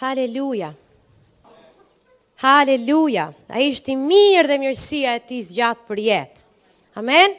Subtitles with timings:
[0.00, 0.74] Haleluja.
[2.44, 3.30] Haleluja.
[3.48, 6.42] A i mirë dhe mirësia e ti zgjatë për jetë.
[7.00, 7.32] Amen.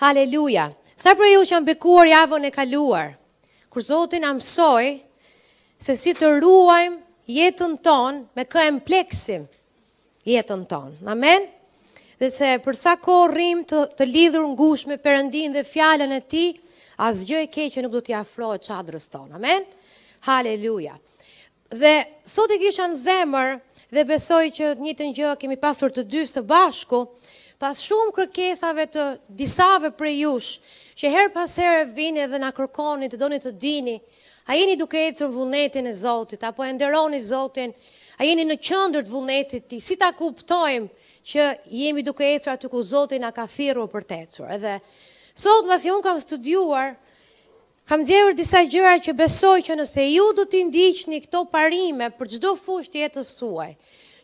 [0.00, 0.70] Haleluja.
[0.96, 3.08] Sa për ju që am bekuar javën e kaluar,
[3.68, 4.94] kur Zotin amsoj,
[5.76, 9.44] se si të ruajmë jetën tonë me kë e mpleksim
[10.26, 11.04] jetën tonë.
[11.12, 11.44] Amen.
[12.16, 16.46] Dhe se për ko rrim të, të lidhur gush me përëndin dhe fjallën e ti,
[17.10, 19.36] asgjë e keqë nuk do t'ja afrojë qadrës tonë.
[19.36, 19.68] Amen.
[20.24, 20.96] Haleluja.
[20.96, 20.96] Haleluja.
[21.68, 23.56] Dhe sot e kisha në zemër
[23.90, 27.00] dhe besoj që një të një kemi pasur të dy së bashku,
[27.58, 29.04] pas shumë kërkesave të
[29.40, 30.60] disave për jush,
[30.98, 33.96] që herë pas herë vini dhe na kërkonit, të doni të dini,
[34.46, 37.74] a jeni duke e cërë vullnetin e Zotit, apo e nderoni Zotin,
[38.16, 40.86] a jeni në qëndër të vullnetit ti, si ta kuptojmë
[41.26, 44.52] që jemi duke e cërë aty ku Zotin a ka thiru për të cërë.
[44.60, 44.76] Edhe,
[45.34, 46.94] sot, mas i unë kam studuar,
[47.86, 52.32] Kam zjerur disa gjëra që besoj që nëse ju du t'i ndiqni këto parime për
[52.32, 53.76] gjdo fush jetës suaj,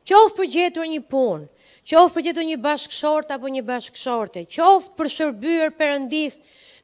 [0.03, 1.47] që ofë për gjetur një punë,
[1.87, 6.41] që ofë për gjetur një bashkëshort apo një bashkëshorte, që ofë për shërbyr përëndis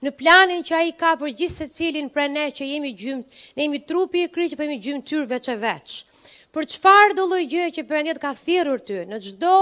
[0.06, 3.26] në planin që a i ka për gjithë se cilin për ne që jemi gjymë,
[3.58, 5.98] ne jemi trupi e kry që për jemi gjymë tyrë veç e veç.
[6.54, 9.56] Për qëfar do loj gjëj që përëndit ka thirur ty në gjdo,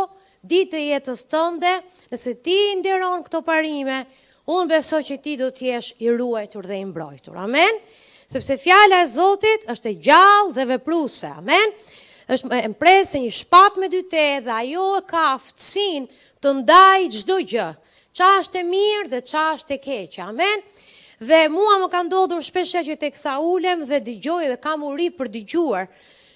[0.52, 1.74] ditë e jetës tënde,
[2.12, 4.04] nëse ti i këto parime,
[4.46, 7.34] unë besoj që ti do t'jesh i ruajtur dhe i mbrojtur.
[7.42, 7.80] Amen?
[8.30, 11.32] Sepse fjala e Zotit është e gjallë dhe vepruse.
[11.42, 11.74] Amen?
[12.34, 16.08] është e mpresë një shpat me dy te dhe ajo e ka aftësin
[16.42, 17.66] të ndaj gjdo gjë.
[18.18, 20.24] Qa është e mirë dhe qa është e keqë.
[20.26, 20.64] Amen?
[21.22, 25.06] Dhe mua më ka ndodhur shpeshja që tek kësa ulem dhe dëgjoj dhe kam uri
[25.14, 25.86] për digjuar.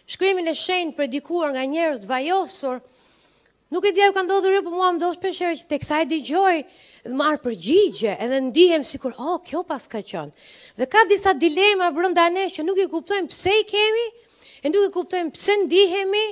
[0.06, 2.78] Shkrymin e shenjë predikuar nga njerës të vajosur,
[3.70, 5.98] Nuk e dija ju ka ndodhur jo, por mua më ndodh shpesh herë që sa
[6.02, 6.54] e dëgjoj
[7.06, 10.30] dhe marr përgjigje, edhe ndihem sikur, "Oh, kjo pas ka qenë."
[10.80, 14.06] Dhe ka disa dilema brenda nesh që nuk e kuptojmë pse i kemi,
[14.66, 16.24] e nuk e kuptojmë pse ndihemi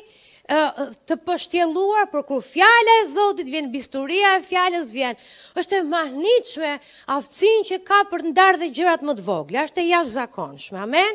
[1.07, 5.15] të pështjelluar, për kur fjale e Zotit vjen, bisturia e fjales vjen,
[5.61, 6.73] është e mahniqme
[7.19, 11.13] aftësin që ka për ndarë dhe gjërat më të vogla, është e jasë zakonshme, amen?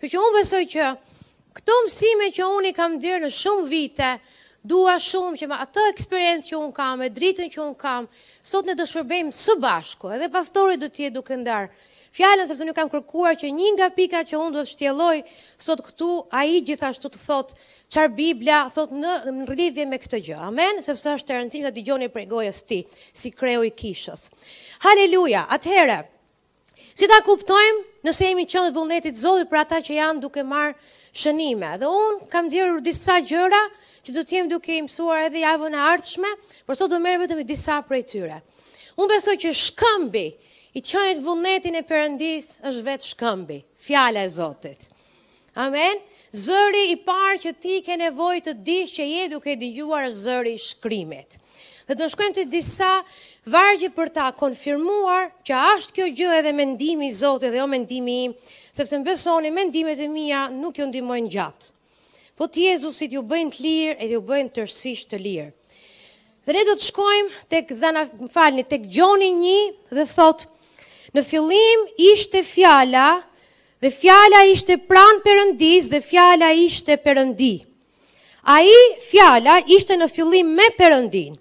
[0.00, 0.90] Kjo që unë besoj që
[1.58, 4.16] këto mësime që unë i kam dhënë në shumë vite,
[4.64, 8.08] dua shumë që me atë eksperiencë që un kam, me dritën që un kam,
[8.44, 10.10] sot ne do shërbejmë së bashku.
[10.12, 11.70] Edhe pastori do të jetë duke ndar.
[12.10, 15.18] Fjalën sepse nuk kam kërkuar që një nga pika që un do të shtjelloj
[15.62, 17.52] sot këtu, ai gjithashtu të thot
[17.94, 19.12] qar Bibla thot në,
[19.46, 20.40] rridhje me këtë gjë.
[20.48, 22.80] Amen, sepse është e rëndësishme ta dëgjoni prej gojës ti
[23.14, 24.26] si kreu i kishës.
[24.82, 25.44] Haleluja.
[25.54, 26.00] Atëherë,
[26.98, 30.74] si ta kuptojmë nëse jemi qëllë vullnetit zodi për ata që janë duke marë
[31.14, 31.76] shënime.
[31.78, 33.68] Dhe unë kam djerur disa gjëra,
[34.04, 36.30] që do të duke i mësuar edhe javën e ardhshme,
[36.66, 38.38] por sot do merë vetëm me disa prej tyre.
[39.00, 40.26] Unë besoj që shkëmbi
[40.76, 44.88] i qenit vullnetin e Perëndis është vetë shkëmbi, fjala e Zotit.
[45.58, 45.98] Amen.
[46.30, 51.36] Zëri i parë që ti ke nevojë të di që je duke dëgjuar zëri shkrimit.
[51.90, 52.90] Dhe të shkojmë të disa
[53.50, 58.16] vargje për ta konfirmuar që ashtë kjo gjë edhe mendimi i Zotit dhe jo mendimi
[58.28, 58.36] im,
[58.72, 61.72] sepse më besoni mendimet e mia nuk ju ndihmojnë gjatë
[62.40, 65.50] po të Jezusit ju bëjnë të lirë e ju bëjnë tërsisht të lirë.
[66.48, 69.58] Dhe ne do të shkojmë tek zana falni, tek gjoni një
[69.98, 70.46] dhe thot,
[71.12, 73.10] në fillim ishte fjala
[73.84, 77.50] dhe fjala ishte pran përëndis dhe fjala ishte përëndi.
[78.48, 78.78] A i
[79.10, 81.36] fjala ishte në fillim me përëndin.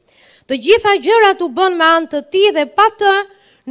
[0.51, 3.15] Të gjitha gjërat u bën me antë të ti dhe pa të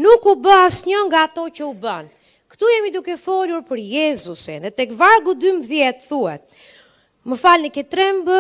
[0.01, 2.09] nuk u bë asë një nga ato që u bën.
[2.49, 6.45] Këtu jemi duke folur për Jezusin dhe tek vargu 12 thuet,
[7.29, 8.39] më falni ke trembë,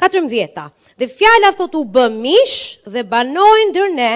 [0.00, 0.62] katërëm vjeta.
[0.96, 4.10] dhe fjalla thot u bë mish dhe banojnë dërne,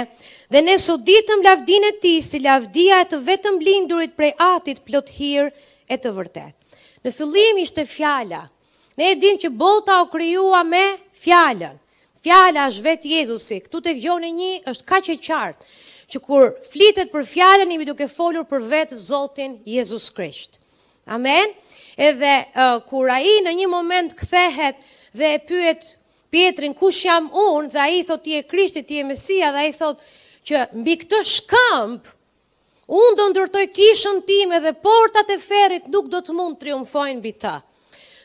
[0.52, 5.08] dhe ne so ditëm lavdine ti si lavdia e të vetëm blindurit prej atit plot
[5.18, 5.50] hirë
[5.92, 6.52] e të vërtet.
[7.04, 8.42] Në fillim ishte fjalla,
[8.96, 10.84] ne e dim që bota o kryua me
[11.24, 11.76] fjalën.
[12.24, 15.60] fjalla është vetë Jezusi, këtu të gjone një është ka që qartë,
[16.10, 20.56] që kur flitet për fjallën, imi duke folur për vetë Zotin Jezus Krisht.
[21.04, 21.52] Amen?
[21.96, 22.34] edhe
[22.88, 24.80] kur a i në një moment këthehet
[25.14, 25.86] dhe e pyet
[26.34, 29.62] pjetrin kush jam unë dhe a i thot ti e krishti, ti e mesia dhe
[29.64, 30.00] a i thot
[30.44, 32.08] që mbi këtë shkamp
[32.88, 37.54] unë do ndërtoj kishën tim dhe portat e ferit nuk do të mund triumfojnë bita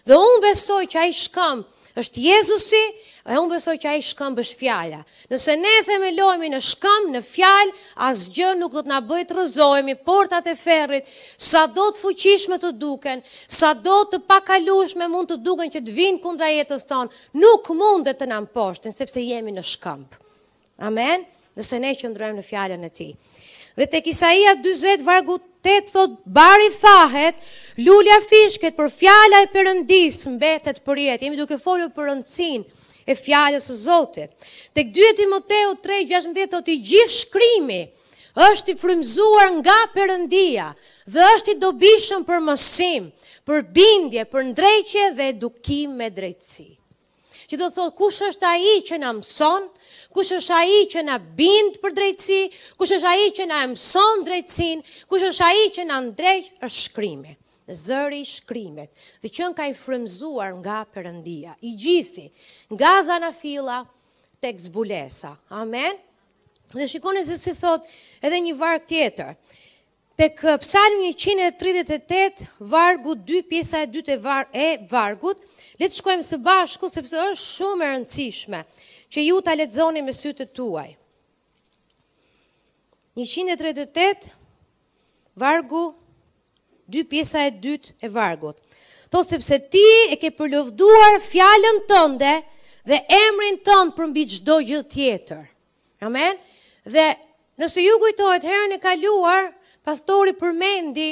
[0.10, 2.82] dhe unë besoj që a i shkamp është Jezusi,
[3.30, 5.04] E unë besoj që a i shkëm bësh fjalla.
[5.30, 7.74] Nëse ne themelojmi në shkëm, në fjallë,
[8.08, 12.58] as gjë nuk do të nabëjt të rëzojmi portat e ferrit, sa do të fuqishme
[12.64, 13.22] të duken,
[13.60, 18.10] sa do të pakalushme mund të duken që të vinë kundra jetës tonë, nuk mund
[18.10, 20.02] dhe të nam poshtin, sepse jemi në shkëm.
[20.90, 21.28] Amen?
[21.54, 23.12] Nëse ne që ndrojmë në fjallën e ti.
[23.78, 27.38] Dhe te kisaia 20 vargu 8 thot, bari thahet,
[27.86, 31.26] lulja fishket për fjalla e përëndis mbetet për jetë.
[31.30, 32.14] Jemi duke folu për
[33.10, 34.34] e fjallës e Zotit.
[34.76, 37.80] Tek 2 Timoteo 3, 16, të të gjithë shkrimi,
[38.52, 40.68] është i frymzuar nga Perëndia
[41.10, 43.10] dhe është i dobishëm për mësim,
[43.50, 46.68] për bindje, për ndrejqe dhe edukim me drejtësi.
[47.50, 49.66] Që do thotë kush është ai që na mëson,
[50.14, 52.42] kush është ai që na bind për drejtësi,
[52.78, 57.39] kush është ai që na mëson drejtësin, kush është ai që na ndrejq është shkrimi
[57.74, 58.90] zëri shkrimet,
[59.22, 62.30] dhe qënë ka i frëmzuar nga përëndia, i gjithi,
[62.74, 63.82] nga zana fila,
[64.42, 65.36] tek zbulesa.
[65.54, 65.98] Amen?
[66.74, 67.86] Dhe shikoni se si thot
[68.24, 69.36] edhe një varg tjetër.
[70.20, 75.40] Tek uh, psalm 138, vargu 2, pjesa e 2 e, var, e vargut,
[75.80, 78.64] le të shkojmë së bashku, sepse është shumë e rëndësishme,
[79.10, 80.90] që ju ta aletëzoni me sytë të tuaj.
[83.20, 84.28] 138,
[85.40, 85.86] vargu
[86.90, 88.58] dy pjesa e dytë e vargut.
[89.10, 92.34] Tho sepse ti e ke përlovduar fjallën tënde
[92.90, 95.44] dhe emrin tënd për mbi qdo gjë tjetër.
[96.06, 96.38] Amen?
[96.86, 97.08] Dhe
[97.62, 99.48] nëse ju gujtojt herën e kaluar,
[99.86, 101.10] pastori përmendi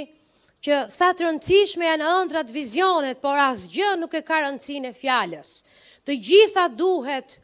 [0.65, 4.95] që sa të rëndësishme janë ëndrat vizionet, por asë gjë nuk e ka rëndësin e
[4.97, 5.51] fjallës.
[6.05, 7.37] Të gjitha duhet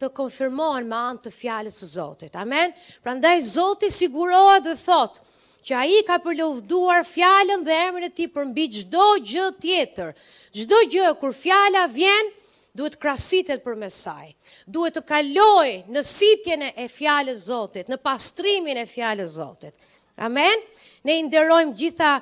[0.00, 2.36] të konfirmohen ma antë të fjallës e Zotit.
[2.40, 2.72] Amen?
[3.04, 5.20] Pra ndaj Zotit sigurohet dhe thotë,
[5.64, 10.12] që a i ka përlovduar fjallën dhe emrën e ti përmbi gjdo gjë tjetër.
[10.56, 12.30] Gjdo gjë, kur fjalla vjen,
[12.76, 14.30] duhet krasitet për mesaj.
[14.70, 19.74] Duhet të kaloj në sitjene e fjallës zotit, në pastrimin e fjallës zotit.
[20.22, 20.64] Amen?
[21.04, 22.16] Ne inderojmë gjitha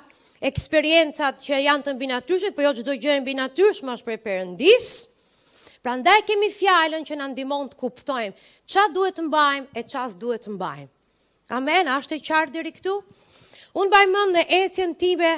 [0.50, 4.90] eksperiencat që janë të mbinatyrshme, për po jo gjdo gjë e mbinatyrshme është për përëndis,
[5.82, 8.36] pra ndaj kemi fjallën që në ndimon të kuptojmë,
[8.70, 10.88] qa duhet të mbajmë e qas duhet të mbajmë.
[11.58, 12.94] Amen, ashtë e qartë dhe këtu?
[13.76, 15.28] Unë baj mënë në etjen time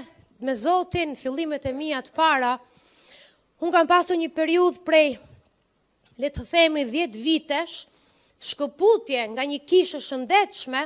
[0.46, 2.52] me Zotin, fillimet e mija të para,
[3.58, 5.16] unë kam pasu një periudh prej,
[6.20, 7.80] le të themi, 10 vitesh,
[8.52, 10.84] shkëputje nga një kishë shëndetshme,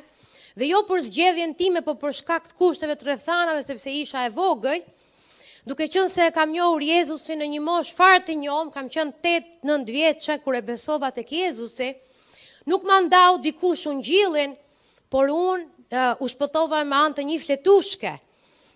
[0.58, 4.80] dhe jo për zgjedhjen time, po për shkakt kushteve të rethanave, sepse isha e vogël,
[5.68, 9.28] duke qënë se kam njohur Jezusi në një mosh farë të njohëm, kam qënë
[9.60, 11.92] 8-9 vjetë kur e besova e kë Jezusi,
[12.72, 14.56] nuk ma ndau dikush unë gjilin,
[15.12, 15.73] por unë
[16.20, 18.12] u shpëtova me anë të një fletushke.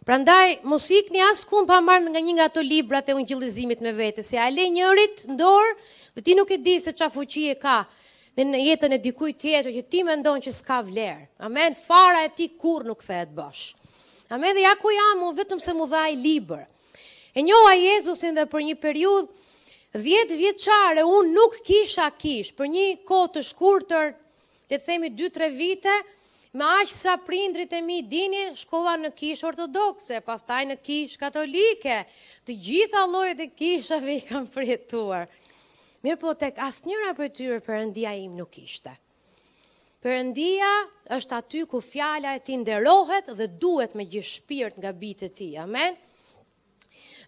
[0.08, 4.22] Prandaj mos ikni askund pa marrë nga një nga ato librat e ungjillizimit me vete,
[4.24, 7.56] se a le njërit ndorë dorë dhe ti nuk e di se çfarë fuqi e
[7.60, 7.80] ka
[8.38, 11.26] në jetën e dikujt tjetër që ti mendon që s'ka vlerë.
[11.46, 11.74] Amen.
[11.74, 13.74] Fara e ti kur nuk thehet bosh.
[14.30, 14.54] Amen.
[14.54, 16.40] Dhe ja ku jam unë vetëm se mu dhaj i
[17.38, 19.28] E njoha Jezusin dhe për një periudhë
[19.88, 24.10] Dhjetë vjeqare unë nuk kisha kish, për një kohë të shkurëtër,
[24.68, 25.94] të themi 2-3 vite,
[26.56, 31.20] Me aqë sa prindrit e mi dinin, shkova në kishë ortodokse, pas taj në kishë
[31.20, 31.98] katolike,
[32.48, 35.26] të gjitha lojët e kishëve i kam përjetuar.
[36.06, 38.94] Mirë po tek asë njëra për tyre përëndia im nuk ishte.
[40.00, 40.70] Përëndia
[41.18, 45.32] është aty ku fjala e ti nderohet dhe duhet me gjithë shpirt nga bitë e
[45.40, 45.96] ti, amen?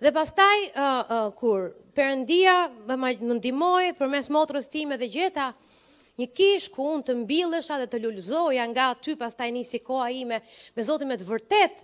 [0.00, 2.55] Dhe pastaj, uh, uh, kur përëndia
[2.88, 5.50] më ndimoj për mes motrës time dhe gjeta,
[6.20, 9.81] një kish ku unë të mbilësha dhe të lullëzoja nga ty pas taj një si
[9.84, 10.38] koha ime
[10.76, 11.82] me zotin me të vërtet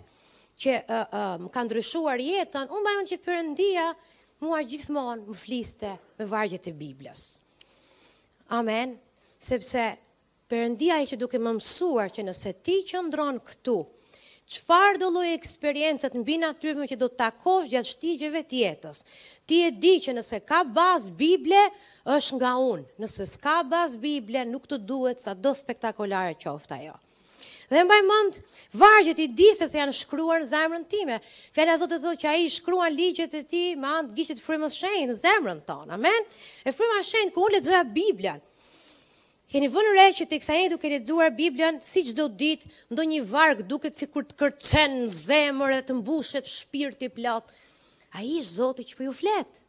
[0.56, 3.86] që më uh, ka ndryshuar jetën, unë bajon që përëndia
[4.44, 7.24] mua gjithmonë më fliste me vargjët e Biblës.
[8.56, 8.94] Amen,
[9.44, 9.84] sepse
[10.48, 13.74] përëndia e që duke më mësuar që nëse ti që ndronë këtu,
[14.46, 19.00] qëfar do lojë eksperiencët në bina të tërmë që do të takosh gjatë shtigjeve tjetës.
[19.46, 21.62] Ti e di që nëse ka bazë Bible,
[22.16, 22.86] është nga unë.
[23.02, 26.94] Nëse s'ka bazë Bible, nuk të duhet sa do spektakolare qofta jo.
[27.66, 28.36] Dhe mbaj mend
[28.78, 31.16] vargjët i di se janë shkruar në zemrën time.
[31.56, 34.76] Fjala e Zotit thotë që ai shkruan ligjet e tij me anë të gishtit frymës
[34.76, 35.90] së shenjtë në zemrën tonë.
[35.98, 36.28] Amen.
[36.62, 38.38] E fryma e shenjtë të lexoja Biblën,
[39.46, 43.20] Keni vënë re që të kësa e duke lexuar Biblian, si qdo dit, ndo një
[43.30, 47.46] vargë duke si kur të kërcen në zemër dhe të mbushet shpirti plot.
[47.46, 47.54] platë.
[48.18, 49.62] A i është zotë që për po ju fletë.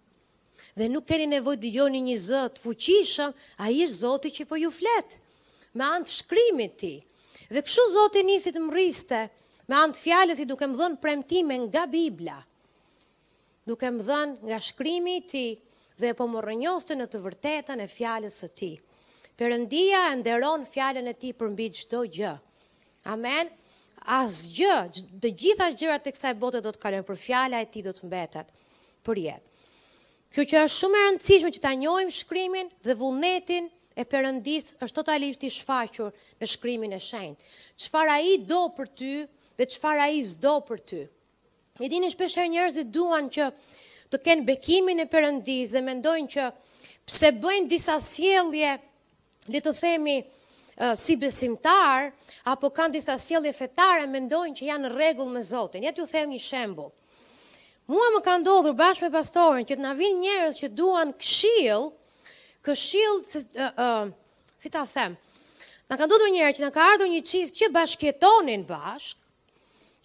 [0.78, 4.50] Dhe nuk keni nevoj dhe joni një zëtë fuqishëm, a i është zotë që për
[4.56, 5.20] po ju fletë.
[5.78, 6.94] Me antë shkrimi ti.
[7.54, 9.22] Dhe këshu zotë nisi njësit më riste,
[9.70, 12.40] me antë fjallës i duke më dhënë premtime nga Biblia.
[13.70, 15.46] Duke më dhënë nga shkrimi ti
[16.02, 18.74] dhe po më rënjoste në të vërtetën e fjallës e ti
[19.38, 22.32] përëndia e nderon fjalën e tij për mbi çdo gjë.
[23.14, 23.52] Amen.
[24.08, 24.72] Asgjë,
[25.22, 28.08] të gjitha gjërat e kësaj bote do të kalojnë, për fjala e tij do të
[28.10, 28.50] mbetet
[29.06, 29.66] për jetë.
[30.34, 34.96] Kjo që është shumë e rëndësishme që ta njohim shkrimin dhe vullnetin e Perëndis është
[35.00, 36.10] totalisht i shfaqur
[36.42, 37.52] në shkrimin e shenjtë.
[37.86, 39.12] Çfarë ai do për ty
[39.58, 41.04] dhe çfarë ai s'do për ty.
[41.82, 43.52] E dini shpesh herë njerëzit duan që
[44.12, 46.50] të kenë bekimin e Perëndis dhe mendojnë që
[47.08, 48.76] pse bëjnë disa sjellje,
[49.54, 50.18] le të themi,
[50.94, 52.12] si besimtar,
[52.54, 55.86] apo kanë disa sjellje fetare, mendojnë që janë në rregull me Zotin.
[55.88, 56.92] Ja t'ju them një shembull.
[57.90, 61.88] Mua më ka ndodhur bashkë me pastorin që të na vinë njerëz që duan këshill,
[62.68, 63.22] këshill,
[63.58, 65.16] uh, uh, si ta them.
[65.90, 69.27] Na ka ndodhur një herë që na ka ardhur një çift që bashkëtonin bashkë,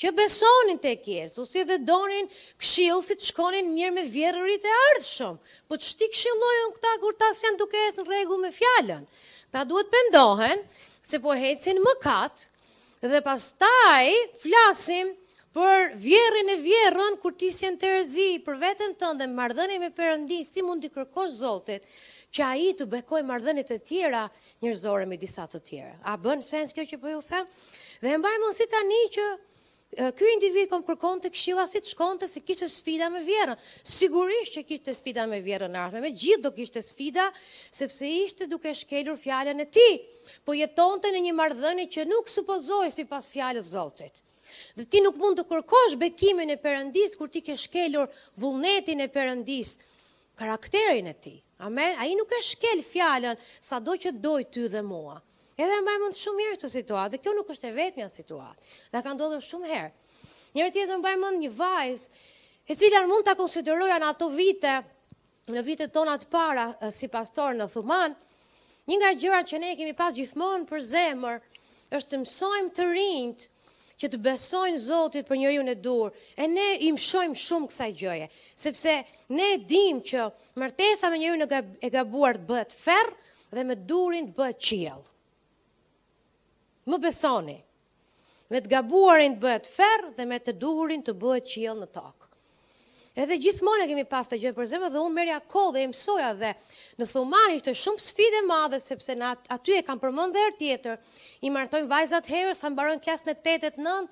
[0.02, 2.26] që besonin të kjesu, si dhe donin
[2.58, 5.36] këshilë si të shkonin mirë me vjerërit e ardhëshëm,
[5.70, 9.04] po të shti këshilojën këta kur ta janë duke esë në regullë me fjallën.
[9.54, 10.64] Ta duhet pëndohen
[11.06, 14.08] se po hecin më katë dhe pas taj
[14.42, 15.12] flasim
[15.54, 19.78] për vjerën e vjerën kur ti si në të rëzi për vetën të ndë mardhëni
[19.84, 21.86] me përëndi si mund të kërkosh zotit
[22.32, 24.26] që a i të bekoj mardhënit të tjera
[24.64, 25.94] njërzore me disat të tjera.
[26.08, 27.46] A bën sens kjo që po ju them?
[28.02, 29.30] Dhe mbaj mund tani që
[29.92, 31.52] Ky individ për po më kërkon të si
[31.84, 33.58] të shkonte se kishtë sfida me vjerën.
[33.84, 37.26] Sigurisht që kishtë sfida me vjerën në arme, me gjithë do kishtë sfida,
[37.70, 39.88] sepse ishte duke shkelur fjallën e ti,
[40.48, 44.22] po jetonte në një marrëdhënie që nuk supozoj si pas fjallët zotit.
[44.80, 48.08] Dhe ti nuk mund të kërkosh bekimin e përëndis, kur ti ke shkelur
[48.40, 49.74] vullnetin e përëndis,
[50.40, 51.36] karakterin e ti.
[51.68, 52.00] Amen?
[52.00, 55.20] A i nuk e shkel fjallën sa do që doj ty dhe mua.
[55.60, 58.70] Edhe mbaj në shumë mirë këtë situatë, dhe kjo nuk është e vetë një situatë,
[58.94, 59.90] dhe ka ndodhër shumë herë.
[60.56, 62.20] Njërë tjetër mbaj në një vajzë,
[62.72, 64.74] e cila në mund të konsideroja në ato vite,
[65.52, 68.16] në vite tonat para, si pastor në thuman,
[68.88, 71.40] një nga gjëra që ne kemi pas gjithmonë për zemër,
[72.00, 73.48] është të mësojmë të rinjtë,
[74.02, 78.24] që të besojnë Zotit për njeriu në dur, e ne i mshojmë shumë kësaj gjëje,
[78.64, 78.94] sepse
[79.36, 80.24] ne dim që
[80.58, 81.46] mërtesa me njeriu
[81.86, 83.14] e gabuar të bëhet ferë,
[83.52, 85.06] dhe me durin të bëhet qjellë
[86.90, 87.58] më besoni,
[88.52, 92.18] me të gabuarin të bëhet ferë dhe me të duhurin të bëhet qilë në takë.
[93.22, 95.88] Edhe gjithmonë e kemi pas të gjithë për zemë dhe unë merja kohë dhe e
[95.90, 96.50] mësoja dhe
[96.96, 100.96] në thumani ishte shumë sfide madhe sepse në aty e kam përmën dhe erë tjetër,
[101.44, 103.36] i martojnë vajzat herë, sa më baron klasë në
[103.76, 104.08] 8-9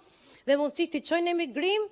[0.51, 1.89] dhe mundësi të qojnë e migrim,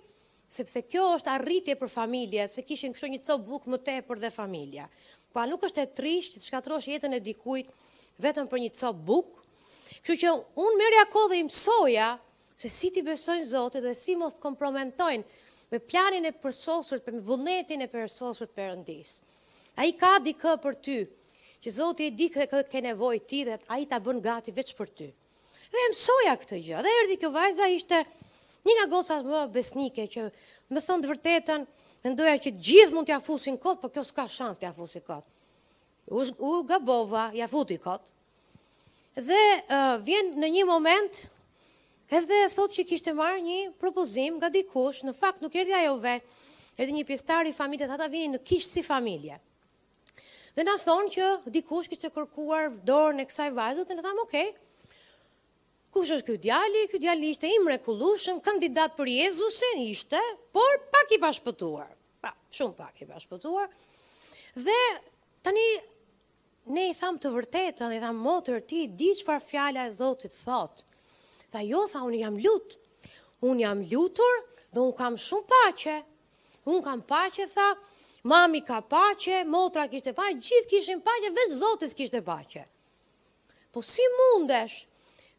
[0.58, 4.20] sepse kjo është arritje për familje, se kishin kështë një co bukë më te për
[4.26, 4.84] dhe familja.
[5.32, 7.72] Pa nuk është e trisht të shkatrosh jetën e dikujt
[8.24, 9.47] vetëm për një co bukë,
[10.08, 10.28] Kjo që
[10.64, 12.04] unë merja kodhe dhe imsoja,
[12.56, 14.52] se si ti besojnë Zotit dhe si mos të
[15.74, 18.48] me planin e përsosur, me vullnetin e përsosur
[18.80, 19.18] ndis.
[19.76, 20.94] A i ka dikë për ty,
[21.60, 24.50] që Zotit i dikë dhe kë ke nevoj ti dhe a i ta bën gati
[24.56, 25.10] veç për ty.
[25.74, 28.00] Dhe imsoja këtë gjë, dhe erdi kjo vajza ishte
[28.64, 30.24] një nga gocat më besnike që
[30.72, 31.68] më thënë të vërtetën,
[32.14, 35.26] ndoja që gjithë mund të jafusin kot, për po kjo s'ka shans të jafusin kot.
[36.08, 38.08] U, gabova, ja futi kot
[39.22, 39.62] dhe
[40.06, 41.18] vjen në një moment
[42.14, 46.38] edhe thot që kishte marrë një propozim nga dikush, në fakt nuk erdhi ajo vetë,
[46.78, 49.40] erdhi një pjesëtar i familjes, ata vinin në kishë si familje.
[50.54, 51.26] Dhe na thonë që
[51.58, 54.54] dikush kishte kërkuar dorë e kësaj vajze dhe na thamë, "Ok,
[55.88, 56.82] Kush është ky djali?
[56.92, 60.18] Ky djali ishte i mrekullueshëm, kandidat për Jezusin ishte,
[60.52, 61.86] por pak i pashpëtuar.
[62.20, 63.66] Pa, shumë pak i pashpëtuar.
[64.54, 64.76] Dhe
[65.42, 65.66] tani
[66.68, 69.92] ne i tham të vërtetë, dhe i tham motër ti, di që farë fjalla e
[69.94, 70.82] Zotit thot.
[71.52, 72.76] Tha jo, tha, unë jam lutë,
[73.48, 74.42] unë jam lutur
[74.74, 75.94] dhe unë kam shumë pache,
[76.68, 77.70] unë kam pache, tha,
[78.28, 82.66] mami ka pache, motra kishtë e pache, gjithë kishin pache, vetë Zotis kishtë e pache.
[83.72, 84.82] Po si mundesh,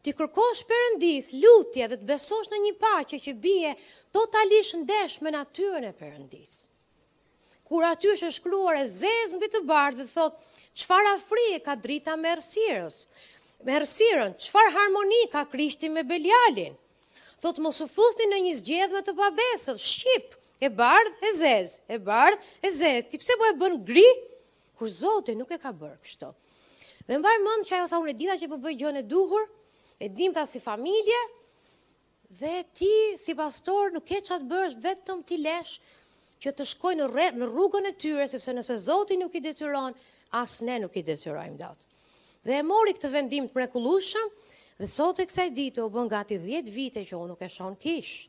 [0.02, 3.74] ti kërkosh përëndis, lutje dhe të besosh në një pache që bie
[4.16, 6.54] totalisht në desh me natyre në përëndis.
[7.70, 10.40] Kur aty është shkruar e zezën për të bardhë dhe thotë,
[10.74, 11.02] qëfar
[11.52, 13.00] e ka drita me rësirës,
[13.66, 16.76] me rësirën, qëfar harmoni ka krishti me belialin.
[17.40, 21.78] Thot, mos u fusti në një zgjedh me të pabesët, shqip, e bardh, e zez,
[21.88, 24.06] e bardh, e zez, ti pse po e bën gri,
[24.76, 26.32] kur zote nuk e ka bërë kështo.
[27.08, 29.46] Dhe mbaj mëndë që ajo tha unë e dita që po bëjë gjën e duhur,
[30.04, 31.20] e dim tha si familje,
[32.40, 35.78] dhe ti si pastor nuk e qatë bërë, vetëm ti lesh
[36.44, 37.08] që të shkoj në,
[37.50, 39.96] rrugën e tyre, sepse nëse zote nuk i detyron,
[40.32, 41.86] as ne nuk i detyrojmë dot.
[42.46, 44.30] Dhe e mori këtë vendim të mrekullueshëm
[44.80, 47.76] dhe sot e kësaj dite u bën gati 10 vite që unë nuk e shon
[47.80, 48.28] kish.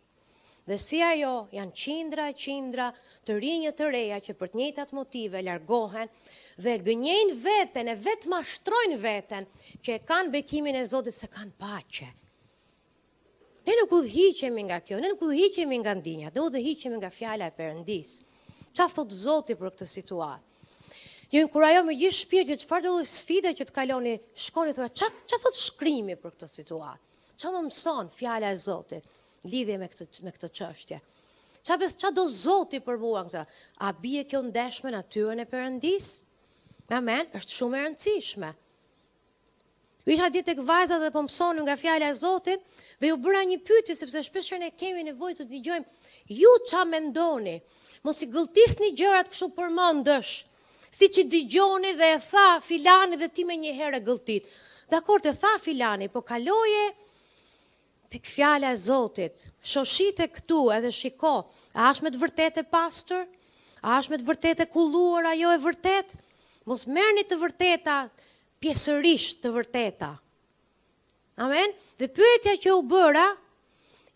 [0.67, 2.89] Dhe si ajo, janë qindra e qindra
[3.25, 6.11] të rinjë të reja që për të njëjtat motive largohen
[6.61, 9.47] dhe gënjein veten e vetë shtrojnë veten
[9.81, 12.09] që e kanë bekimin e Zotit se kanë paqe.
[13.65, 17.09] Ne nuk u dhijqemi nga kjo, ne nuk u dhijqemi nga ndinja, do dhijqemi nga
[17.13, 18.19] fjala e Perëndis.
[18.73, 20.47] Çfarë thot Zoti për këtë situatë?
[21.31, 25.07] ju jo, inkurajo me gjithë shpirtin, farë do sfide që të kaloni, shkoni thua, që
[25.29, 26.99] ç'a thot shkrimi për këtë situatë?
[27.39, 29.07] Që më mësonë fjala e Zotit
[29.49, 30.97] lidhje me këtë me këtë çështje?
[31.61, 33.43] që bes do Zoti për mua këtë?
[33.85, 35.05] A bie kjo ndeshme në
[35.39, 36.09] e Perëndis?
[36.91, 38.49] Amen, është shumë e rëndësishme.
[40.03, 42.59] U isha ditë tek vajza dhe po mëson nga fjala e Zotit
[42.99, 45.91] dhe ju bëra një pyetje sepse shpesh ne kemi nevojë të dëgjojmë
[46.41, 47.55] ju ç'a mendoni?
[48.03, 50.35] Mos i gëlltisni gjërat kështu përmendësh
[50.91, 54.47] si që digjoni dhe e tha filani dhe ti me një herë e gëlltit.
[54.91, 56.89] Dakor, të tha filani, po kaloje
[58.11, 61.33] të këfjale e Zotit, shoshit e këtu edhe shiko,
[61.79, 63.21] a është me të vërtet e pastor?
[63.81, 66.17] A është me të vërtet e kulluar jo e vërtet?
[66.67, 68.01] Mos mërni të vërteta
[68.61, 70.09] pjesërisht të vërteta.
[71.41, 71.71] Amen?
[71.97, 73.23] Dhe pyetja që u bëra,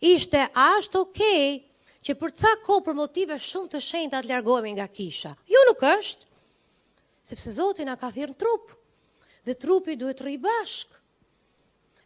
[0.06, 4.30] ishte, a është okej okay që për ca ko për motive shumë të shenjta të
[4.36, 5.32] largohemi nga kisha.
[5.50, 6.28] Jo nuk është
[7.26, 8.70] sepse Zoti na ka thirrë trup.
[9.46, 10.94] Dhe trupi duhet të rri bashk.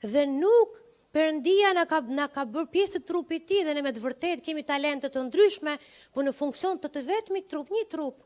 [0.03, 3.81] Dhe nuk Perëndia na ka na ka bër pjesë të trupit të tij dhe ne
[3.81, 5.71] me të vërtetë kemi talente të ndryshme
[6.13, 8.19] ku në funksion të të vetmit trup, një trup.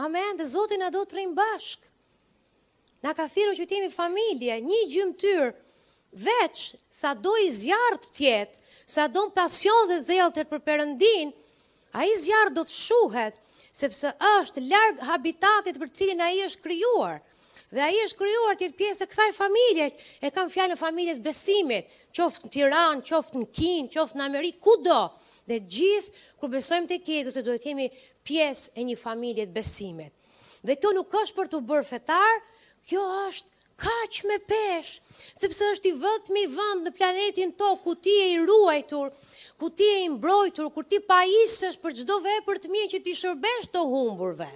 [0.00, 1.84] Amen, dhe Zoti na do të rrim bashk.
[3.04, 5.52] Na ka thirrur që të jemi familje, një gjymtyr,
[6.24, 8.64] veç sado i zjarrt të jetë,
[8.96, 11.34] sado pasion dhe zell të për Perëndin,
[12.00, 13.36] ai zjarr do të shuhet,
[13.72, 17.20] sepse është larg habitatit për cilin ai është krijuar.
[17.70, 19.86] Dhe ai është krijuar të jetë pjesë e kësaj familje,
[20.26, 25.02] e kam fjalën familjes besimit, qoftë në Tiranë, qoftë në Kinë, qoftë në Amerikë, kudo.
[25.50, 27.86] Dhe gjithë kur besojmë tek Jezusi, se duhet të jemi
[28.26, 30.12] pjesë e një familje të besimit.
[30.66, 32.42] Dhe kjo nuk është për të bërë fetar,
[32.90, 34.90] kjo është kaq me pesh,
[35.40, 39.12] sepse është i vetmi vend në planetin tokë ku ti je i ruajtur,
[39.60, 43.14] ku ti je i mbrojtur, kur ti paisesh për çdo vepër të mirë që ti
[43.22, 44.48] shërbesh të humburve.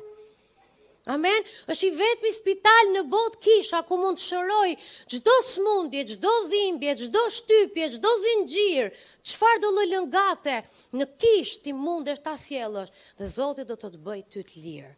[1.13, 1.43] Amen.
[1.69, 4.71] Është i vetmi spital në botë kisha ku mund të shëroj
[5.13, 8.87] çdo smundje, çdo dhimbje, çdo shtypje, çdo zinxhir,
[9.29, 10.63] çfarë do lëngate
[10.97, 14.95] në kish ti mundesh ta sjellësh dhe Zoti do të të bëjë ty të lirë.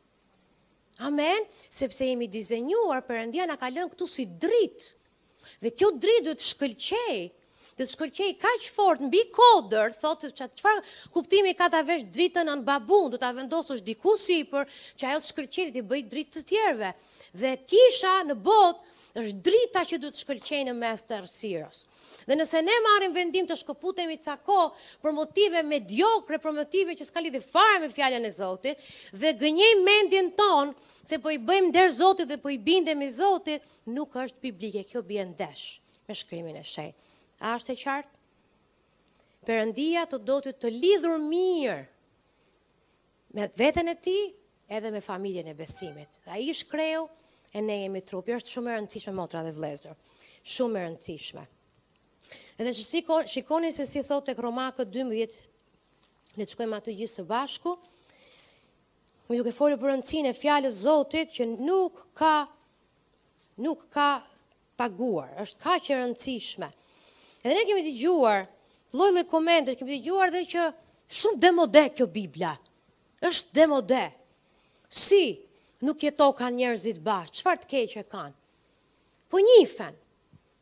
[1.05, 4.87] Amen, sepse jemi dizenjuar, përëndia në ka lënë këtu si dritë,
[5.67, 7.19] dhe kjo dritë dhe të shkëlqej,
[7.77, 10.81] dhe të shkëlqej ka që fort, në bi kodër, thotë që qëfar
[11.19, 14.65] kuptimi ka të vesh dritën në babun, dhe të avendosë është diku si për
[14.97, 16.95] që ajo të shkëlqej të bëjt dritë të tjerve,
[17.45, 21.85] dhe kisha në botë është drita që du të shkëlqej në mes të rësirës.
[22.27, 27.07] Dhe nëse ne marrim vendim të shkëputemi ca kohë për motive mediokre, për motive që
[27.07, 28.81] s'ka lidhë fare me fjallën e Zotit,
[29.23, 30.75] dhe gënjej mendjen tonë
[31.07, 33.63] se po i bëjmë der Zotit dhe po i bindem i Zotit,
[33.95, 35.69] nuk është biblike, kjo bje ndesh
[36.09, 36.91] me shkrymin e shej.
[37.47, 38.13] A është e qartë?
[39.47, 41.79] Perëndia të do të të lidhur mirë
[43.39, 44.19] me veten e ti
[44.75, 46.19] edhe me familjen e besimit.
[46.35, 47.07] A i shkreu
[47.55, 49.95] e ne jemi trupi, është shumë e rëndësishme motra dhe vlezër.
[50.57, 51.47] Shumë e rëndësishme.
[52.59, 55.35] Edhe që si shikoni se si thot e kroma këtë 12,
[56.39, 57.75] le të shkojmë atë gjithë së bashku,
[59.29, 62.33] më duke folë për rëndësin e fjallës zotit që nuk ka,
[63.67, 64.09] nuk ka
[64.81, 66.69] paguar, është ka që rëndësishme.
[67.45, 68.43] Edhe ne kemi të gjuar,
[69.01, 70.67] lojle komendër, kemi të gjuar dhe që
[71.21, 72.55] shumë demode kjo Biblia,
[73.29, 74.05] është demode,
[74.89, 75.23] si
[75.87, 78.35] nuk jeto kanë njerëzit bashkë, qëfar të keqë e kanë,
[79.31, 80.01] po një fenë,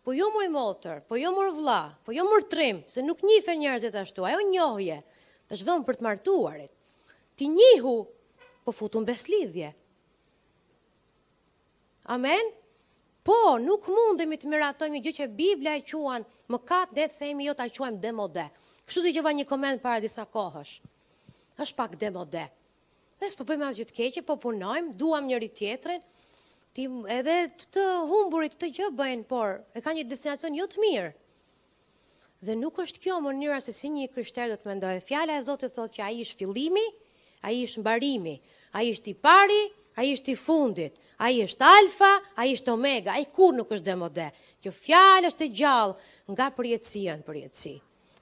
[0.04, 3.54] po jo mërë motër, po jo mërë vla, po jo mërë trim, se nuk njife
[3.56, 4.98] njerëzit ashtu, ajo njohje,
[5.48, 7.94] të shvëm për të martuarit, ti njihu,
[8.64, 9.70] po futun beslidhje.
[12.16, 12.52] Amen?
[13.24, 17.18] Po, nuk mundemi të miratojmë një gjë që Biblia e quan, më katë dhe të
[17.22, 18.44] themi jo të quajmë demode.
[18.84, 20.74] Kështu të gjëva një komend para disa kohësh.
[21.64, 22.42] është pak demode.
[23.22, 26.02] Nësë përpëjmë po asë gjithë keqe, po punojmë, duam njëri tjetërin,
[26.74, 30.82] ti edhe të, të humburit të gjë bëjnë, por e ka një destinacion jo të
[30.82, 31.12] mirë.
[32.44, 35.00] Dhe nuk është kjo mënyra se si një krishter do të mendojë.
[35.06, 36.84] Fjala e Zotit thotë që ai është fillimi,
[37.46, 38.34] ai është mbarimi,
[38.76, 39.62] ai është i pari,
[40.00, 41.00] ai është i fundit.
[41.24, 42.08] A i është alfa,
[42.42, 44.24] a i është omega, a i kur nuk është demode.
[44.58, 47.74] Kjo fjallë është e gjallë nga përjetësia në përjetësi.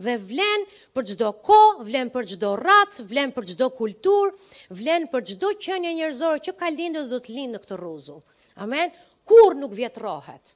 [0.02, 1.56] Dhe vlen për gjdo ko,
[1.88, 4.34] vlen për gjdo ratë, vlen për gjdo kultur,
[4.76, 8.40] vlen për gjdo qënje njërzorë që ka lindu dhe do të lindë në këtë ruzullë.
[8.60, 8.90] Amen?
[9.26, 10.54] Kur nuk vjetrohet?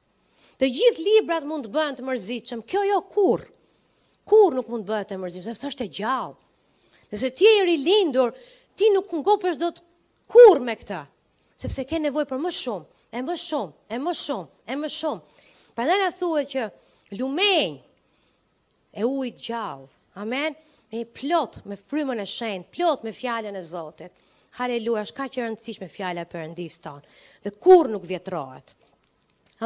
[0.59, 3.43] Të gjithë librat mund të bëhen të mërzitshëm, kjo jo kur.
[4.27, 6.37] Kur nuk mund të bëhet të mërzitshëm, sepse është e gjallë.
[7.13, 8.33] Nëse ti je i rilindur,
[8.77, 9.83] ti nuk ngopesh dot
[10.33, 11.03] kur me këtë,
[11.63, 15.45] sepse ke nevojë për më shumë, e më shumë, e më shumë, e më shumë.
[15.77, 16.65] Prandaj na thuhet që
[17.21, 17.77] lumenj
[18.97, 19.93] e ujit gjallë.
[20.17, 20.57] Amen.
[20.97, 24.15] e plot me frymën e shenjtë, plot me fjalën e Zotit.
[24.57, 27.11] Haleluja, është ka që rëndësishme fjala për rëndisë tonë.
[27.45, 28.71] Dhe kur nuk vjetrohet.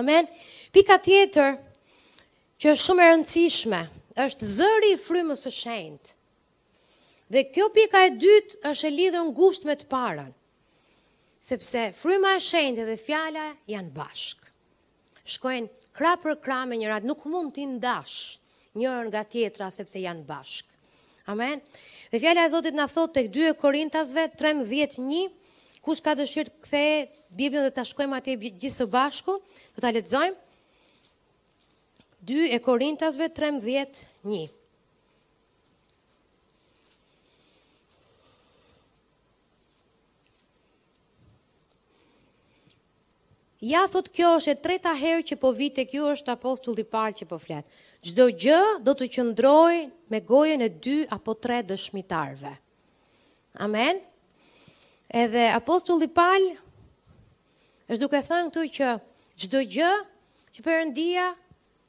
[0.01, 0.27] Amen.
[0.75, 1.53] Pika tjetër,
[2.61, 3.79] që është shumë rëndësishme,
[4.25, 6.17] është zëri i frymës së shendë.
[7.31, 10.33] Dhe kjo pika e dytë është e lidhur ngushtë me të parën.
[11.41, 14.51] Sepse fryma e shendë dhe fjala janë bashk.
[15.37, 18.43] Shkojnë krah për krah me njërat, nuk mund t'i ndash
[18.79, 20.75] njërën nga tjetra sepse janë bashk.
[21.31, 21.63] Amen.
[21.63, 21.67] Amen.
[22.11, 25.31] Dhe fjala e Zotit na thot tek 2 Korintasve 13:1,
[25.85, 29.33] kush ka dëshirë të kthehet Biblën dhe ta shkojmë atje gjithë së bashku,
[29.75, 30.35] do ta lexojmë.
[32.31, 34.51] 2 e Korintasve 13:1.
[43.61, 47.13] Ja thot kjo është e treta herë që po vit tek ju është apostulli Paul
[47.21, 47.65] që po flet.
[48.01, 49.77] Gjdo gjë do të qëndroj
[50.09, 52.53] me gojën e dy apo tre dëshmitarve.
[53.61, 53.99] Amen.
[55.13, 56.47] Edhe apostulli Pal
[57.93, 58.89] është duke thënë këtu që
[59.45, 59.91] çdo gjë
[60.57, 61.27] që Perëndia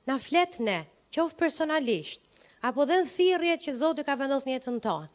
[0.09, 0.81] na flet ne,
[1.15, 2.27] qoftë personalisht
[2.67, 5.09] apo dhe në thirrjet që Zoti ka vendosur në jetën tonë.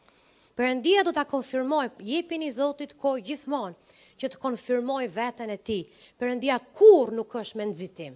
[0.57, 3.77] Perëndia do ta konfirmoj, jepini Zotit kohë gjithmonë
[4.23, 5.83] që të konfirmoj veten e tij.
[6.17, 8.15] Perëndia kurr nuk është me nxitim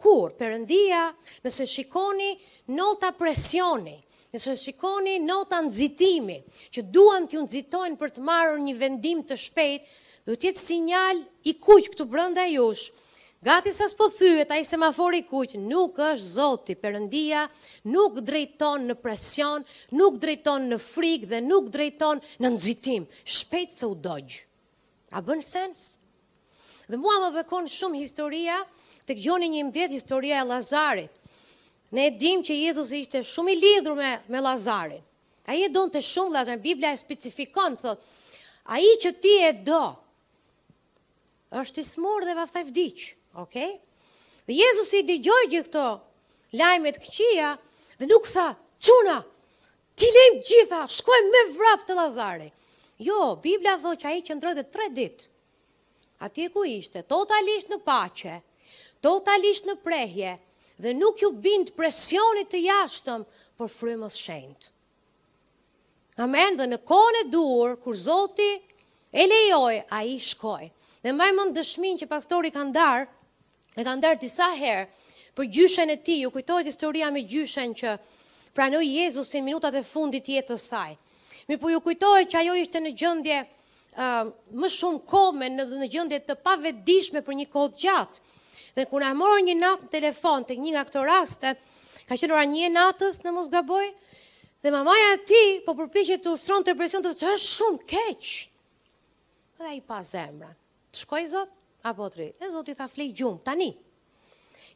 [0.00, 1.02] kur, përëndia,
[1.44, 2.30] nëse shikoni
[2.76, 3.98] nota presioni,
[4.32, 6.38] nëse shikoni nota nëzitimi,
[6.74, 9.86] që duan të nëzitojnë për të marrë një vendim të shpejt,
[10.28, 12.88] do tjetë sinjal i kuq këtu brënda jush,
[13.40, 17.46] Gati sa s'po thyet, a i semafor i kuq, nuk është zoti, përëndia,
[17.88, 19.64] nuk drejton në presion,
[19.96, 23.06] nuk drejton në frik dhe nuk drejton në nëzitim.
[23.24, 24.42] Shpejt se u dojgjë.
[25.16, 25.86] A bën sens?
[26.92, 28.60] Dhe mua më bëkon shumë historia,
[29.10, 31.14] të gjoni një mdjet historia e Lazarit.
[31.90, 35.02] Ne dim që Jezus ishte shumë i lidhur me, me Lazarin.
[35.50, 37.98] A i e donë të shumë, Lazarin, Biblia e specifikon, thot,
[38.70, 39.80] a i që ti e do,
[41.58, 43.42] është i smurë dhe vaftaj vdicë, ok?
[43.48, 43.72] Okay?
[44.50, 45.82] Dhe Jezus i digjoj gjithë këto
[46.58, 47.50] lajmet këqia
[48.00, 48.46] dhe nuk tha,
[48.82, 49.18] quna,
[49.98, 52.48] ti lejmë gjitha, shkojmë me vrap të Lazari.
[53.00, 55.28] Jo, Biblia dhe që a i që ndrojtë dhe tre ditë,
[56.26, 58.40] ati ku ishte, totalisht në pache,
[59.00, 60.34] totalisht në prehje
[60.80, 63.24] dhe nuk ju bind presionit të jashtëm
[63.60, 64.70] për frymës shendë.
[66.20, 68.50] Amen, dhe në kone e dur, kur Zoti
[69.12, 70.70] e lejoj, a i shkoj.
[71.04, 73.06] Dhe mbaj më dëshmin që pastori ka ndarë,
[73.80, 74.86] e ka ndarë disa herë,
[75.36, 77.94] për gjyshen e ti, ju kujtojt historia me gjyshen që
[78.56, 80.96] pranoj Jezus në minutat e fundit jetës saj.
[81.48, 84.28] Mi po ju kujtojt që ajo ishte në gjëndje uh,
[84.60, 88.26] më shumë kome, në, në gjëndje të pavedishme për një kod gjatë.
[88.74, 91.54] Dhe kur na mor një natë në telefon tek një nga këto raste,
[92.08, 93.86] ka qenë ora 1 e natës, në mos gaboj.
[94.62, 98.30] Dhe mamaja e tij po përpiqet të ushtronte presion të thosh shumë keq.
[99.60, 100.50] Dhe ai pa zemra.
[100.90, 101.54] Të shkoi zot
[101.90, 102.28] apo tri.
[102.44, 103.70] E zoti tha flej gjum tani.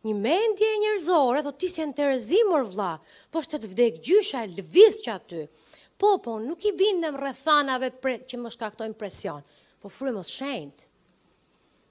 [0.04, 2.90] Një mendje e njerëzore, thotë ti s'e nderezi mor vlla,
[3.32, 5.44] po s'të të vdek gjysha e lviz që aty.
[6.00, 9.40] Po po, nuk i bindem rrethanave që më shkaktojnë presion.
[9.80, 10.90] Po frymos shenjtë.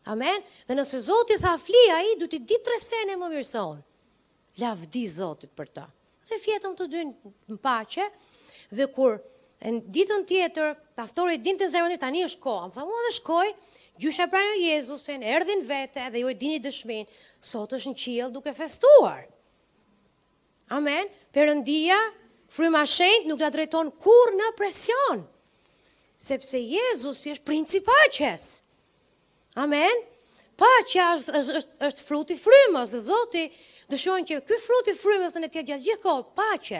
[0.05, 0.43] Amen.
[0.67, 3.59] Dhe nëse Zoti tha fli ai, do ti di tre sene më mirë se
[4.61, 5.87] Lavdi Zotit për ta.
[6.29, 8.03] Dhe fjetëm të dynë në pache,
[8.69, 9.15] dhe kur
[9.63, 13.13] në ditën tjetër, pastore e dinë të zërën e tani është ko, më thëmë dhe
[13.17, 13.47] shkoj,
[14.03, 17.07] gjysha pra në Jezusin, erdhin vete dhe ju e dini dëshmin,
[17.39, 19.23] sot është në qilë duke festuar.
[20.69, 21.95] Amen, përëndia,
[22.53, 25.23] fryma shenjt, nuk da drejton kur në presion,
[26.19, 28.62] sepse Jezus është princi paches.
[29.59, 29.93] Amen.
[30.57, 33.43] Pa që është, është, është fruti frymës dhe Zoti
[33.91, 36.79] dëshon që ky fruti frymës në të gjatë gjithë kohë paqe.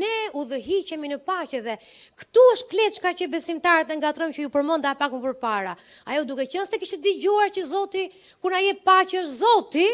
[0.00, 1.76] Ne udhëhiqemi në paqe dhe
[2.20, 5.74] këtu është kleçka që besimtarët e rëmë që ju përmenda pak më parë.
[6.12, 8.04] Ajo duke qenë se kishte dëgjuar që Zoti
[8.42, 9.86] kur ai jep paqe është Zoti,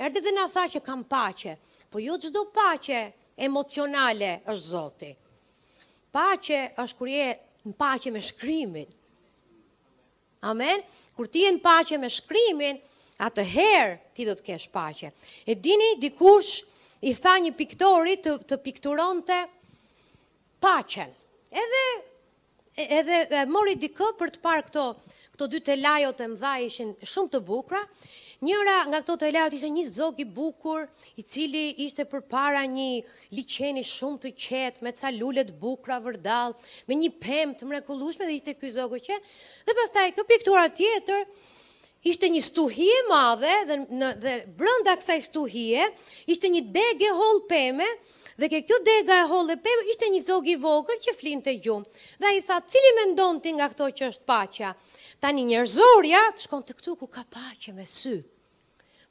[0.00, 1.56] erdhi dhe na tha që kam paqe.
[1.92, 3.02] Po jo çdo paqe
[3.48, 5.12] emocionale është Zoti.
[6.14, 7.32] Paqe është kur je
[7.68, 8.88] në paqe me shkrimin,
[10.44, 10.80] Amen.
[11.16, 12.76] Kur ti je në paqe me shkrimin,
[13.24, 15.10] atëherë ti do të kesh paqe.
[15.48, 16.58] E dini dikush
[17.08, 19.38] i tha një piktori të të pikturonte
[20.64, 21.14] paqen.
[21.62, 21.84] Edhe
[22.84, 24.84] edhe e mori dikë për të parë këto
[25.36, 27.80] këto dy të lajot e mëdha ishin shumë të bukura,
[28.44, 30.82] Njëra nga këto të lejot ishte një zog i bukur,
[31.16, 32.88] i cili ishte përpara një
[33.36, 36.52] liçeni shumë të qetë, me ca lule të bukura vërdall,
[36.90, 39.30] me një pemë të mrekullueshme dhe ishte ky zog i qetë.
[39.68, 41.22] Dhe pastaj kjo piktura tjetër
[42.12, 45.88] ishte një stuhi e madhe dhe në dhe brenda kësaj stuhie
[46.36, 47.88] ishte një degë holl peme
[48.42, 51.54] dhe ke kjo dega e holl dhe pëmë, ishte një zog i vogël që flinte
[51.54, 51.86] gjumë.
[52.20, 54.74] Dhe ai tha, "Cili mendon ti nga këto që është paqja?"
[55.24, 58.16] Tani njerëzorja shkon te këtu ku ka paqe me sy.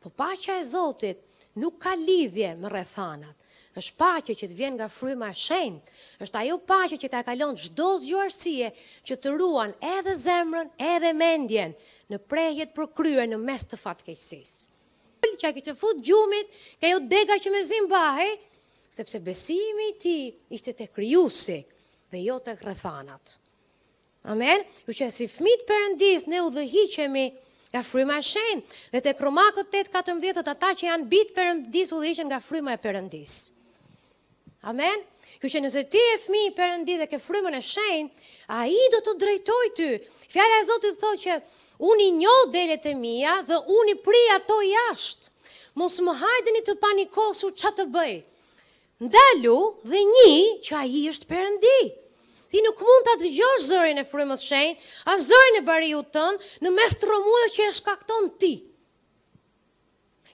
[0.04, 1.16] Po pacha e Zotit
[1.56, 3.40] nuk ka lidhje me rrethanat.
[3.78, 5.94] Ës paqja që të vjen nga fryma e shenjtë,
[6.26, 8.68] është ajo paqja që ta kalon çdo zgjuarsie
[9.10, 11.72] që të ruan edhe zemrën, edhe mendjen
[12.12, 14.60] në prehjet për kryer në mes të fatkeqësisë.
[15.24, 16.52] Këllë që a kështë e futë gjumit,
[16.84, 18.28] ka jo dega që me zimë bahe,
[19.00, 20.18] sepse besimi ti
[20.60, 21.58] ishte të kryusi
[22.14, 23.38] dhe jo të krethanat.
[24.36, 24.68] Amen?
[24.86, 27.26] Ju që si fmit përëndis, ne u dhe hiqemi
[27.74, 28.76] nga fryma e shenjtë.
[28.94, 32.78] Dhe tek Romakët 8:14 thotë ata që janë bit përëndis u dhiqen nga fryma e
[32.84, 33.38] perëndis.
[34.70, 35.02] Amen.
[35.42, 38.12] Kjo që nëse ti e fmi i dhe ke frymën e shenjtë,
[38.62, 39.90] ai do të drejtoj ty.
[40.34, 41.34] Fjala e Zotit thotë që
[41.90, 45.26] unë i njoh delet e mia dhe unë i pri ato jashtë.
[45.80, 48.14] Mos më hajdeni të panikosur që të bëj.
[49.04, 49.60] Ndalu
[49.90, 50.30] dhe një
[50.66, 52.03] që ai është perëndis.
[52.54, 56.48] Ti nuk mund të dëgjosh zërin e frymës shenjtë, a zërin e bariut tën tënë,
[56.62, 58.52] në mes të rëmujë që e shkakton ti.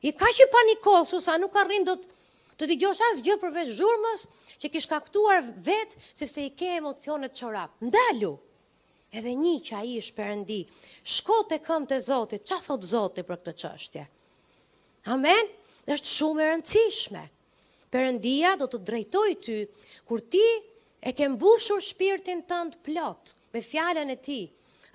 [0.04, 4.26] I ka që panikosu, sa nuk arrin dot të të dëgjosh asë gjë përveç zhurmës,
[4.60, 7.78] që ke shkaktuar vetë, sepse i ke emocionet çorap.
[7.88, 8.34] Ndalu,
[9.16, 10.60] edhe një që a i shperëndi,
[11.16, 14.04] shko të këmë të zotit, që thotë zotit për këtë qështje?
[15.16, 15.56] Amen?
[15.96, 17.24] është shumë e rëndësishme.
[17.96, 19.56] Perëndia do të drejtoj ty
[20.12, 20.44] kur ti
[21.02, 24.42] e ke mbushur shpirtin tënd plot me fjalën e ti,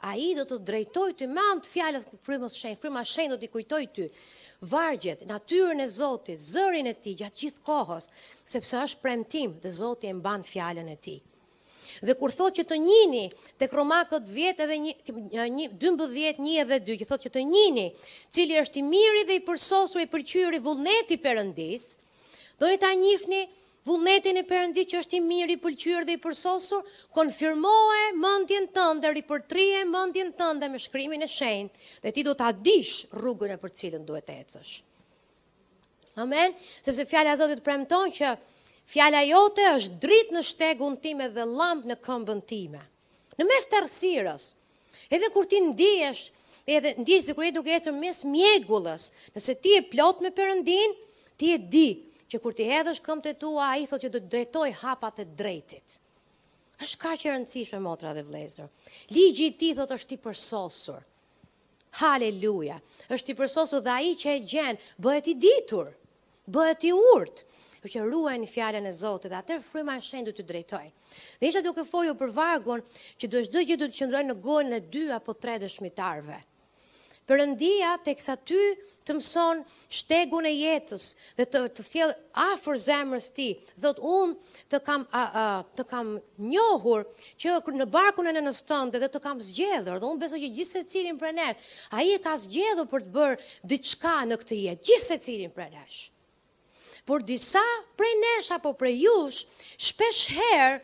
[0.05, 3.83] a i do të drejtoj të mand të fjallët frimës shenjë, frima do të kujtoj
[3.97, 4.09] ty,
[4.69, 8.11] vargjet, natyrën e Zotit, zërin e ti, gjatë gjithë kohës,
[8.53, 11.15] sepse është premtim dhe Zotit e mban fjallën e ti.
[12.05, 13.25] Dhe kur thot që të njini,
[13.57, 17.87] të kromakot 10 edhe 12, 1 edhe 2, që thot që të njini,
[18.35, 21.87] cili është i miri dhe i përsosur e përqyri vullneti përëndis,
[22.61, 23.45] do një ta njifni,
[23.85, 29.11] vullnetin e përëndi që është i mirë i pëlqyrë dhe i përsosur, konfirmoje mëndjen tënde,
[29.19, 33.75] ripërtrije mëndjen tënde me shkrymin e shenjë, dhe ti do të adish rrugën e për
[33.81, 34.75] cilën duhet e ecësh.
[36.25, 36.57] Amen?
[36.69, 38.33] Sepse fjale a Zotit premton që
[38.89, 42.81] fjale a jote është dritë në shtegun time dhe lampë në këmbën time.
[43.41, 44.49] Në mes të rësirës,
[45.13, 46.29] edhe kur ti ndihesh,
[46.71, 50.31] edhe ndijesh dhe kur e duke e të mes mjegullës, nëse ti e plot me
[50.39, 50.95] përëndin,
[51.37, 51.89] ti e di
[52.35, 55.21] që kur ti hedhësh këmët e tua, a i thot që do të drejtoj hapat
[55.23, 56.01] e drejtit.
[56.83, 58.67] është ka që rëndësishme, motra dhe vlezër.
[59.15, 61.03] Ligji ti thot është i përsosur.
[62.03, 62.81] Haleluja.
[63.15, 65.87] është i përsosur dhe a i që e gjenë, bëhet i ditur,
[66.57, 67.43] bëhet i urtë
[67.85, 70.87] për që ruaj një fjallën e Zotit, dhe atër fryma e shendu të drejtoj.
[71.39, 72.83] Dhe isha duke foju për vargun,
[73.21, 75.69] që do shdo gjithë të qëndrojnë në gojnë në dy apo tre dëshmitarve.
[75.77, 76.39] shmitarve.
[77.25, 78.59] Përëndia të kësa ty
[79.09, 79.61] të mëson
[79.97, 81.05] shtegun e jetës
[81.39, 82.11] dhe të, të thjel
[82.45, 83.47] afër zemrës ti,
[83.81, 84.35] dhe të unë
[84.75, 84.81] të,
[85.79, 86.11] të kam
[86.53, 87.07] njohur
[87.45, 88.55] që në barkun e në në
[88.99, 91.49] dhe, të kam zgjedhur, dhe unë beso që gjithse cilin për e
[91.97, 93.39] ai a i ka zgjedhur për të bërë
[93.73, 95.85] dyqka në këtë jetë, gjithse cilin për e
[97.05, 97.61] Por disa
[97.97, 99.47] për e apo për e jush,
[99.87, 100.81] shpesh herë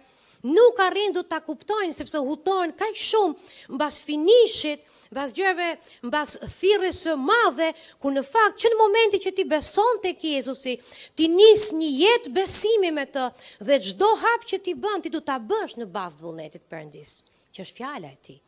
[0.57, 0.81] nuk
[1.17, 3.37] do të kuptojnë, sepse hutojnë kaq shumë
[3.77, 5.71] mbas finishit, mbas gjërave,
[6.07, 10.77] mbas thirrjes së madhe, kur në fakt që në momentin që ti beson tek Jezusi,
[11.19, 13.25] ti nis një jetë besimi me të
[13.67, 17.13] dhe çdo hap që ti bën, ti do ta bësh në bazë të vullnetit Perëndis,
[17.51, 18.39] që është fjala e tij.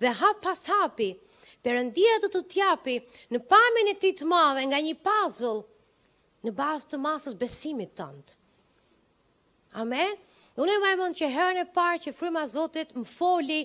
[0.00, 1.10] Dhe hap pas hapi,
[1.64, 3.04] Perëndia do të të
[3.36, 5.52] në pamjen e tij të madhe nga një puzzle
[6.44, 8.34] në bazë të masës besimit tënd.
[9.80, 10.16] Amen.
[10.60, 13.62] Unë e majmën që herën e parë që fryma Zotit më foli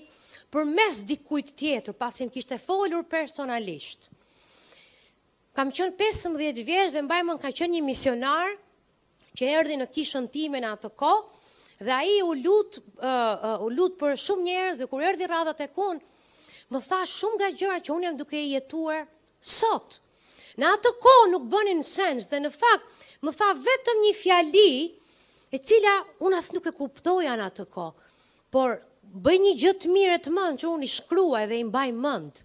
[0.50, 4.08] për mes dikujt tjetër, pasim kishte folur personalisht.
[5.54, 8.52] Kam qënë 15 vjetë dhe mbajmën ka qënë një misionar
[9.38, 11.12] që erdi në kishën time në atë ko,
[11.80, 13.14] dhe a i u lutë uh,
[13.64, 16.00] uh, lut për shumë njerës dhe kur erdi radhët e kun,
[16.70, 19.06] më tha shumë nga gjëra që unë jam duke i jetuar
[19.40, 20.00] sot.
[20.58, 24.70] Në atë ko nuk bënin sens dhe në fakt më tha vetëm një fjali
[25.56, 25.94] e cila
[26.26, 27.90] unë asë nuk e kuptoja në atë ko,
[28.50, 28.78] por
[29.10, 32.42] bëj një gjë të mirë të mend që unë i shkruaj dhe i mbaj mend.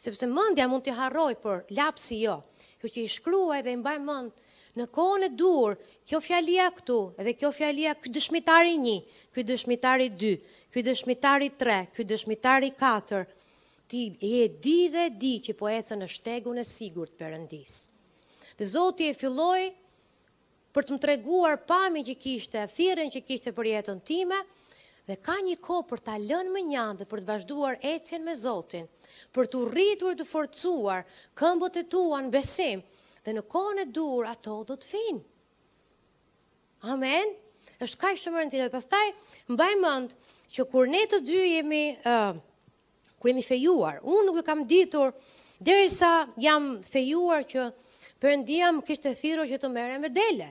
[0.00, 2.38] Sepse mendja mund t'i harroj, por lapsi jo.
[2.80, 4.46] Kjo që i shkruaj dhe i mbaj mend
[4.80, 5.76] në kohën e dur,
[6.08, 6.96] kjo fjalia këtu
[7.26, 8.94] dhe kjo fjalia ky dëshmitari 1,
[9.34, 10.30] ky dëshmitari 2,
[10.72, 13.22] ky dëshmitari 3, ky dëshmitari 4
[13.90, 14.04] ti
[14.38, 17.74] e di dhe di që po ecën në shtegun e sigur të përëndis.
[18.58, 19.60] Dhe Zoti e filloj
[20.70, 24.38] për të më treguar pami që kishte, thiren që kishte për jetën time,
[25.10, 28.34] dhe ka një ko për ta lënë më njanë dhe për të vazhduar ecjen me
[28.38, 28.84] Zotin,
[29.34, 31.00] për të rritur të forcuar
[31.38, 32.84] këmbët e tua në besim,
[33.26, 35.18] dhe në kone e dur ato do të vin.
[36.94, 37.34] Amen.
[37.82, 39.08] Është kaq shumë e Pastaj
[39.50, 40.14] mbaj mend
[40.54, 42.38] që kur ne të dy jemi ë uh,
[43.20, 45.10] kur jemi fejuar, unë nuk e kam ditur
[45.58, 47.70] derisa jam fejuar që
[48.20, 50.50] Perëndia më kishte thirrur që të merrem me dele.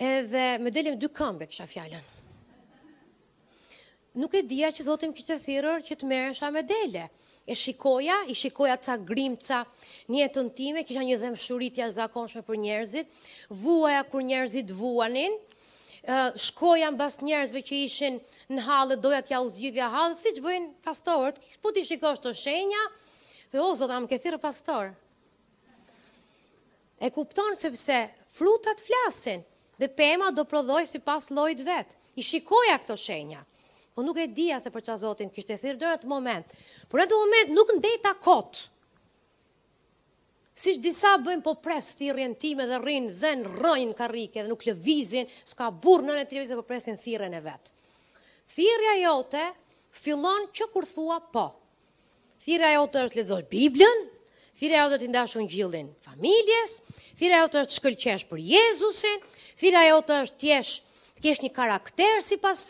[0.00, 2.13] Edhe me dele me dy këmbë kisha fjalën
[4.18, 7.06] nuk e dija që Zotim të thirër që të meresha me dele.
[7.44, 9.62] E shikoja, i shikoja ca grimca
[10.08, 13.10] një të time, kisha një dhemë shuritja zakonshme për njerëzit,
[13.50, 15.34] vuaja kur njerëzit vuanin,
[16.40, 18.16] shkoja në bas njerëzve që ishin
[18.52, 22.32] në halë, doja t'ja u zgjidhja halë, si që bëjnë pastorët, po t'i shikosh të
[22.38, 22.80] shenja,
[23.52, 24.92] dhe o, zotë, amë ke thirë pastor.
[27.04, 28.00] E kupton sepse
[28.30, 29.44] frutat flasin,
[29.80, 33.44] dhe pema do prodhoj si pas lojt vetë, i shikoja këto shenja.
[33.94, 36.54] Po nuk e dija se për qa Zotin kishtë e thirë dërë atë moment.
[36.90, 38.64] Por në të moment nuk ndeta kotë.
[40.54, 44.66] Si që disa bëjmë po presë thirën time dhe rinë, zënë rëjnë karike dhe nuk
[44.66, 47.72] lëvizin, s'ka burë në në të lëvizin po presin thirën e vetë.
[48.54, 49.44] Thirëja jote
[49.98, 51.46] fillon që kur thua po.
[52.46, 54.04] Thirëja jote është lezoj Biblën,
[54.58, 56.76] thirëja jote të ndashë në gjillin familjes,
[57.18, 59.26] thirëja jote është shkëllqesh për Jezusin,
[59.62, 60.72] thirëja jote është tjesh,
[61.18, 62.62] të kesh një karakter si pas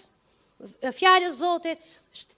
[0.82, 1.78] e Zotit,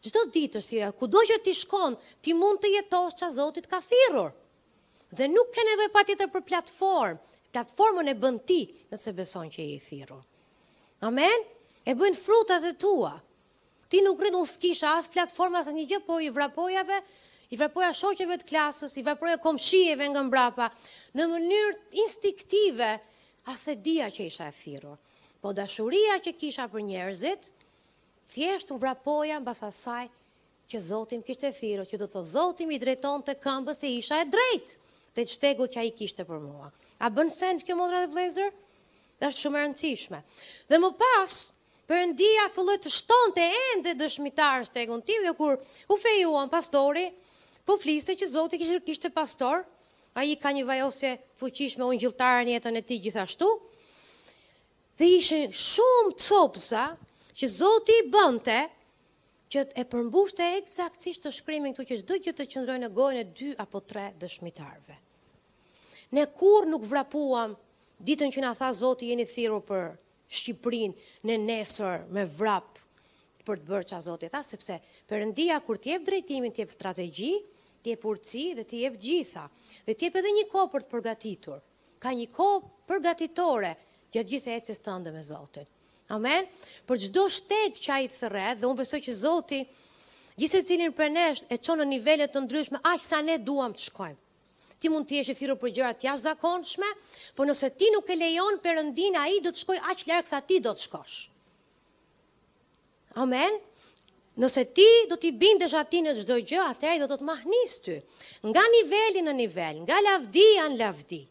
[0.05, 0.93] çdo ditë është fjala.
[0.99, 4.33] Kudo që ti shkon, ti mund të jetosh çka Zoti ka thirrur.
[5.17, 7.19] Dhe nuk ke nevojë patjetër për platformë.
[7.55, 8.61] Platformën e bën ti
[8.91, 10.23] nëse beson që i thirrur.
[11.07, 11.45] Amen.
[11.87, 13.15] E bën frutat e tua.
[13.89, 16.97] Ti nuk rrit uskisha s'kisha as platforma as një gjë, po i vrapojave,
[17.55, 20.67] i vrapoja shoqeve të klasës, i vrapoja komëshieve nga mbrapa,
[21.15, 22.89] në mënyrë instiktive,
[23.53, 24.99] as e dia që isha e thirrur.
[25.39, 27.53] Po dashuria që kisha për njerëzit,
[28.33, 30.09] thjesht u vrapoja mbas asaj
[30.71, 34.19] që Zotim kishte e thiro, që do të Zotim i drejton të këmbës e isha
[34.25, 34.73] e drejt
[35.17, 36.71] të shtegu që a i kishte për mua.
[36.99, 38.51] A bën sens kjo modra dhe vlezër?
[39.21, 40.19] Dhe është shumë rëndësishme.
[40.69, 41.37] Dhe më pas,
[41.89, 45.55] përëndia fëllët të shton të ende dëshmitarë shtegun tim, dhe kur
[45.89, 47.07] u fejuan pastori,
[47.67, 49.63] po fliste që Zotim kishte, kishte pastor,
[50.19, 53.49] a i ka një vajose fuqishme unë gjiltarë njëtën e ti gjithashtu,
[54.99, 56.87] dhe ishe shumë copëza,
[57.37, 58.55] që Zoti i bënte
[59.53, 63.25] që e përmbushte eksaktësisht të shkrimin këtu që çdo gjë të qëndrojë në gojën e
[63.41, 64.97] dy apo tre dëshmitarëve.
[66.17, 67.53] Ne kur nuk vrapuam
[68.09, 69.93] ditën që na tha Zoti jeni thirrur për
[70.39, 72.81] Shqipërinë në nesër me vrap
[73.47, 77.35] për të bërë a Zoti tha sepse Perëndia kur të jep drejtimin, të jep strategji,
[77.85, 79.45] të jep urtësi dhe të jep gjitha,
[79.87, 81.61] dhe të jep edhe një kohë për të përgatitur.
[82.03, 83.73] Ka një kohë përgatitore
[84.15, 85.69] gjatë gjithë të tënde me Zotin.
[86.15, 86.47] Amen.
[86.87, 89.61] Për çdo shteg që ai thërre, dhe unë besoj që Zoti
[90.39, 93.89] gjithë secilin prej nesh e çon në nivele të ndryshme aq sa ne duam të
[93.89, 94.19] shkojmë.
[94.77, 96.89] Ti mund të jesh i thirrur për gjëra të jashtëzakonshme,
[97.39, 100.61] por nëse ti nuk e lejon Perëndin, ai do të shkojë aq larg sa ti
[100.67, 101.17] do të shkosh.
[103.25, 103.59] Amen.
[104.37, 107.97] Nëse ti do t'i bindesh ati në çdo gjë, atëherë do të të mahnis ty,
[108.53, 111.23] nga niveli në nivel, nga lavdia në lavdi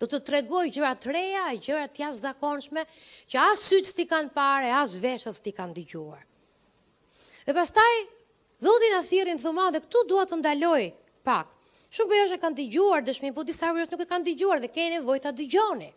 [0.00, 2.84] do të të regoj gjëra të reja, gjëra të jashtëzakonshme
[3.30, 6.20] që asë sytës ti kanë pare, asë veshës ti kanë digjuar.
[7.48, 7.94] Dhe pastaj,
[8.62, 10.84] zotin a thirin thuma dhe këtu dua të ndaloj
[11.26, 11.50] pak,
[11.94, 14.62] shumë për jështë e kanë digjuar, dhe shmi po disa rrës nuk e kanë digjuar,
[14.62, 15.90] dhe kene vojtë a digjoni.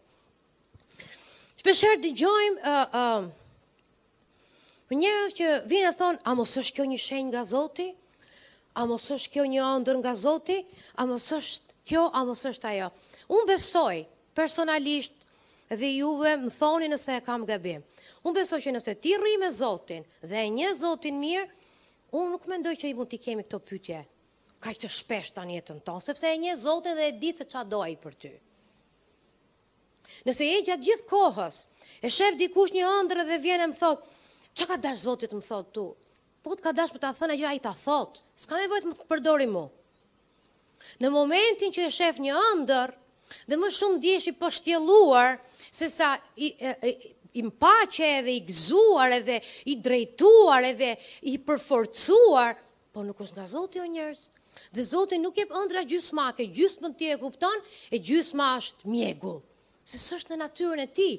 [1.61, 7.29] Shpesherë digjojmë, uh, uh, njërë që vinë e thonë, a mos është kjo një shenjë
[7.35, 7.91] nga zoti,
[8.81, 10.57] a mos është kjo një andër nga zoti,
[10.97, 12.89] a mos është kjo, a mos është ajo.
[13.32, 14.02] Unë besoj
[14.36, 15.22] personalisht
[15.72, 17.84] dhe juve më thoni nëse e kam gabim.
[18.26, 21.46] Unë besoj që nëse ti rri me Zotin dhe e një Zotin mirë,
[22.12, 24.02] unë nuk mendoj që i mund t'i kemi këto pytje.
[24.62, 27.63] Ka që shpesht të njëtën tonë, sepse e një Zotin dhe e ditë se qa
[27.63, 28.32] doj për ty.
[30.28, 31.62] Nëse e gjatë gjithë kohës,
[32.04, 34.17] e shef dikush një ëndrë dhe vjen e më thotë,
[34.60, 35.86] që ka dash Zotit më thotë tu?
[36.44, 38.98] Po të ka dash për të thënë e gjitha i të thotë, s'ka nevojt më
[39.13, 39.63] përdori mu.
[41.00, 42.94] Në momentin që e shef një ëndër,
[43.50, 45.38] dhe më shumë djesh i pështjeluar,
[45.74, 46.50] se sa i,
[46.89, 46.91] i,
[47.39, 49.38] i mpache edhe i gzuar edhe
[49.72, 50.91] i drejtuar edhe
[51.32, 52.58] i përforcuar,
[52.91, 54.22] po nuk është nga Zotë jo njërës.
[54.76, 59.39] Dhe Zotë nuk jep ëndra gjysma, ke gjysma ti e kupton, e gjysma është mjegull.
[59.88, 61.10] Se së është në natyrën e ti.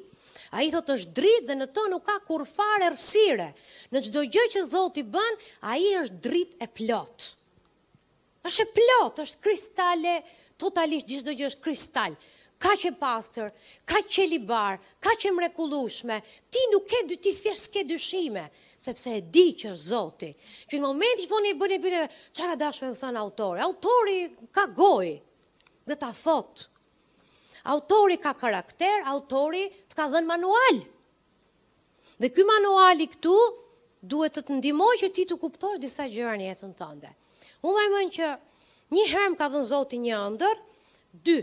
[0.52, 3.50] A i thot është dritë dhe në të nuk ka kur farë ersire.
[3.92, 5.38] Në gjdo gjë që Zotë i bën,
[5.72, 7.30] a i është dritë e plotë
[8.46, 10.14] është e plot, është kristale,
[10.58, 12.14] totalisht gjithë do gjë është kristal.
[12.62, 13.48] Ka që pastor,
[13.90, 16.20] ka që libar, ka që mrekulushme,
[16.50, 18.44] ti nuk e dy, ti thjesht ke dyshime,
[18.78, 20.30] sepse e di që është zoti.
[20.70, 22.04] Që në moment që thoni i bëni pyte,
[22.38, 23.62] që ka dashme më thënë autori?
[23.66, 24.18] Autori
[24.54, 25.10] ka goj,
[25.90, 26.68] dhe ta thot.
[27.74, 30.82] Autori ka karakter, autori të ka dhenë manual.
[32.22, 33.34] Dhe ky manuali këtu
[34.06, 37.10] duhet të të ndimoj që ti të kuptosh disa gjëra në jetën tënde
[37.70, 38.28] më mënë që
[38.96, 40.56] një herë më ka dhënë zoti një ëndër,
[41.14, 41.36] dy,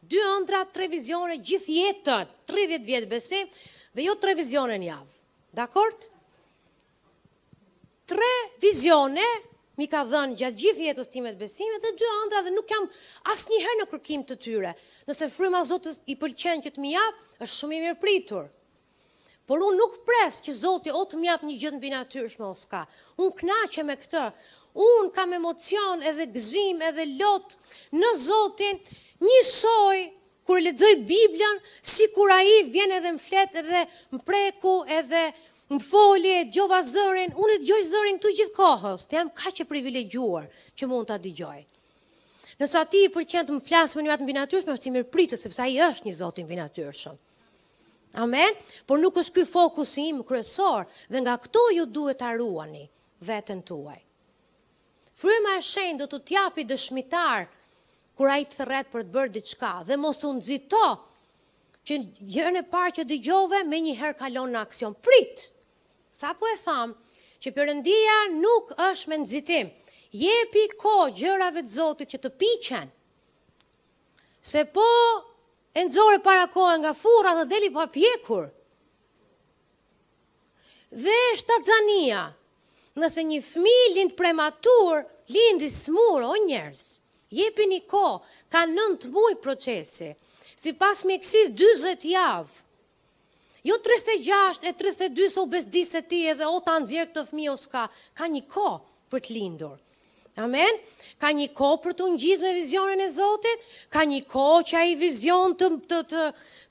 [0.00, 3.50] dy ëndra, tre vizione, gjithë jetër, 30 vjetë besim,
[3.94, 5.12] dhe jo tre vizione një avë.
[5.56, 6.08] Dakord?
[8.08, 9.24] Tre vizione
[9.76, 12.88] mi ka dhënë gjatë gjithë jetës time të besimit dhe dy ëndra dhe nuk jam
[13.34, 14.72] asnjëherë në kërkim të tyre.
[15.06, 18.46] Nëse fryma e Zotit i pëlqen që të më jap, është shumë i mirë pritur.
[19.46, 22.64] Por unë nuk pres që Zoti o të më jap një gjë të natyrshme ose
[22.70, 22.84] ka.
[23.20, 24.22] Unë kënaqem me këtë
[24.84, 27.54] unë kam emocion edhe gëzim edhe lot
[27.96, 28.78] në Zotin,
[29.24, 29.98] njësoj
[30.46, 33.82] kur lexoj Biblën, sikur ai vjen edhe më flet edhe
[34.14, 35.24] më preku edhe
[35.72, 39.08] më foli e dëgjova zërin, unë e dëgjoj zërin këtu gjithkohës.
[39.10, 40.44] Jam kaq e privilegjuar
[40.78, 41.64] që mund ta dëgjoj.
[42.60, 45.08] Nësa ti i pëlqen të më flas më një atë mbi natyrë, është i mirë
[45.12, 46.44] pritë, sepse ai është një Zot i
[48.16, 48.54] Amen,
[48.88, 52.86] por nuk është ky fokusi im kryesor, dhe nga këto ju duhet ta ruani
[53.20, 53.98] veten tuaj.
[55.16, 57.46] Fryma e shenë do të t'japi dëshmitar
[58.18, 60.88] kur ai thret për të bërë diçka dhe mos u nxito
[61.88, 61.96] që
[62.34, 64.92] gjërën e parë që dëgjove me një herë kalon në aksion.
[65.06, 65.46] Prit.
[66.18, 66.92] Sa po e tham
[67.46, 69.72] që Perëndia nuk është me nxitim.
[70.24, 72.92] Jepi kohë gjërave të Zotit që të piqen.
[74.50, 74.86] Se po
[75.72, 78.50] e nxore para kohë nga furra dhe deli pa pjekur.
[81.06, 82.22] Dhe shtatzania,
[83.00, 85.02] nëse një fmi lind prematur,
[85.34, 86.84] lind i smur, o njerës,
[87.36, 88.04] jepi një ko,
[88.52, 90.12] ka nëntë muj procesi,
[90.56, 92.62] si pas mjekësis 20 javë,
[93.68, 97.56] jo 36 e 32 se u bezdisë ti edhe o ta nëzirë këtë fmi o
[97.64, 98.70] s'ka, ka një ko
[99.12, 99.76] për të lindur.
[100.36, 100.68] Amen.
[101.16, 103.62] Ka një kohë për të ngjitur me vizionin e Zotit,
[103.94, 106.24] ka një kohë që ai vizion të të të,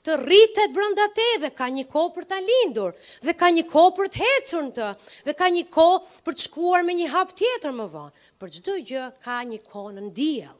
[0.06, 2.92] të rritet brenda te dhe ka një kohë për ta lindur
[3.26, 4.90] dhe ka një kohë për të ecur në të
[5.30, 5.96] dhe ka një kohë
[6.28, 8.14] për të shkuar me një hap tjetër më vonë.
[8.38, 10.54] Për çdo gjë ka një kohë në diell.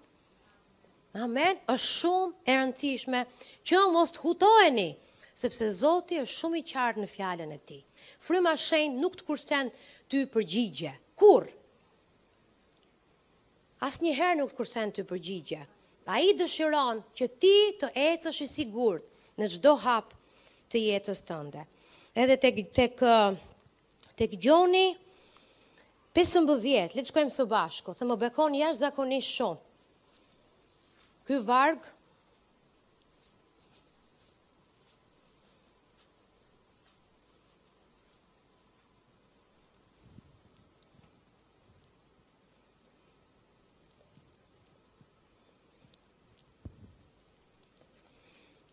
[1.23, 1.61] Amen.
[1.77, 3.21] Është shumë e rëndësishme
[3.71, 4.89] që mos të hutojeni,
[5.45, 7.85] sepse Zoti është shumë i qartë në fjalën e tij.
[8.27, 9.71] Fryma shenjtë nuk të kursen
[10.11, 10.91] ty përgjigje.
[11.15, 11.47] Kurr
[13.85, 15.63] asë një herë nuk të kërsen të përgjigje.
[16.09, 20.13] A i dëshiron që ti të ecësh i sigurt në gjdo hap
[20.73, 21.65] të jetës tënde.
[22.17, 23.03] Edhe tek, tek,
[24.17, 24.87] tek gjoni,
[26.17, 29.61] 15, le të shkojmë së bashku, thë më bekon jashtë zakonisht shumë.
[31.27, 31.96] Ky vargë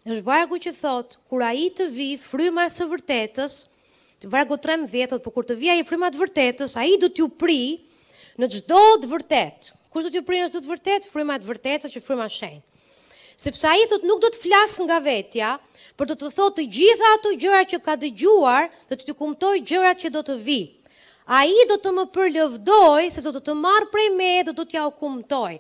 [0.04, 3.54] është vargu që thot, kur a i të vi fryma së vërtetës,
[4.20, 6.98] të vargu 13, vjetët, po kur të vi a i fryma të vërtetës, a i
[7.00, 7.60] du t'ju pri
[8.40, 9.72] në gjdo të vërtet.
[9.94, 12.62] Kur du t'ju pri në gjdo të vërtetë, fryma të vërtetës që fryma shenjë.
[13.44, 15.54] Sepse a i thot nuk do të flasë nga vetja,
[15.98, 19.56] për do të thot të gjitha ato gjëra që ka dëgjuar dhe të të kumtoj
[19.70, 20.60] gjëra që do të vi.
[21.40, 24.68] A i do të më përlëvdoj, se do të të marë prej me dhe të
[24.72, 25.54] t'ja kumtoj.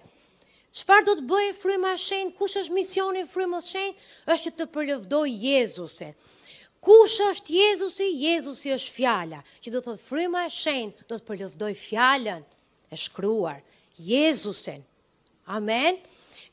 [0.74, 3.94] Qëfar do të bëjë fryma shenë, kush është misioni fryma shenë,
[4.34, 6.16] është të përlëvdoj Jezusin.
[6.84, 8.08] Kush është Jezusi?
[8.24, 12.42] Jezusi është fjala, që do të thotë fryma e shenë, do të përlëvdoj fjalën
[12.90, 13.62] e shkruar,
[14.02, 14.82] Jezusin.
[15.60, 16.02] Amen.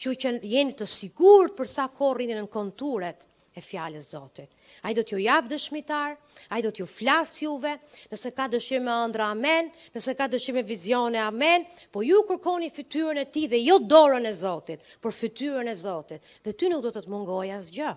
[0.00, 3.24] Që që jeni të sigurt për sa në konturet
[3.56, 4.50] e fjalës Zotit
[4.82, 6.16] a i do t'ju jap dëshmitar,
[6.50, 7.72] a i do t'ju flasë juve,
[8.12, 11.64] nëse ka dëshirë me ëndra, amen, nëse ka dëshirë me vizione, amen,
[11.94, 16.30] po ju kërkoni fytyrën e ti dhe jo dorën e Zotit, për fytyrën e Zotit,
[16.46, 17.76] dhe ty nuk do të të mungoj asgjë.
[17.80, 17.96] gjë.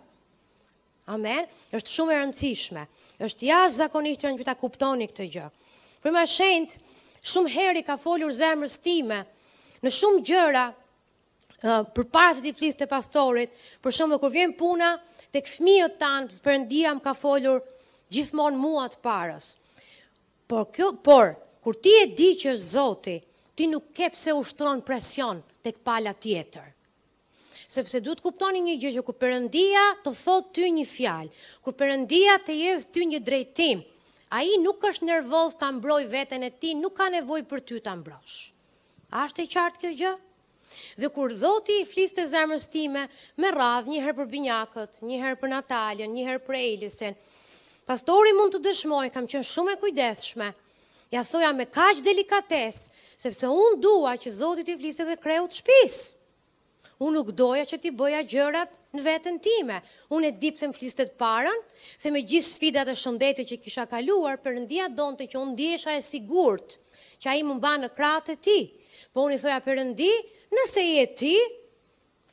[1.14, 1.46] Amen,
[1.76, 2.84] është shumë e rëndësishme,
[3.28, 5.48] është jashtë zakonisht të rëndëpita kuptoni këtë gjë.
[6.04, 6.78] Për më shend,
[7.22, 9.24] shumë heri ka folur zemrës time,
[9.84, 10.70] në shumë gjëra,
[11.64, 13.48] Uh, për parë të të të pastorit,
[13.80, 14.98] për shumë dhe vjen puna,
[15.34, 17.60] tek fëmijët tanë, përëndia më ka folur
[18.14, 19.48] gjithmonë mua të parës.
[20.50, 21.34] Por, kjo, por
[21.66, 23.18] kur ti e di që zoti,
[23.58, 26.70] ti nuk ke pse ushtron presion tek pala tjetër.
[27.74, 31.32] Sepse duhet kuptoni një gjë që kur Perëndia të thotë ty një fjalë,
[31.66, 33.82] kur Perëndia të jep ty një drejtim,
[34.38, 37.96] ai nuk është nervoz ta mbroj veten e ti, nuk ka nevojë për ty ta
[37.98, 38.36] mbrosh.
[39.16, 40.14] A është e qartë kjo gjë?
[40.98, 43.06] Dhe kur Zoti i fliste zemrës time,
[43.42, 47.16] me radhë njëherë për binyakët, njëherë për një njëherë për Elisen,
[47.90, 50.50] pastori mund të dëshmoj, kam qënë shumë e kujdeshme,
[51.14, 52.84] ja thoja me kaq delikates,
[53.22, 56.12] sepse unë dua që Zoti i flisë dhe kreut shpisë.
[57.04, 59.80] Unë nuk doja që ti bëja gjërat në vetën time.
[60.14, 61.58] Unë e dipë se më flistet parën,
[62.00, 65.98] se me gjithë sfidat e shëndetit që kisha kaluar, përëndia ndia donë që unë diesha
[65.98, 66.78] e sigurt
[67.24, 68.58] që a i më mba në kratë të ti.
[69.14, 69.82] Po unë i thoja për
[70.54, 71.34] Nëse i e ti,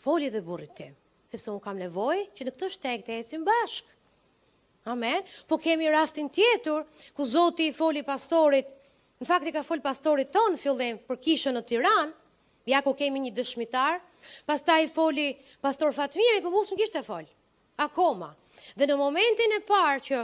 [0.05, 0.87] foli dhe burit ti,
[1.31, 3.87] sepse unë kam nevoj që në këtë shtek të ecim bashk.
[4.89, 5.25] Amen.
[5.49, 6.85] Po kemi rastin tjetur,
[7.17, 8.67] ku zoti i foli pastorit,
[9.21, 12.15] në fakt i ka foli pastorit tonë fillim për kishën në Tiran,
[12.67, 13.99] dhe ja ku kemi një dëshmitar,
[14.49, 15.31] pas ta i foli
[15.65, 17.29] pastor Fatmir, i përbus më kishtë e foli,
[17.85, 18.31] akoma.
[18.77, 20.23] Dhe në momentin e parë që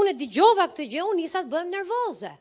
[0.00, 2.34] unë e digjova këtë gjë, unë njësat bëjmë nervoze.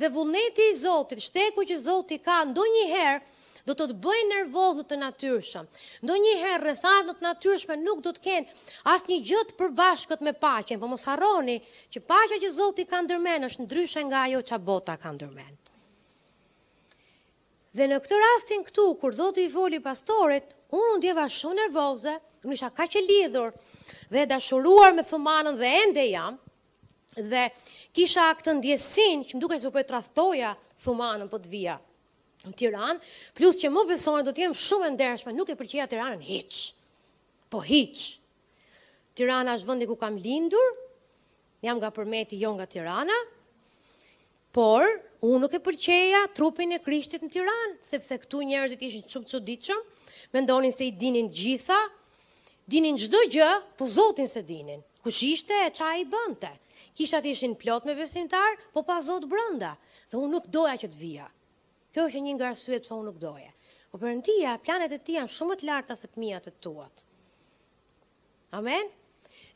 [0.00, 4.78] Dhe vullneti i Zotit, shteku që Zotit ka ndonjëherë, një do të të bëjë nervoz
[4.80, 5.66] në të natyrshëm.
[6.06, 8.46] ndo një herë rëthat në të natyrshme nuk do të kenë
[8.92, 11.58] asë një gjëtë përbashkët me pachen, po mos haroni
[11.94, 15.52] që pachen që Zotë ka ndërmen është ndryshë nga jo që a bota ka ndërmen.
[17.72, 20.42] Dhe në këtë rastin këtu, kur Zotë i voli pastorit,
[20.74, 23.54] unë unë djeva shumë nervoze, unë isha ka që lidhur
[24.12, 26.34] dhe dashuruar me thëmanën dhe ende jam,
[27.16, 27.46] dhe
[27.94, 31.78] kisha këtë ndjesin që më se po e trahtoja thumanën po të vija
[32.48, 36.22] në Tiranë, plus që më besonë do të jem shumë ndershme, nuk e përqeja Tiranën
[36.26, 36.62] hiç.
[37.52, 38.18] Po hiç.
[39.16, 40.70] Tirana është vendi ku kam lindur.
[41.62, 43.18] Jam nga Përmeti, jo nga Tirana.
[44.56, 44.88] Por
[45.24, 49.82] unë nuk e përqeja trupin e Krishtit në Tiranë, sepse këtu njerëzit ishin shumë çuditshëm,
[50.34, 51.76] mendonin se i dinin gjitha,
[52.72, 54.80] dinin çdo gjë, po Zotin se dinin.
[55.04, 56.48] Kush ishte e qa i bënte?
[56.98, 59.74] Kishat ishin plot me besimtar, po pa Zot brënda.
[60.10, 61.28] Dhe unë nuk doja që të vija.
[61.92, 63.48] Kjo është një nga arsye pse unë nuk doje.
[63.92, 67.02] Po perëndia, planet e ti janë shumë të larta se të mia të tuat.
[68.56, 68.88] Amen.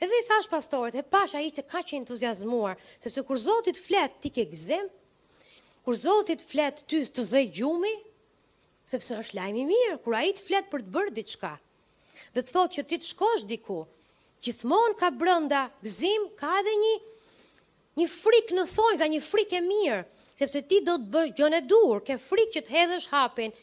[0.00, 3.80] Edhe i thash pastorit, e pash ai që ka që entuziazmuar, sepse kur Zoti të
[3.86, 4.86] flet ti ke gëzim,
[5.84, 7.92] kur Zoti të flet ty të zë gjumi,
[8.88, 11.54] sepse është lajmi i mirë, kur ai të flet për të bërë diçka.
[12.36, 13.78] Dhe të thotë që ti të shkosh diku,
[14.44, 16.94] gjithmonë ka brenda gëzim, ka edhe një
[18.00, 20.02] një frikë në thonjza, një frikë e mirë,
[20.38, 23.54] sepse ti do të bësh gjën e dur, ke frikë që të hedhësh hapin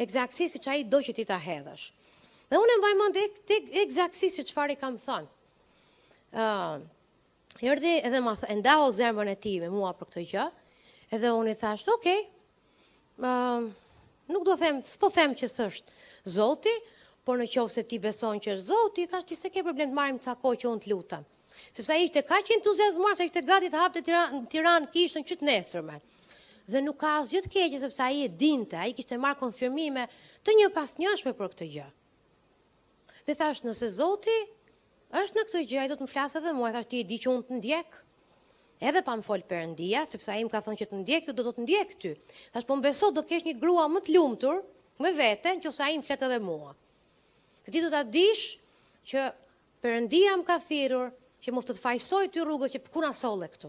[0.00, 1.86] eksaktësisht siç ai do që ti ta hedhësh.
[2.50, 5.28] Dhe unë mbaj mend tek tek eksaktësisht si çfarë kam thënë.
[6.32, 6.80] ë uh,
[7.66, 10.44] Erdhi edhe më tha, ndau zërmën e tij me mua për këtë gjë,
[11.14, 12.20] edhe unë i thash, "Ok." ë
[13.30, 13.68] uh,
[14.30, 15.82] Nuk do them, s'po them që s'është
[16.22, 16.70] Zoti,
[17.24, 19.90] por në qoftë se ti beson që është Zoti, i thash ti se ke problem
[19.90, 21.24] të marrim të sako që unë të lutem.
[21.74, 25.42] Sepse ai ishte kaq i entuziazmuar, sa ishte gati të hapte tiran, tiran kishën qytet
[26.70, 30.04] dhe nuk ka asgjë të keqe sepse ai e dinte, ai kishte marrë konfirmime
[30.46, 31.86] të një pasnjëshme për këtë gjë.
[33.26, 34.36] Dhe thash, nëse Zoti
[35.22, 37.18] është në këtë gjë, ai do të më flasë edhe mua, thash ti e di
[37.22, 37.98] që unë të ndjek.
[38.90, 41.48] Edhe pa më fol perëndia, sepse ai më ka thënë që të ndjek, të do
[41.56, 42.14] të ndjek ty.
[42.54, 44.62] Thash, po më beso do të kesh një grua më të lumtur
[45.04, 46.74] me veten, nëse ai më flet edhe mua.
[47.70, 48.56] ti do ta dish
[49.10, 49.20] që
[49.82, 51.12] perëndia më ka thirrur
[51.44, 53.68] që mos të të fajsoj ty rrugës që kuna solle këtu.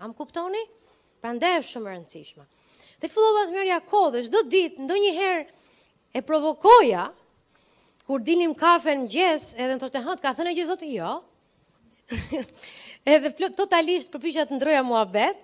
[0.00, 0.62] A më kuptoni?
[1.26, 2.44] pra shumë e shumë rëndësishma.
[3.02, 4.94] Dhe fillova të merja kohë dhe shdo ditë, ndo
[6.16, 7.08] e provokoja,
[8.06, 11.10] kur dilim kafe në gjes, edhe në thoshtë ha, ka thënë e zoti?" jo.
[13.12, 15.42] edhe flot, totalisht përpisha të ndroja mua betë,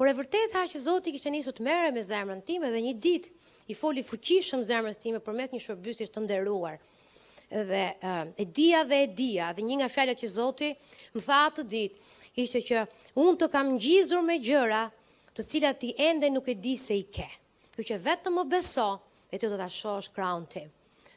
[0.00, 2.94] Por e vërtetë tha që Zoti kishte nisur të merre me zemrën time dhe një
[3.04, 3.34] ditë
[3.68, 6.78] i foli fuqishëm zemrës time përmes një shërbësi të nderuar.
[7.52, 7.82] Dhe
[8.40, 12.00] e dia dhe e dia dhe një nga fjalët që Zoti më tha atë ditë,
[12.38, 12.84] ishte që
[13.18, 14.84] unë të kam gjizur me gjëra
[15.34, 17.26] të cilat ti ende nuk e di se i ke.
[17.74, 18.88] Kjo që vetëm më beso
[19.30, 20.68] e ti do të shosh kraun tim.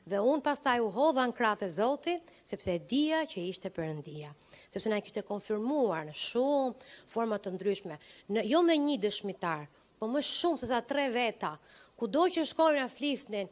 [0.06, 3.72] Dhe unë pas taj u hodha në kratë e Zotit, sepse e dia që ishte
[3.72, 4.34] përëndia.
[4.74, 7.96] Sepse na kishte konfirmuar në shumë format të ndryshme.
[8.36, 9.64] Në, jo me një dëshmitar,
[10.00, 11.54] po më shumë se sa tre veta,
[11.96, 13.52] ku do që shkojnë në flisnin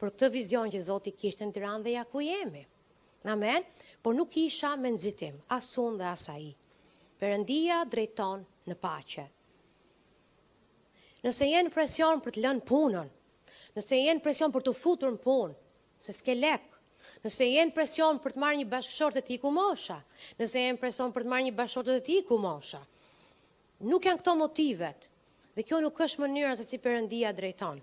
[0.00, 2.64] për këtë vizion që Zotit kishtë në tiran dhe ja ku jemi.
[3.28, 3.66] Amen?
[4.00, 6.38] Por nuk isha me nëzitim, asun dhe asa
[7.20, 9.26] Perëndia drejton në paqe.
[11.20, 13.08] Nëse jeni në presion për të lënë punën,
[13.76, 15.52] nëse jeni në presion për të futur në punë,
[16.00, 16.62] se s'ke lek,
[17.26, 19.98] nëse jeni në presion për të marrë një bashkëshortë të ti ku mosha,
[20.38, 22.80] nëse jeni në presion për të marrë një bashkëshortë të ti ku mosha,
[23.90, 25.10] nuk janë këto motivet,
[25.58, 27.82] dhe kjo nuk është mënyra se si përëndia drejton.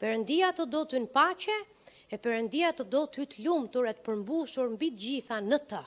[0.00, 1.58] Përëndia të do të në pache,
[2.08, 5.82] e përëndia të do të të lumë të rëtë përmbushur mbi gjitha në të.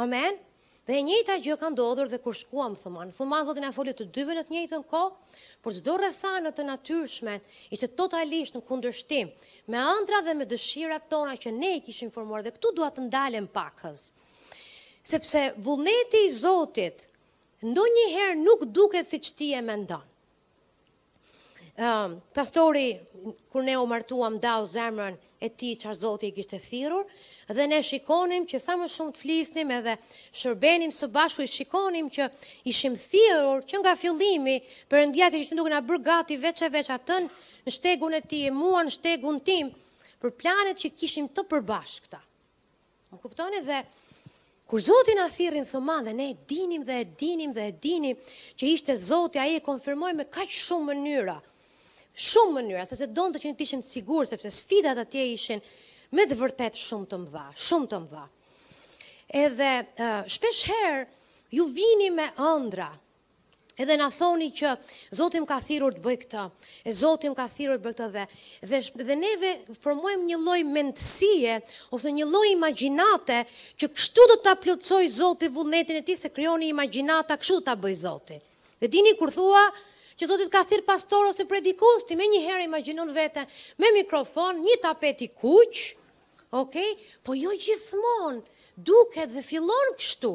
[0.00, 0.08] Amen?
[0.08, 0.40] Amen?
[0.82, 4.34] Dhe njëta gjë ka ndodhur dhe kur shkuam thoman, thoman zotin e folit të dyve
[4.34, 5.14] në të njëjtën kohë,
[5.62, 7.36] por çdo rrethana të natyrshme
[7.76, 9.28] ishte totalisht në kundërshtim
[9.70, 13.46] me ëndra dhe me dëshirat tona që ne kishim formuar dhe këtu dua të ndalem
[13.54, 14.08] pakës.
[15.12, 17.06] Sepse vullneti i Zotit
[17.62, 20.02] ndonjëherë nuk duket siç ti e mendon.
[21.78, 22.88] Ëm, um, pastori
[23.54, 27.06] kur ne u martuam dau zemrën e ti që a Zotit i kishtë e thirur,
[27.50, 29.96] dhe ne shikonim që sa më shumë të flisnim edhe
[30.38, 32.28] shërbenim së bashku i shikonim që
[32.70, 34.58] ishim thirrur që nga fillimi
[34.90, 37.26] Perëndia që kështë të na bërë gati veç e veç atën,
[37.66, 39.72] në shtegun e tij, mua në shtegun tim
[40.22, 42.20] për planet që kishim të përbashkëta.
[43.10, 43.82] Më kuptoni dhe
[44.70, 48.16] kur Zoti na thirrin thoma dhe ne e dinim dhe e dinim dhe e dinim
[48.58, 51.40] që ishte Zoti ai e konfirmoi me kaq shumë mënyra
[52.14, 55.60] shumë mënyra, sepse donte që ne të ishim të sigurt sepse sfidat atje ishin
[56.12, 58.24] me të vërtet shumë të mëdha, shumë të mëdha.
[59.42, 59.68] Edhe
[60.34, 61.06] shpesh herë
[61.56, 62.90] ju vini me ëndra.
[63.80, 64.74] Edhe na thoni që
[65.16, 66.42] Zoti më ka thirrur të bëj këtë.
[66.90, 68.24] E Zoti më ka thirrur të bëj këtë dhe
[68.72, 71.54] dhe, dhe neve formojmë një lloj mendësie
[71.96, 73.38] ose një lloj imagjinate
[73.80, 77.96] që kështu do ta plotësoj Zoti vullnetin e tij se krijoni imagjinata kështu ta bëj
[78.04, 78.36] Zoti.
[78.84, 79.64] Dhe dini kur thua
[80.20, 83.48] që Zoti të ka thirr pastor ose predikues, ti më një herë imagjinon veten
[83.80, 85.86] me mikrofon, një tapet i kuq,
[86.52, 86.96] Okej?
[87.24, 88.42] Po jo gjithmonë
[88.84, 90.32] duket dhe fillon kështu.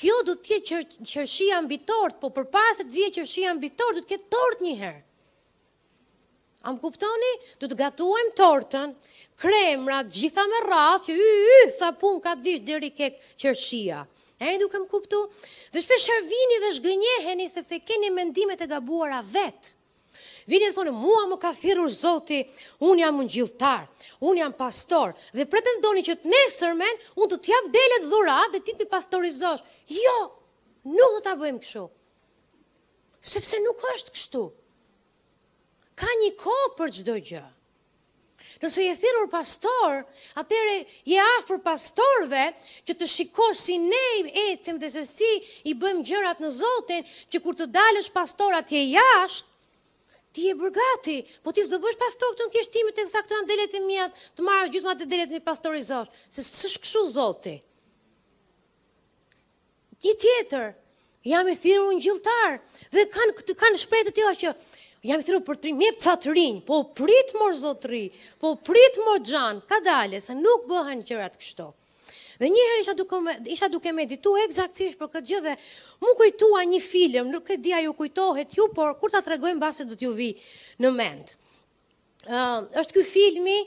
[0.00, 0.78] Kjo do të jetë
[1.10, 4.62] qershia mbi tort, po përpara se të vijë qershia mbi tort, do të ketë tort
[4.64, 5.00] një herë.
[6.66, 7.28] A më kuptoni?
[7.60, 8.94] Do të gatuem tortën,
[9.40, 13.20] kremrat, rrët, gjitha me rrët, që yë, yë, sa pun ka të vishë dheri kek
[13.40, 14.00] qërshia.
[14.40, 15.20] E në duke më kuptu?
[15.72, 19.76] Dhe shpesher vini dhe shgënjeheni, sepse keni mendimet e gabuara vetë.
[20.50, 22.40] Vini dhe thonë, mua më ka thirur Zoti,
[22.82, 23.84] un jam ngjilltar,
[24.26, 28.62] un jam pastor dhe pretendoni që të nesërmen un të jap dele të dhura dhe
[28.66, 29.62] ti të pastorizosh.
[29.94, 30.16] Jo,
[30.96, 31.84] nuk do ta bëjmë kështu.
[33.30, 34.42] Sepse nuk është kështu.
[36.02, 37.44] Ka një kohë për çdo gjë.
[38.64, 40.00] Nëse je thirur pastor,
[40.42, 40.74] atëherë
[41.12, 42.42] je afër pastorëve
[42.90, 45.30] që të shikosh si ne i ecim dhe se si
[45.70, 49.48] i bëjmë gjërat në Zotin, që kur të dalësh pastor atje jashtë,
[50.36, 53.38] ti e bërë gati, po ti s'do bësh pastor këtu në kështimit e kësa këtu
[53.38, 56.70] në delet e mjatë, të marrë gjithma të delet e pastor i zosh, se së
[56.76, 57.54] shkëshu zoti.
[60.04, 60.68] Një tjetër,
[61.32, 62.54] jam e thiru në gjiltarë,
[62.94, 64.54] dhe kanë, këtë, kanë të tila që,
[65.10, 68.04] jam e thiru për të rinjë, mjep të rinjë, po prit mor zotri,
[68.40, 71.74] po prit mor gjanë, ka dale, se nuk bëhen gjërat kështok.
[72.40, 75.52] Dhe një herë isha duke me, isha duke meditu eksaktësisht për këtë gjë dhe
[76.04, 79.84] më kujtua një film, nuk e di ju kujtohet ju, por kur ta tregoj mbase
[79.84, 80.30] do t'ju vi
[80.80, 81.34] në mend.
[82.24, 83.58] Ëh, uh, është ky filmi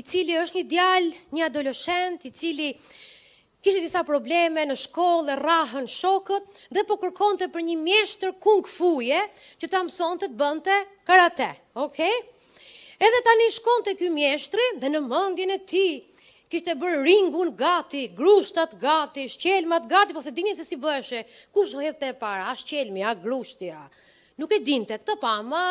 [0.00, 2.70] i cili është një djalë, një adoleshent i cili
[3.62, 9.20] kishte disa probleme në shkollë, rrahën shokët dhe po kërkonte për një mjeshtër kung fuje
[9.60, 10.78] që ta mësonte të bënte
[11.08, 11.50] karate.
[11.84, 12.08] Okej?
[12.08, 12.80] Okay?
[13.02, 15.84] Edhe tani shkon të kjo mjeshtri dhe në mendjen e ti
[16.52, 21.22] kishte bërë ringun gati, grushtat gati, shqelmat gati, po se dinin se si bëshe,
[21.54, 23.86] ku shëhet e para, a shqelmi, a grushti, a.
[24.40, 25.62] Nuk e dinte këtë pa, ma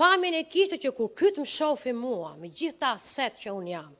[0.00, 3.72] pamin e kishte që kur kytë më shofi mua, me gjithë ta set që unë
[3.74, 3.90] jam,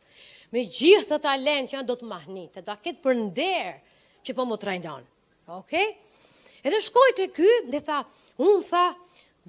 [0.54, 3.76] me gjithë të talent që janë do të mahnit, e do a ketë për ndërë
[4.24, 5.08] që po më të rajndonë.
[5.60, 5.90] Okay?
[6.64, 8.00] Edhe shkoj të ky, dhe tha,
[8.40, 8.86] unë tha,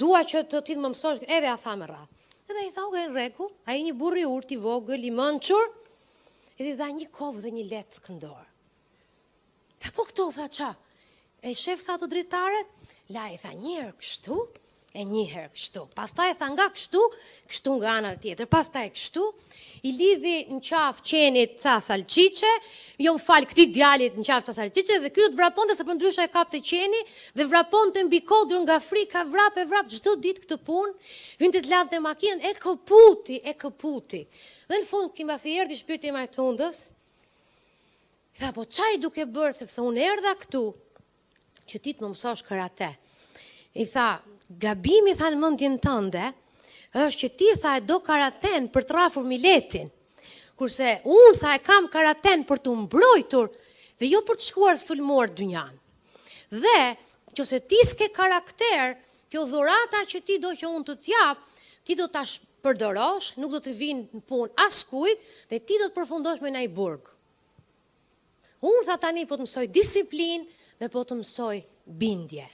[0.04, 2.02] dua që të ti të më mësoj, edhe a tha me ra.
[2.50, 3.30] Edhe i tha, uke në
[3.72, 5.16] a i një burri urti vogël, i
[6.60, 8.46] edhe dha një kovë dhe një letë të këndorë.
[9.84, 10.70] Tha po këto, tha qa,
[11.46, 12.62] e shef tha të dritare,
[13.16, 14.38] la e tha njërë kështu,
[14.96, 15.82] e një herë kështu.
[15.96, 17.02] Pastaj tha nga kështu,
[17.52, 18.48] kështu nga ana tjetër.
[18.48, 19.24] Pastaj kështu,
[19.86, 22.52] i lidhi në qafë qenit ca salqiqe,
[23.04, 25.98] jo më falë këti djalit në qafë ca salqiqe, dhe kjo të vraponte se për
[26.00, 27.02] ndrysha e kap të qeni,
[27.36, 30.96] dhe vraponte të mbi kodrë nga fri, ka vrap e vrap gjithë ditë këtë punë,
[31.44, 34.22] vinë të të ladhë të makinën, e këputi, e këputi.
[34.72, 36.68] Dhe në fundë, kima si erdi shpirti ma po e
[38.36, 40.60] dhe po qaj duke bërë, se pëthë unë erda këtu,
[41.72, 42.90] që ti të më mësosh kërate.
[43.80, 44.08] I tha,
[44.60, 46.26] gabimi tha në mëndjen tënde,
[46.96, 49.90] është që ti tha e do karaten për të rafur miletin,
[50.56, 53.50] kurse unë tha e kam karaten për të mbrojtur
[54.00, 55.74] dhe jo për të shkuar sulmuar dynjan.
[56.54, 56.78] Dhe,
[57.36, 58.96] që se ti s'ke karakter,
[59.32, 61.42] kjo dhurata që ti do që unë të t'jap,
[61.86, 62.24] ti do t'a
[62.64, 64.84] përdorosh, nuk do të vinë në punë as
[65.52, 67.02] dhe ti do të përfundosh me nëjë burg.
[68.66, 70.48] Unë tha tani po të mësoj disiplin
[70.80, 72.48] dhe po të mësoj Bindje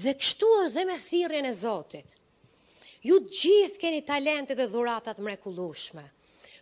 [0.00, 2.14] dhe kështu edhe me thirrjen e Zotit.
[3.02, 6.04] Ju gjithë keni talente dhe dhuratat mrekullueshme.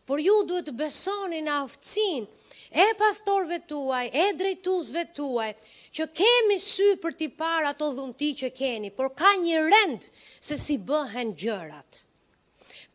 [0.08, 5.50] Por ju duhet të besoni në aftësinë e pastorve tuaj, e drejtuesve tuaj,
[5.94, 10.08] që kemi sy për të parë ato dhunti që keni, por ka një rend
[10.42, 12.02] se si bëhen gjërat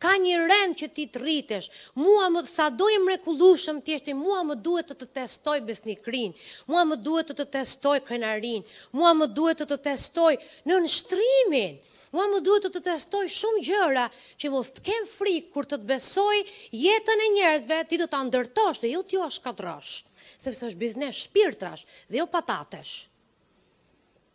[0.02, 1.66] ka një rend që ti të rritesh,
[1.96, 6.34] mua më sa dojë mrekullushëm jeshtë, mua më duhet të të testoj besnikrin,
[6.68, 10.32] mua më duhet të të testoj krenarin, mua më duhet të të testoj
[10.68, 11.78] në nështrimin,
[12.12, 14.06] mua më duhet të të testoj shumë gjëra
[14.40, 16.36] që mos të kem frikë kur të të besoj
[16.82, 19.94] jetën e njerëzve, ti do të ndërtosh dhe jo t'jo është katrash,
[20.36, 22.94] sepse është biznes shpirtrash dhe jo patatesh.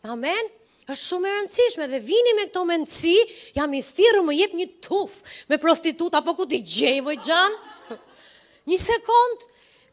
[0.10, 0.50] Amen?
[0.90, 3.14] është shumë e rëndësishme dhe vini me këto mendsi,
[3.56, 5.20] jam i thirrur më jep një tuf
[5.52, 7.52] me prostituta apo ku ti gjej xhan?
[8.68, 9.46] Një sekond,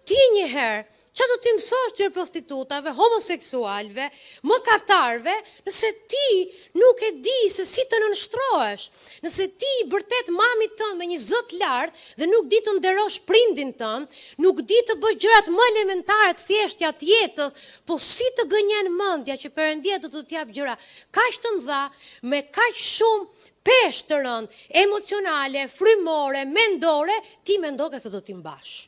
[0.09, 0.86] ti një herë,
[1.19, 4.05] që do t'i mësosh të prostitutave, homoseksualve,
[4.47, 5.33] më katarve,
[5.66, 6.45] nëse ti
[6.79, 8.85] nuk e di se si të nënështroesh,
[9.27, 13.19] nëse ti i bërtet mami tënë me një zët lartë dhe nuk di të nderosh
[13.31, 14.07] prindin tënë,
[14.47, 17.57] nuk di të bëgjërat më elementare të thjeshtja të jetës,
[17.89, 20.77] po si të gënjen mëndja që përëndje të të t'jap gjëra,
[21.16, 21.83] ka shë të mëdha
[22.31, 28.87] me ka shumë peshtë të rëndë, emocionale, frymore, mendore, ti mendoke se të t'im bashë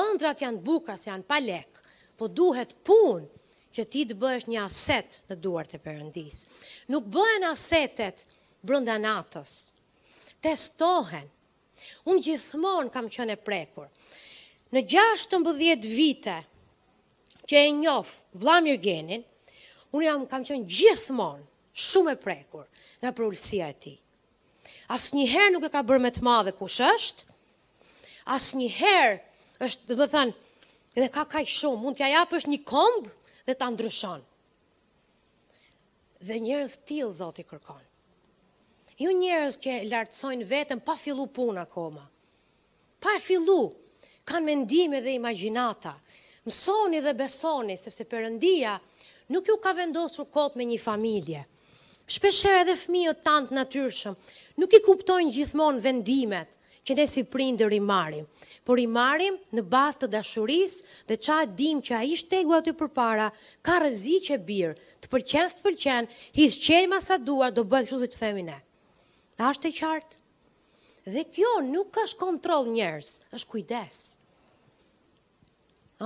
[0.00, 1.80] ëndrat janë bukra se janë pa lek,
[2.16, 3.26] po duhet punë
[3.76, 6.42] që ti të bësh një aset në duart e Perëndis.
[6.92, 8.22] Nuk bëhen asetet
[8.66, 9.56] brenda natës.
[10.44, 11.26] Testohen.
[12.08, 13.88] Unë gjithmonë kam qenë e prekur.
[14.72, 15.44] Në 16
[15.84, 16.36] vite
[17.46, 19.22] që e njof Vlamir Genin,
[19.94, 21.44] unë jam kam qenë gjithmonë
[21.76, 22.64] shumë e prekur
[23.02, 23.98] nga prurësia e tij.
[24.96, 27.28] Asnjëherë nuk e ka bërë më të madhe kush është.
[28.34, 29.20] Asnjëherë
[29.62, 30.34] është, dhe më thënë,
[30.96, 33.12] edhe ka kaj shumë, mund t'ja japë është një kombë
[33.48, 34.24] dhe t'a ndryshon.
[36.26, 37.82] Dhe njërës t'ilë, Zotë i kërkon.
[38.96, 42.06] Ju jo njërës që lartësojnë vetën pa fillu punë akoma.
[43.04, 43.60] Pa fillu,
[44.28, 45.92] kanë mendime dhe imaginata.
[46.48, 48.78] Mësoni dhe besoni, sepse përëndia
[49.34, 51.42] nuk ju ka vendosur kotë me një familje.
[52.08, 54.14] Shpesher edhe fmiot tantë natyrshëm,
[54.62, 56.54] nuk i kuptojnë gjithmonë vendimet,
[56.86, 58.26] që ne si prindër i marim.
[58.66, 60.74] Por i marim në bath të dashuris
[61.08, 63.26] dhe qa dim që a i shtegu aty për para,
[63.66, 68.14] ka rëzi që birë, të përqenës të përqenë, hish qenë ma dua, do bëhë shuzit
[68.18, 68.54] femine.
[69.42, 70.14] A është e qartë.
[71.10, 73.98] Dhe kjo nuk është kontrol njerës, është kujdes.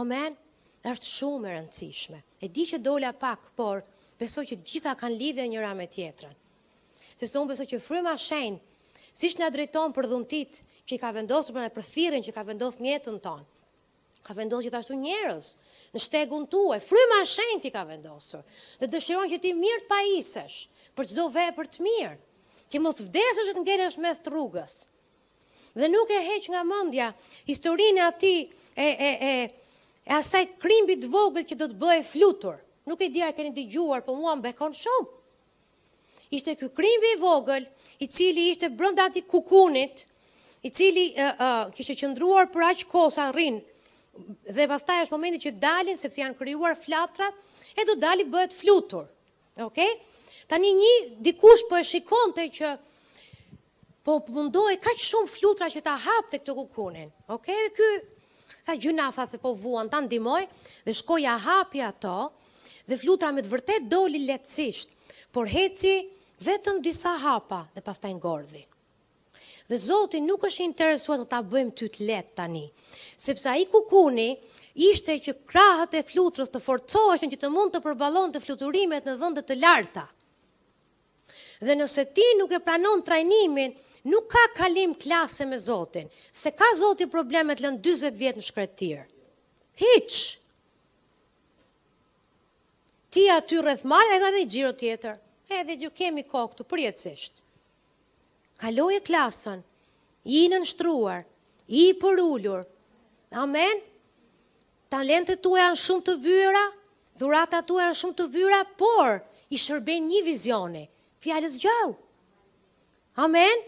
[0.00, 0.36] Amen,
[0.84, 2.18] është shumë e rëndësishme.
[2.44, 3.84] E di që dola pak, por
[4.20, 6.36] beso që gjitha kanë lidhe njëra me tjetërën.
[7.20, 8.60] Se unë beso që fryma shenë,
[9.12, 10.60] si shë nga drejton për dhuntit,
[10.90, 13.44] që i ka vendosur për në e që i ka vendosur njëtën tonë.
[14.26, 15.46] Ka vendosur që të ashtu njërës,
[15.94, 18.42] në shtegun tuaj, fryma e shenjtë i ka vendosur,
[18.80, 20.56] dhe dëshiron që ti mirë të pajisesh,
[20.98, 22.16] për qdo vepër për të mirë,
[22.74, 24.74] që mos vdesësh që të ngenesh me rrugës.
[25.78, 27.08] Dhe nuk e heq nga mëndja,
[27.48, 28.34] historinë ati
[28.74, 29.32] e, e, e,
[30.10, 32.58] e asaj krimbi të vogël që do të bëhe flutur,
[32.90, 35.10] nuk e dija e keni dëgjuar, për po mua më bekon shumë.
[36.38, 37.64] Ishte kërë krimbi i vogël,
[38.02, 38.66] i cili ishte
[39.02, 40.04] atij kukunit,
[40.64, 43.58] i cili kështë kishte qëndruar për aq kohë sa rrin
[44.50, 47.30] dhe pastaj është momenti që dalin sepse janë krijuar flatra
[47.80, 49.06] e do dali bëhet flutur.
[49.56, 49.66] Okej?
[49.66, 50.16] Okay?
[50.50, 50.92] Tani një
[51.24, 52.72] dikush po e shikonte që
[54.04, 57.08] po mundohej kaq shumë flutra që ta hapte këtë kukunin.
[57.30, 57.60] Okej?
[57.60, 60.44] Dhe ky tha gjynafa se po vuan ta ndimoj
[60.84, 62.34] dhe shkoi ja hapi ato
[62.90, 64.90] dhe flutra me të vërtet doli lehtësisht,
[65.32, 66.02] por heci
[66.44, 68.66] vetëm disa hapa dhe pastaj ngordhi.
[69.70, 72.62] Dhe Zoti nuk është interesuar të ta bëjmë ty të lehtë tani,
[72.98, 74.24] sepse ai kukuni
[74.90, 79.44] ishte që krahët e flutrës të forcoheshin që të mund të përballonte fluturimet në vende
[79.46, 80.02] të larta.
[81.62, 83.76] Dhe nëse ti nuk e pranon trajnimin,
[84.10, 86.10] nuk ka kalim klase me Zotin,
[86.42, 89.04] se ka Zoti problemet lën 40 vjet në shkretir.
[89.84, 90.18] Hiç.
[93.10, 95.14] Ti aty rreth marrë edhe një xhiro tjetër.
[95.62, 97.40] Edhe ju kemi kohë këtu përjetësisht
[98.60, 99.62] kaloj e klasën,
[100.28, 101.22] i në nështruar,
[101.80, 102.66] i për ullur.
[103.40, 103.80] Amen?
[104.92, 106.64] Talentet tu janë shumë të vyra,
[107.20, 109.20] dhurata tu janë shumë të vyra, por
[109.54, 110.84] i shërben një vizioni,
[111.24, 111.96] fjallës gjallë.
[113.24, 113.64] Amen?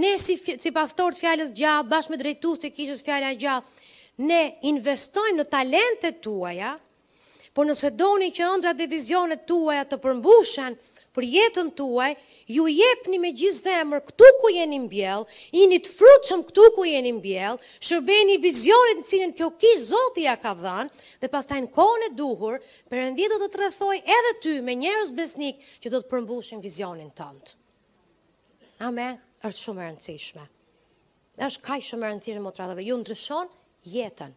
[0.00, 3.80] Ne si, si pastor të fjallës gjallë, bashkë me drejtus të kishës fjale a gjallë,
[4.28, 6.74] ne investojmë në talentet tuaja,
[7.52, 10.78] por nëse doni që ëndrat dhe vizionet tuaja të përmbushan,
[11.12, 12.14] për jetën tuaj,
[12.48, 17.12] ju jepni me gjithë zemër këtu ku jeni mbjell, jini të fruqëm këtu ku jeni
[17.18, 20.88] mbjell, shërbeni vizionit në cilin kjo kishë zoti ja ka dhanë,
[21.22, 22.58] dhe pas tajnë kone duhur,
[22.90, 27.12] përëndi do të të rëthoj edhe ty me njerës besnik që do të përmbushin vizionin
[27.20, 27.54] tëndë.
[28.88, 30.46] Amen, është shumë e rëndësishme.
[31.42, 33.48] është kaj shumë e rëndësishme, motratave, ju ndryshon
[33.90, 34.32] jetën.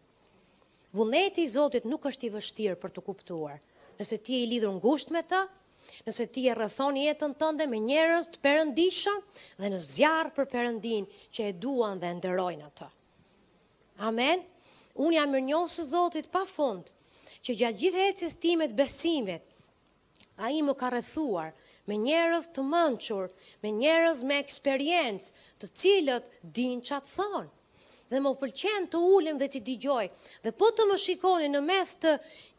[0.96, 3.58] Vullneti i Zotit nuk është i vështirë për të kuptuar.
[3.98, 5.42] Nëse ti e i lidhur ngusht me të,
[6.06, 9.12] nëse ti e rrëthon jetën tënde me njerës të përëndisha
[9.60, 11.06] dhe në zjarë për përëndin
[11.36, 12.88] që e duan dhe ndërojnë atë.
[14.08, 14.42] Amen.
[14.98, 16.88] Unë jam mërë së Zotit pa fund,
[17.44, 19.42] që gjatë gjithë ecës timet besimit,
[20.40, 21.52] a i më ka rrethuar
[21.88, 23.28] me njerës të mënqur,
[23.62, 27.50] me njerës me eksperiencë të cilët din që atë thonë
[28.10, 30.04] dhe më pëlqen të ulem dhe të dëgjoj.
[30.44, 32.12] Dhe po të më shikoni në mes të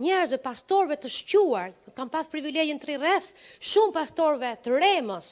[0.04, 3.30] njerëzve pastorëve të shquar, kam pas privilegjën të rreth
[3.72, 5.30] shumë pastorëve të remës,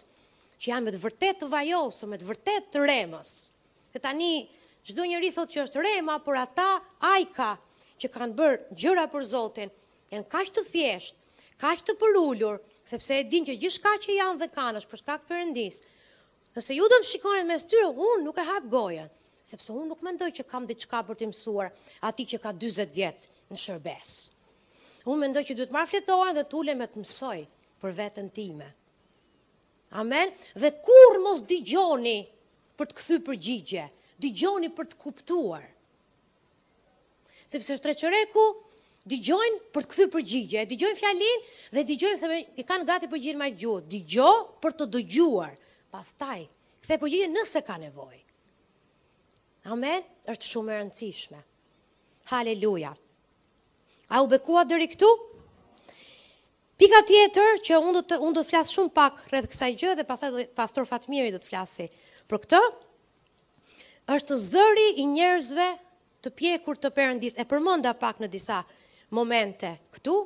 [0.60, 3.34] që janë me të vërtetë të vajosur, me të vërtetë të remës.
[3.96, 4.32] Që tani
[4.88, 6.70] çdo njerëz thotë që është rema, por ata
[7.12, 7.50] ajka
[8.02, 9.72] që kanë bërë gjëra për Zotin,
[10.14, 11.20] janë kaq të thjeshtë,
[11.64, 15.22] kaq të përulur, sepse e dinë që gjithçka që janë dhe kanë është për shkak
[15.24, 15.88] të Perëndisë.
[16.56, 19.08] Nëse ju do të shikonin mes tyre, unë nuk e hap gojën
[19.46, 21.68] sepse unë nuk mendoj që kam diçka për të mësuar
[22.10, 24.14] ati që ka 40 vjet në shërbes.
[25.06, 27.38] Unë mendoj që duhet marrë marr dhe tule me të mësoj
[27.84, 28.72] për veten time.
[30.02, 30.34] Amen.
[30.58, 32.16] Dhe kur mos dëgjoni
[32.80, 33.84] për të kthyr përgjigje,
[34.26, 35.68] dëgjoni për të kuptuar.
[37.46, 38.48] Sepse shtreçoreku
[39.06, 41.46] dëgjojn për të kthyr përgjigje, dëgjojn fjalin
[41.78, 44.36] dhe dëgjojn se i kanë gati përgjigjen më të gjuhë, dëgjoj
[44.66, 45.54] për të dëgjuar.
[45.94, 46.44] Pastaj
[46.82, 48.25] kthe përgjigje nëse ka nevojë.
[49.66, 51.38] Amen, është shumë e rëndësishme.
[52.30, 52.92] Haleluja.
[54.14, 55.08] A u bekua dëri këtu?
[56.78, 59.94] Pika tjetër që unë do të, unë do të flasë shumë pak rrëdhë kësaj gjë
[60.02, 61.88] dhe pasaj dhe pastor Fatmiri do të flasi
[62.30, 62.60] për këtë,
[64.18, 65.68] është zëri i njerëzve
[66.28, 68.60] të pjekur të përëndis, e përmënda pak në disa
[69.18, 70.20] momente këtu,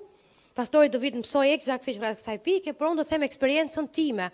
[0.57, 3.27] pastori do vitë mësoj e këzak si që kësaj pike, por unë do të them
[3.29, 4.27] eksperiencën time,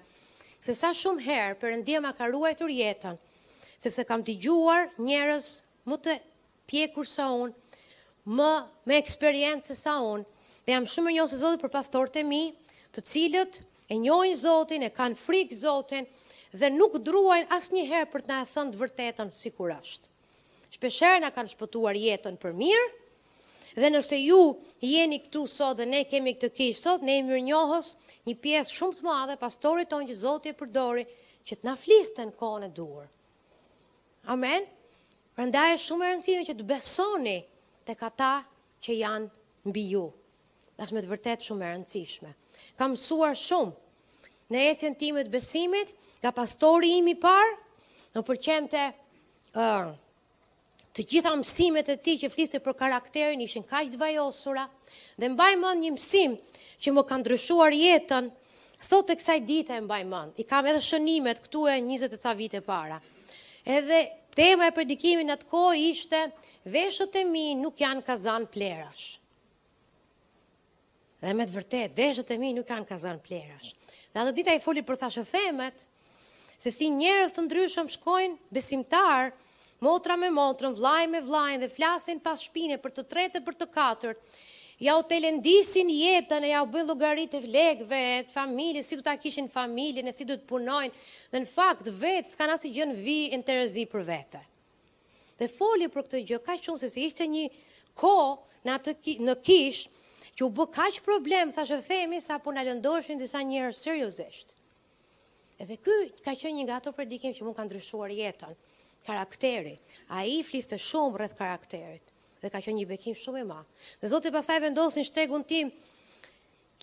[0.66, 3.22] se sa shumë herë përëndia ma ka ruajtur jetën,
[3.82, 5.50] sepse kam të gjuar njerës
[5.90, 6.14] më të
[6.70, 7.54] pjekur sa unë,
[8.26, 8.50] më
[8.90, 10.26] me eksperiencë sa unë,
[10.66, 12.44] dhe jam shumë njohë se zotit për pastor të mi,
[12.96, 13.60] të cilët
[13.92, 16.08] e njojnë zotin, e kanë frikë zotin,
[16.56, 20.10] dhe nuk druajnë asë një herë për të në thënë të vërtetën si kur ashtë.
[20.78, 22.88] Shpesherë në kanë shpëtuar jetën për mirë,
[23.76, 24.40] dhe nëse ju
[24.88, 27.92] jeni këtu sot dhe ne kemi këtë kishë sot, ne imë njohës
[28.26, 31.04] një pjesë shumë të madhe, pastorit tonë që zotit e përdori,
[31.46, 33.12] që të na flisten kone duar.
[34.34, 34.66] Amen.
[35.38, 37.36] Prandaj është shumë e rëndësishme që të besoni
[37.86, 38.30] tek ata
[38.86, 40.06] që janë mbi ju.
[40.82, 42.32] Është me të vërtetë shumë e rëndësishme.
[42.80, 45.92] Kam mësuar shumë në ecjen time të besimit
[46.24, 47.54] nga pastori im i parë,
[48.16, 49.94] në përqente ë uh,
[50.96, 54.66] të gjitha mësimet e tij që fliste për karakterin ishin kaq të vajosura
[55.22, 56.38] dhe mbaj mend një mësim
[56.82, 58.30] që më ka ndryshuar jetën
[58.86, 60.40] sot të kësaj dite e mbaj mend.
[60.42, 62.98] I kam edhe shënimet këtu e 20 e ca vite para
[63.66, 66.22] edhe tema e predikimin atë ko ishte,
[66.70, 69.16] veshët e mi nuk janë kazan plerash.
[71.24, 73.74] Dhe me të vërtet, veshët e mi nuk janë kazan plerash.
[74.14, 75.86] Dhe atë dita i foli për thashë themet,
[76.62, 79.32] se si njerës të ndryshëm shkojnë besimtar,
[79.84, 83.58] motra me motrën, vlajnë me vlajnë dhe flasin pas shpine për të tretë e për
[83.64, 84.36] të katërt,
[84.84, 89.04] ja u të lëndisin jetën, ja u bëllu garit e vlegve, të familje, si du
[89.06, 90.92] të akishin familje, në si du të punojnë,
[91.32, 94.42] dhe në fakt, vetë, s'ka nasi gjënë vi në të rëzi për vete.
[95.40, 97.46] Dhe foli për këtë gjë, ka qënë, sepse ishte një
[98.00, 98.12] ko
[98.66, 98.96] në, atë,
[99.30, 99.86] në kish,
[100.36, 104.56] që u bë kaqë problem, thashe themi, sa po në lëndoshin disa njërë seriosisht.
[105.64, 105.96] Edhe ky
[106.26, 108.52] ka qenë një nga ato predikim që mund ka ndryshuar jetën,
[109.08, 109.78] karakteri.
[110.12, 112.12] A i fliste shumë rreth karakterit
[112.44, 113.68] dhe ka qenë një bekim shumë i madh.
[114.02, 115.70] Dhe Zoti pastaj vendosin shtegun tim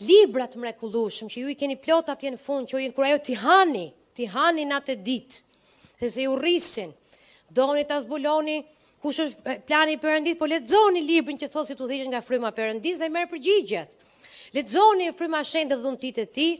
[0.09, 3.87] librat mrekullueshëm që ju i keni plot atje në fund, që ju kur ti hani,
[4.17, 5.43] ti hani natë ditë,
[6.01, 6.93] sepse ju rrisin.
[7.49, 8.63] Doni ta zbuloni
[9.03, 12.53] kush është eh, plani i Perëndis, po lexoni librin që thosit u dhëgjë nga fryma
[12.53, 13.97] e Perëndis dhe merr përgjigjet.
[14.55, 16.53] Lexoni fryma shenjtë dhe dhëntit e tij,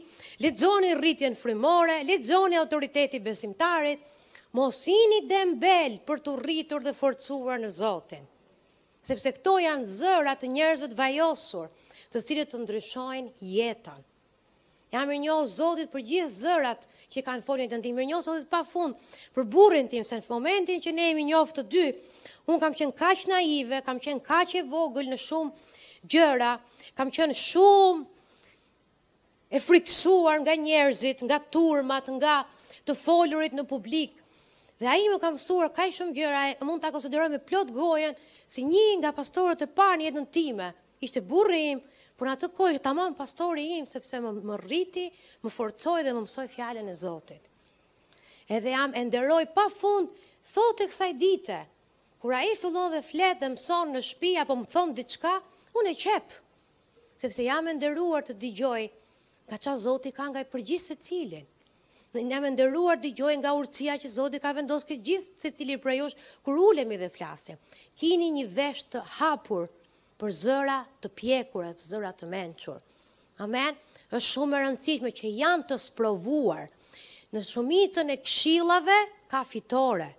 [0.43, 4.01] lexoni rritjen frymore, lexoni autoriteti besimtarit,
[4.59, 8.25] mosini dembel për të rritur dhe forcuar në Zotin
[9.03, 11.69] sepse këto janë zërat të njerëzve të vajosur,
[12.13, 14.01] të cilët të ndryshojnë jetën.
[14.93, 15.15] Ja më
[15.49, 18.93] Zotit për gjithë zërat që kanë folën të ndihmë njoh Zotit pafund
[19.33, 21.87] për burrin tim se në momentin që ne jemi njoh të dy,
[22.45, 25.51] un kam qenë kaq naive, kam qenë kaq e vogël në shumë
[26.13, 26.51] gjëra,
[26.93, 28.05] kam qenë shumë
[29.53, 32.43] e frikësuar nga njerëzit, nga turmat, nga
[32.85, 34.13] të folurit në publik.
[34.83, 38.17] Dhe ai më ka mësuar kaq shumë gjëra, mund ta konsideroj me plot gojen
[38.51, 40.65] si një nga pastorët e parë në jetën time.
[41.07, 41.79] Ishte burri im,
[42.19, 45.05] por atë kohë tamam pastori im sepse më më rriti,
[45.45, 47.47] më forcoi dhe më mësoi fjalën e Zotit.
[48.51, 50.11] Edhe jam e nderoj pafund
[50.55, 51.61] sot e kësaj dite,
[52.19, 55.37] kur ai fillon dhe flet dhe mëson në shtëpi apo më thon diçka,
[55.79, 56.27] unë e qep.
[57.23, 58.83] Sepse jam e nderuar të dëgjoj
[59.47, 61.47] nga çfarë Zoti ka nga i përgjithë secilin.
[62.13, 65.49] Dhe nga me ndëruar dhe gjojnë nga urcia që Zodit ka vendosë këtë gjithë se
[65.57, 66.09] cili për ajo
[66.45, 67.57] kur ulemi dhe flasim.
[67.97, 69.63] Kini një vesh të hapur
[70.21, 72.77] për zëra të pjekur e zëra të menqur.
[73.41, 73.79] Amen?
[74.13, 76.61] është shumë e rëndësishme që janë të sprovuar.
[77.33, 78.99] Në shumicën e kshilave
[79.33, 80.11] ka fitore.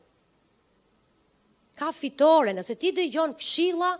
[1.78, 2.50] Ka fitore.
[2.58, 3.92] Nëse ti dhe gjojnë kshila,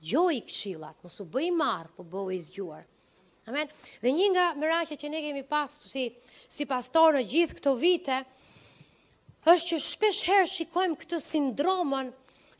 [0.00, 0.96] gjoj i kshilat.
[1.04, 2.86] Mosu bëj marë, po bëj i zgjuar.
[3.44, 3.68] Amen.
[4.00, 6.04] Dhe një nga meraqet që ne kemi pas, si
[6.48, 8.18] si pastor në gjithë këto vite,
[9.44, 12.08] është që shpesh herë shikojmë këtë sindromën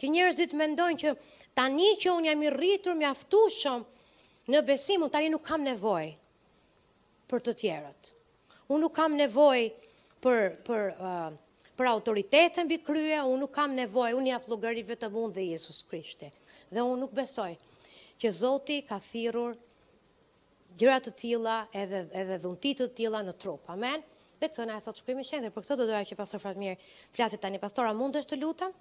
[0.02, 1.12] që njerëzit mendojnë që
[1.60, 3.86] tani që un jam i rritur mjaftueshëm
[4.52, 6.10] në besim, un tani nuk kam nevojë
[7.32, 8.12] për të tjerët.
[8.76, 9.70] Un nuk kam nevojë
[10.24, 11.32] për për uh,
[11.80, 15.80] për autoritet mbi krye, un nuk kam nevojë, un jap llogarive të mund dhe Jezus
[15.88, 16.28] Krishti.
[16.70, 17.50] Dhe un nuk besoj
[18.20, 19.56] që Zoti ka thirrur
[20.80, 23.68] gjërat të tila edhe, edhe dhuntit të tila në trup.
[23.72, 24.02] Amen?
[24.40, 26.80] Dhe këtë nga e thotë shkrimi shendër, për këtë do doja që pastor Fratmir
[27.14, 28.74] flasit tani pastora mund është të lutëm.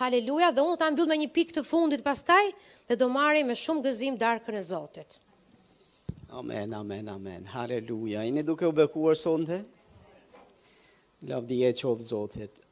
[0.00, 2.52] Haleluja, dhe unë të ambyll me një pikë të fundit pastaj,
[2.88, 5.16] dhe do marri me shumë gëzim darkën e Zotit.
[6.30, 7.48] Amen, amen, amen.
[7.52, 8.22] Haleluja.
[8.28, 9.62] Ine duke u bekuar sonte?
[11.28, 12.62] Lavdi e qovë Zotit.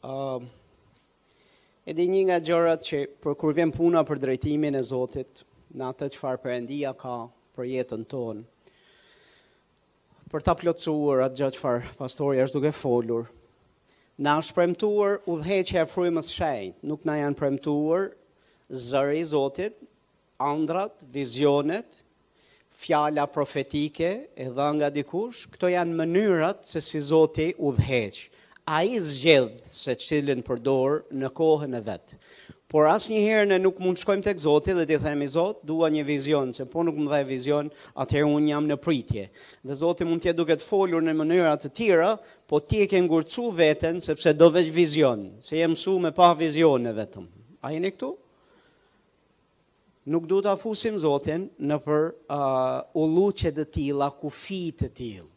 [1.89, 5.43] edhe një nga gjërat që për kur vjen puna për drejtimin e Zotit,
[5.81, 7.17] na të qëfar përëndia ka,
[7.59, 8.45] për jetën tonë.
[10.31, 13.27] Për ta plotësuar atë gjatë çfarë pastori është duke folur.
[14.21, 18.09] Na është premtuar udhëheqja e frymës së shenjtë, nuk na janë premtuar
[18.89, 19.79] zëri i Zotit,
[20.43, 22.01] andrat, vizionet,
[22.79, 28.21] fjala profetike e dhënë nga dikush, këto janë mënyrat se si Zoti udhëheq.
[28.69, 32.13] Ai zgjedh se çilën përdor në kohën e vet.
[32.69, 35.89] Por asë një herë në nuk mund shkojmë të këzotit dhe të themi zot, dua
[35.93, 37.71] një vizion, se po nuk më dhe vizion,
[38.05, 39.23] atëherë unë jam në pritje.
[39.71, 42.11] Dhe zotit mund tje duke të folur në mënyrat të tira,
[42.51, 46.29] po ti e ke ngurcu veten, sepse do veç vizion, se jem su me pa
[46.37, 47.25] vizion në vetëm.
[47.65, 48.13] A jeni këtu?
[50.13, 52.45] Nuk du të afusim zotin në për uh,
[53.05, 55.29] ulu që të tila, ku fi të tila.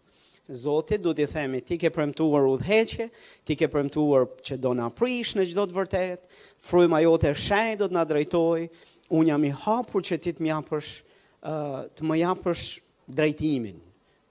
[0.54, 3.06] Zoti do t'i themi ti ke premtuar udhëheqje,
[3.47, 6.39] ti ke premtuar që do na prish në çdo të vërtetë.
[6.60, 8.68] Fryma jote e do të na drejtoj,
[9.12, 10.89] Un jam i hapur që ti të më japësh,
[11.43, 11.54] ë
[11.99, 12.62] të më japësh
[13.12, 13.76] drejtimin.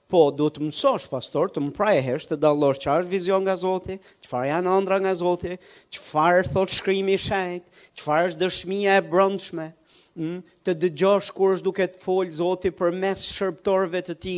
[0.09, 3.99] Po do të mësosh pastor të më prajësh të dallosh çfarë është vizion nga Zoti,
[4.25, 5.53] çfarë janë ëndra nga Zoti,
[5.93, 9.67] çfarë thot shkrimi i shenjtë, çfarë është dëshmia e brëndshme
[10.15, 14.33] të dëgjosh kur është duke të folë Zoti për mes shërptorve të ti,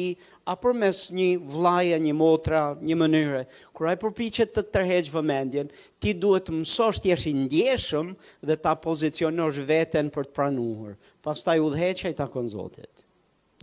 [0.46, 3.44] a për mes një vlaja, një motra, një mënyre.
[3.74, 5.72] Kur ai përpiqet të tërheqë vëmendjen,
[6.04, 8.12] ti duhet të mësosh të jeshtë ndjeshëm
[8.46, 10.94] dhe ta pozicionosh veten për të pranuhur.
[11.24, 12.92] Pas ta ju i takon Zotit.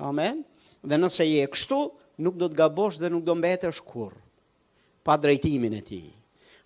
[0.01, 0.43] Amen?
[0.83, 1.81] Dhe nëse je kështu,
[2.19, 4.13] nuk do të gabosh dhe nuk do mbetesh kur,
[5.05, 6.03] pa drejtimin e ti.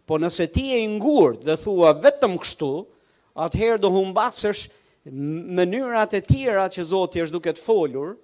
[0.06, 2.72] Po nëse ti e ngurë dhe thua vetëm kështu,
[3.34, 4.68] atëherë do humbasësh
[5.04, 8.14] mënyrat e tjera që Zoti është duke të folur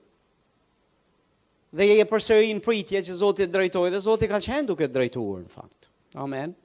[1.77, 4.97] dhe je përsëri në pritje që Zoti të drejtojë dhe Zoti ka qenë duke të
[4.97, 5.83] drejtuar në fakt.
[6.19, 6.57] Amen.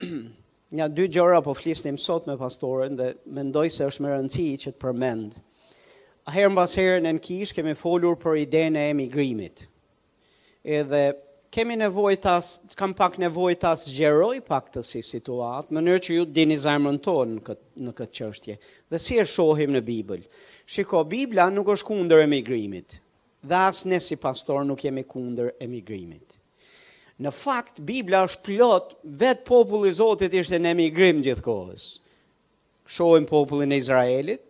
[0.70, 4.70] Nja, dy gjëra po flisnim sot me pastorën dhe mendoj se është më rëndësi që
[4.74, 5.30] të përmend.
[6.30, 9.56] Herën pas herën në kish kemi folur për idenë e emigrimit.
[10.62, 11.08] Edhe
[11.54, 12.18] kemi nevojë
[12.78, 13.72] kam pak nevojë ta
[14.46, 18.56] pak të si situatë, mënyrë që ju dini zemrën tonë në këtë në këtë çështje.
[18.90, 20.22] Dhe si e shohim në Bibël?
[20.70, 23.00] Shiko, Bibla nuk është kundër emigrimit.
[23.42, 26.36] Dhe as ne si pastor nuk jemi kundër emigrimit.
[27.20, 31.88] Në fakt, Biblia është plot, vet populli i Zotit ishte në emigrim gjithkohës.
[32.90, 34.40] Shohim popullin e Izraelit,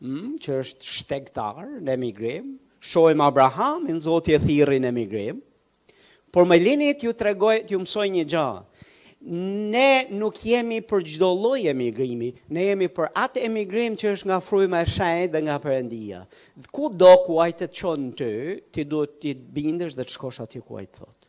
[0.00, 5.38] mm, që është shtektar në emigrim, shohim Abrahamin, Zoti e thirrin në emigrim,
[6.32, 8.84] Por më lini ju të regoj, t'ju mësoj një gjahë.
[9.22, 14.38] Ne nuk jemi për gjdo loj emigrimi, ne jemi për atë emigrim që është nga
[14.42, 16.22] frujma e shajnë dhe nga përëndia.
[16.62, 18.30] Dhe ku do ku ajtë të qonë të,
[18.72, 21.28] ti duhet të bindesh dhe të shkosh ati ku ajtë thot.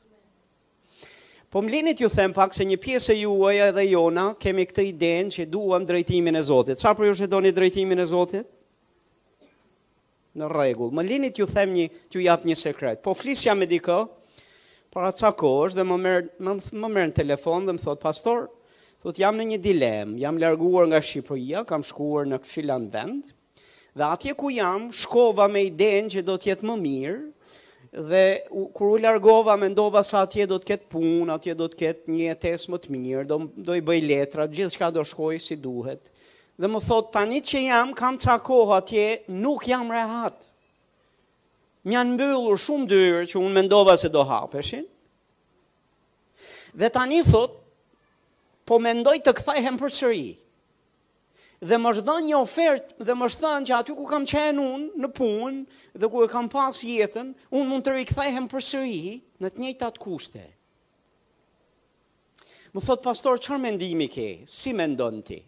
[1.54, 4.88] Po më linit ju them pak se një pjesë e juaj edhe jona kemi këtë
[4.96, 6.82] idenë që duham drejtimin e Zotit.
[6.82, 8.48] Sa për ju shë do një drejtimin e Zotit?
[10.40, 10.96] Në regull.
[10.98, 13.04] Më linit ju them një, t'ju jap një sekret.
[13.06, 14.02] Po flisja me dikë,
[14.94, 18.44] para ca kohësh dhe më merr më më merr në telefon dhe më thot pastor,
[19.02, 23.32] thot jam në një dilem, jam larguar nga Shqipëria, kam shkuar në Finland vend.
[23.98, 27.24] Dhe atje ku jam, shkova me idenë që do të jetë më mirë,
[28.10, 28.22] dhe
[28.58, 32.14] u, kur u largova mendova se atje do të ketë punë, atje do të ketë
[32.14, 36.10] një jetesë më të mirë, do do i bëj letra, gjithçka do shkojë si duhet.
[36.58, 40.42] Dhe më thot tani që jam kam ca kohë atje, nuk jam rehat
[41.90, 44.86] në mbyllur shumë dyrë që unë mendova se do hapeshin.
[46.74, 47.60] Dhe tani thot,
[48.66, 50.30] po mendoj të kthehem përsëri.
[51.64, 55.10] Dhe më shdhën një ofertë dhe më shdhën që aty ku kam qenë unë në
[55.16, 60.00] punë dhe ku e kam pas jetën, unë mund të rikthehem përsëri në të njëjtat
[60.04, 60.44] kushte.
[62.74, 64.28] Më thot pastor, çfarë mendimi ke?
[64.50, 65.40] Si mendon ti?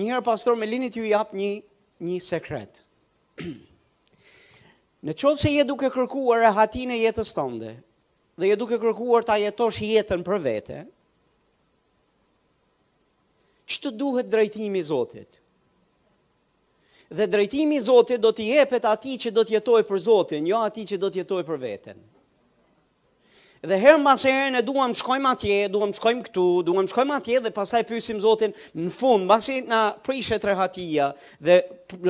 [0.00, 1.50] Njëherë pastor me linit ju jap një
[2.08, 2.80] një sekret.
[5.08, 7.70] Në qovë se je duke kërkuar hatin e jetës tënde,
[8.40, 10.80] dhe je duke kërkuar ta jetosh jetën për vete,
[13.70, 15.40] që të duhet drejtimi Zotit?
[17.16, 21.00] Dhe drejtimi Zotit do t'i jepet ati që do t'jetoj për Zotin, jo ati që
[21.04, 22.00] do t'jetoj për vetën.
[23.60, 27.50] Dhe her mbas herën e duam shkojmë atje, duam shkojmë këtu, duam shkojmë atje dhe
[27.52, 31.10] pastaj pyesim Zotin në fund, mbasi na prishet rehatia
[31.44, 31.58] dhe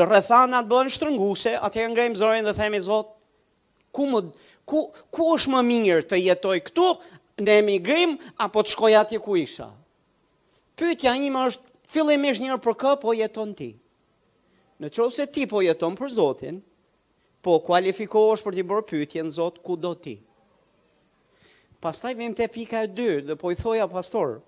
[0.04, 3.10] rrethana të bëhen shtrënguese, në ngrejmë zorin dhe themi Zot,
[3.90, 4.20] ku më
[4.70, 6.86] ku ku është më mirë të jetoj këtu
[7.42, 8.14] në emigrim
[8.46, 9.66] apo të shkoj atje ku isha.
[10.78, 13.72] Pyetja njëma është fillimisht njërë për kë po jeton ti?
[14.78, 16.62] Në qovë se ti po jeton për Zotin,
[17.42, 20.20] po kualifikohesh për t'i bërë pytje në Zot, ku do ti?
[21.80, 24.40] Pastaj vim te pika e dy, do po i thoja pastor.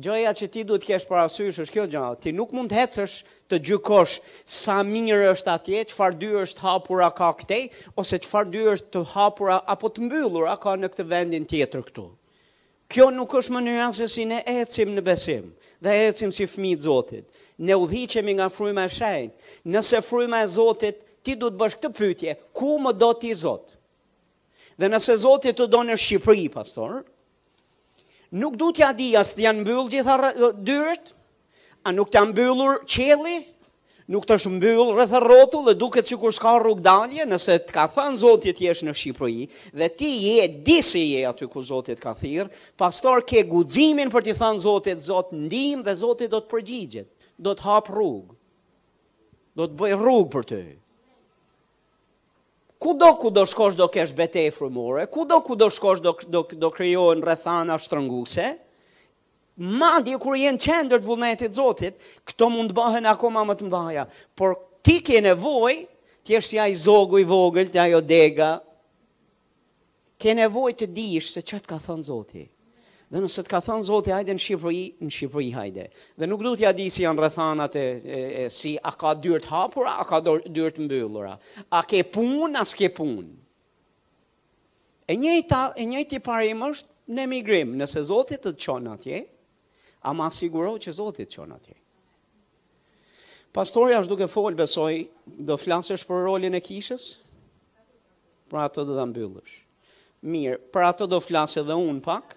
[0.00, 3.16] gjëja që ti duhet të kesh parasysh është kjo gjë, ti nuk mund të ecësh
[3.50, 7.64] të gjykosh sa mirë është atje, çfarë dy është hapura ka këtej
[7.98, 12.04] ose çfarë dy është të hapura apo të mbyllura ka në këtë vendin tjetër këtu.
[12.86, 15.50] Kjo nuk është mënyra se si ne ecim në besim
[15.82, 17.26] dhe ecim si fmi të Zotit.
[17.58, 19.34] Ne udhichemi nga fryma e shenjtë.
[19.74, 23.79] Nëse fryma e Zotit ti duhet bësh këtë pyetje, ku më do ti Zoti?
[24.80, 27.02] Dhe nëse Zoti të donë në Shqipëri, pastor,
[28.40, 30.14] nuk du t'ja di asë t'ja në bëllë gjitha
[30.64, 31.10] dyrët,
[31.84, 33.34] a nuk t'ja në bëllur qeli,
[34.14, 38.20] nuk t'esh në bëllë rotu, dhe duke që kur s'ka rrug dalje, nëse t'ka thënë
[38.24, 39.44] Zoti t'jesh në Shqipëri,
[39.82, 42.48] dhe ti je, disi je aty ku Zoti t'ka thirë,
[42.80, 47.92] pastor, ke guzimin për t'i thënë Zoti Zot ndim dhe Zoti do t'përgjigjet, do t'hap
[47.92, 48.32] rrug,
[49.52, 50.70] do t'bëj rrug për t'yë
[52.80, 57.76] kudo kudo shkosh do kesh betej frumore, kudo kudo shkosh do, do, do kryohen rethana
[57.76, 58.46] shtrënguse,
[59.76, 60.58] madje kur jenë
[60.90, 65.82] të vullnetit Zotit, këto mund të bëhen akoma më të mdhaja, por ti ke nevoj,
[66.24, 68.50] ti është ja i zogu i vogël, ti ajo dega,
[70.20, 72.48] ke nevoj të dish se që të ka thënë Zotit.
[73.10, 75.84] Dhe nëse të ka thënë Zoti hajde në Shqipëri, në Shqipëri hajde.
[76.22, 79.48] Dhe nuk duhet ja di si janë rrethanat e, e, e si a ka dyert
[79.50, 81.32] hapur, a ka dyert mbyllura.
[81.74, 83.32] A ke punë, a s'ke punë.
[85.10, 89.24] E njëjta, e njëjti parim është në emigrim, nëse Zoti të çon atje,
[90.06, 91.74] a më siguro që Zoti të çon atje.
[93.50, 95.00] Pastori është duke fol besoj,
[95.50, 97.16] do flasësh për rolin e kishës?
[98.50, 99.58] Pra ato do ta mbyllësh.
[100.30, 102.36] Mirë, pra ato do flasë edhe un pak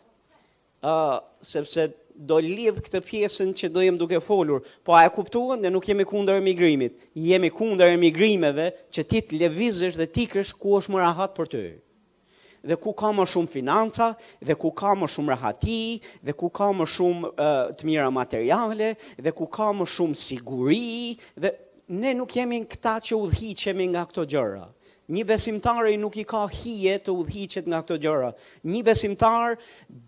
[0.83, 5.63] uh, sepse do lidh këtë pjesën që do jem duke folur, po a e kuptuan
[5.65, 10.53] ne nuk jemi kundër emigrimit, jemi kundër emigrimeve që ti të lëvizësh dhe ti kresh
[10.61, 11.63] ku është më rahat për ty.
[12.63, 15.79] Dhe ku ka më shumë financa, dhe ku ka më shumë rahati,
[16.23, 21.17] dhe ku ka më shumë uh, të mira materiale, dhe ku ka më shumë siguri,
[21.35, 21.51] dhe
[21.99, 24.63] ne nuk jemi në këta që udhichemi nga këto gjëra.
[25.13, 28.31] Një besimtar i nuk i ka hije të udhëhiqet nga këto gjëra.
[28.65, 29.57] Një besimtar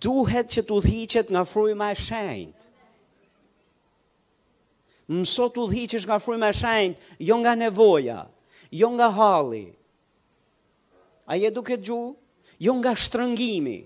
[0.02, 2.70] duhet që të udhëhiqet nga frujma e shenjtë.
[5.14, 8.24] Mëso të udhiqesh nga frujma e shenjtë, jo nga nevoja,
[8.74, 9.66] jo nga halli.
[11.30, 12.00] A je duke gju?
[12.66, 13.78] Jo nga shtrëngimi.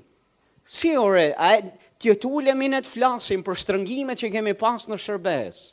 [0.63, 1.65] Si ore, a e
[1.99, 5.67] tjetu të flasim për shtrëngime që kemi pas në shërbesë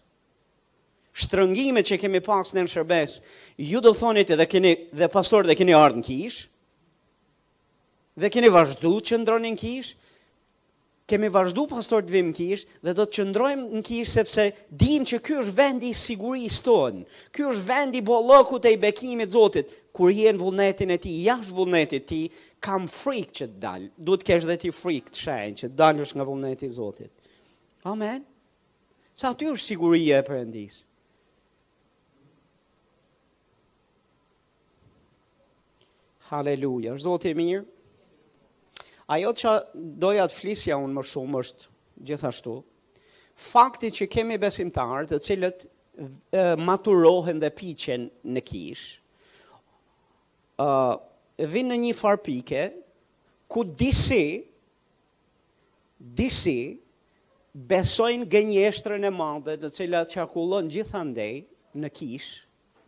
[1.17, 3.15] shtrëngimet që kemi pas në shërbes,
[3.57, 6.49] ju do thonit dhe, keni, dhe pastor dhe keni ardhë në kishë,
[8.21, 9.97] dhe keni vazhdu që ndroni në kishë,
[11.07, 14.47] kemi vazhdu pastor të vim në kishë, dhe do të qëndrojmë në kishë, sepse
[14.83, 19.71] din që kjo është vendi sigurisë tonë, kjo është vendi bolëku e i bekimit zotit,
[19.97, 22.21] kur jenë vullnetin e ti, jashtë vullnetit ti,
[22.67, 25.79] kam frikë që të dalë, du të kesh dhe ti frikë të shenë, që të
[25.81, 27.13] dalë është nga vullnetit zotit.
[27.87, 28.25] Amen.
[29.17, 30.85] Sa aty është siguria e përëndisë.
[36.31, 37.61] Haleluja, është zotë e mirë.
[39.15, 39.51] Ajo që
[40.03, 41.69] doja të flisja unë më shumë është
[42.11, 42.55] gjithashtu,
[43.51, 45.69] faktit që kemi besimtarë të cilët e,
[46.67, 48.89] maturohen dhe piqen në kishë,
[50.67, 50.97] uh,
[51.55, 52.65] vinë në një farpike,
[53.53, 54.25] ku disi,
[56.19, 56.59] disi,
[57.73, 60.27] besojnë gënjeshtrën e madhe të cilat që
[60.75, 61.31] gjithandaj
[61.83, 62.35] në kishë,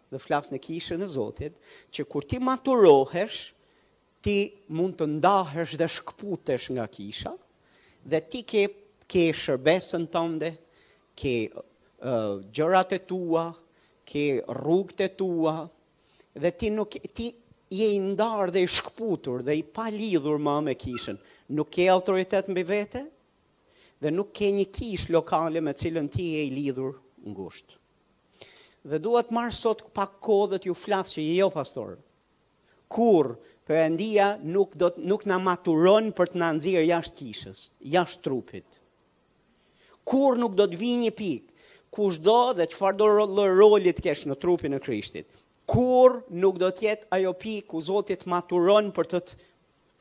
[0.09, 1.57] dhe flasë në kishën e Zotit,
[1.93, 3.43] që kur ti maturohesh,
[4.25, 4.37] ti
[4.75, 7.33] mund të ndahesh dhe shkputesh nga kisha,
[8.09, 8.65] dhe ti ke,
[9.11, 10.51] ke shërbesën tënde,
[11.19, 13.45] ke uh, gjërat e tua,
[14.09, 14.25] ke
[14.57, 15.55] rrugët e tua,
[16.41, 17.29] dhe ti nuk ti
[17.77, 21.19] je i ndarë dhe i shkputur dhe i pa lidhur më me kishën.
[21.53, 23.03] Nuk ke autoritet mbi vete
[24.01, 26.97] dhe nuk ke një kishë lokale me cilën ti je i lidhur
[27.29, 27.78] ngushtë
[28.85, 31.97] dhe duhet marë sot pak kohë dhe t'ju flasë që jo, pastor.
[32.89, 33.35] Kur,
[33.69, 37.61] për endia nuk, do të, nuk na maturon për të nëndzirë jashtë kishës,
[37.95, 38.67] jashtë trupit.
[40.09, 41.51] Kur nuk do t'vi një pik,
[41.93, 43.09] ku shdo dhe që farë do
[43.59, 45.27] rolit kesh në trupin e krishtit.
[45.69, 49.47] Kur nuk do t'jetë ajo pik ku zotit maturon për të të të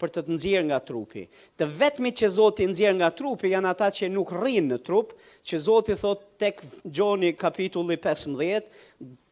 [0.02, 1.24] për të të nxjerrë nga trupi.
[1.57, 5.14] Të vetmit që Zoti nxjerr nga trupi janë ata që nuk rrinë në trup,
[5.48, 8.69] që Zoti thot tek Gjoni kapitulli 15,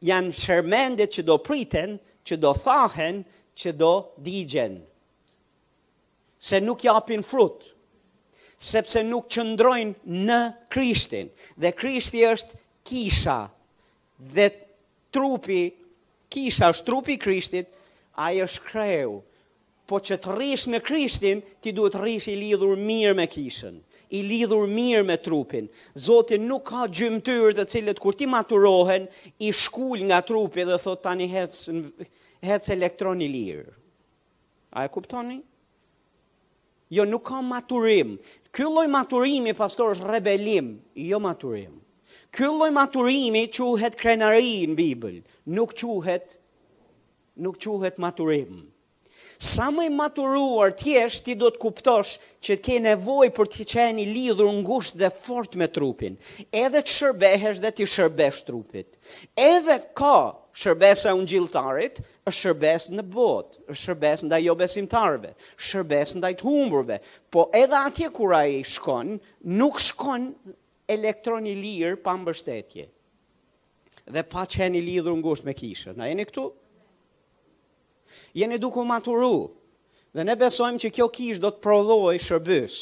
[0.10, 3.22] janë shërmendet që do priten, që do thahen,
[3.62, 3.94] që do
[4.26, 4.80] digjen.
[6.46, 7.70] Se nuk japin frut,
[8.58, 10.40] sepse nuk qëndrojnë në
[10.74, 11.30] Krishtin.
[11.62, 13.38] Dhe Krishti është kisha,
[14.36, 14.50] dhe
[15.16, 15.68] trupi,
[16.34, 17.70] kisha është trupi Krishtit,
[18.18, 19.16] a është kreu,
[19.90, 23.76] po që të rrish me Krishtin, ti duhet të rrish i lidhur mirë me kishën,
[24.18, 25.68] i lidhur mirë me trupin.
[25.94, 29.06] Zotin nuk ka gjymëtyrë të cilët kur ti maturohen,
[29.46, 31.54] i shkull nga trupi dhe thot tani hec,
[32.50, 33.68] hec elektron i lirë.
[34.76, 35.40] A e kuptoni?
[36.94, 38.18] Jo, nuk ka maturim.
[38.54, 41.74] Ky lloj maturimi pastor është rebelim, jo maturim.
[42.36, 45.22] Ky lloj maturimi quhet krenari në Bibël,
[45.56, 46.38] nuk quhet
[47.42, 48.66] nuk quhet maturim.
[49.38, 54.02] Sa më i maturuar ti ti do të kuptosh që ke nevojë për të qenë
[54.04, 56.16] i lidhur ngushtë dhe fort me trupin.
[56.52, 58.96] Edhe të shërbehesh dhe të shërbesh trupit.
[59.36, 60.14] Edhe ka
[60.56, 67.02] shërbesa ungjilltarit, është shërbes në botë, është shërbes ndaj jo besimtarëve, shërbes ndaj të humburve,
[67.32, 69.18] po edhe atje kur ai shkon,
[69.60, 70.30] nuk shkon
[70.88, 72.86] elektron i lirë pa mbështetje.
[74.06, 75.98] Dhe pa qenë i lidhur ngushtë me kishën.
[76.00, 76.52] Na jeni këtu?
[78.36, 79.34] jeni duku maturu,
[80.16, 82.76] dhe ne besojmë që kjo kish do të prodhoj shërbys,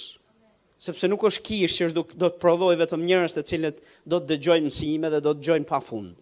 [0.82, 4.70] sepse nuk është kish që do të prodhoj vetëm njërës të cilët do të dëgjojnë
[4.72, 6.18] mësime dhe do të dëgjojnë pa fundë.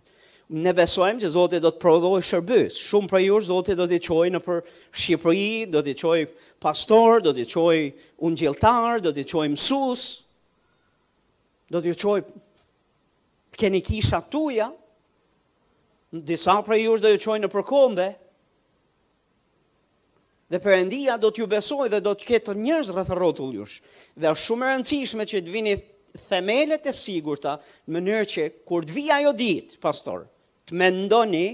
[0.51, 4.27] Ne besojmë që Zotit do të prodhoj shërbys, shumë për jush Zotit do të qoj
[4.35, 4.57] në për
[4.91, 6.17] Shqipëri, do të qoj
[6.61, 7.77] pastor, do të qoj
[8.27, 10.03] unë gjiltar, do të qoj mësus,
[11.71, 12.17] do të qoj
[13.63, 14.67] keni kisha tuja,
[16.11, 18.09] në disa për jush do të qoj në përkombe,
[20.51, 23.77] dhe përëndia do t'ju besoj dhe do t'ketë njërës rrëthë rotull jush.
[24.19, 25.75] Dhe është shumë rëndësishme që t'vini
[26.27, 27.53] themelet e sigurta
[27.87, 30.25] në mënyrë që kur t'vi ajo ditë, pastor,
[30.67, 31.45] t'mendoni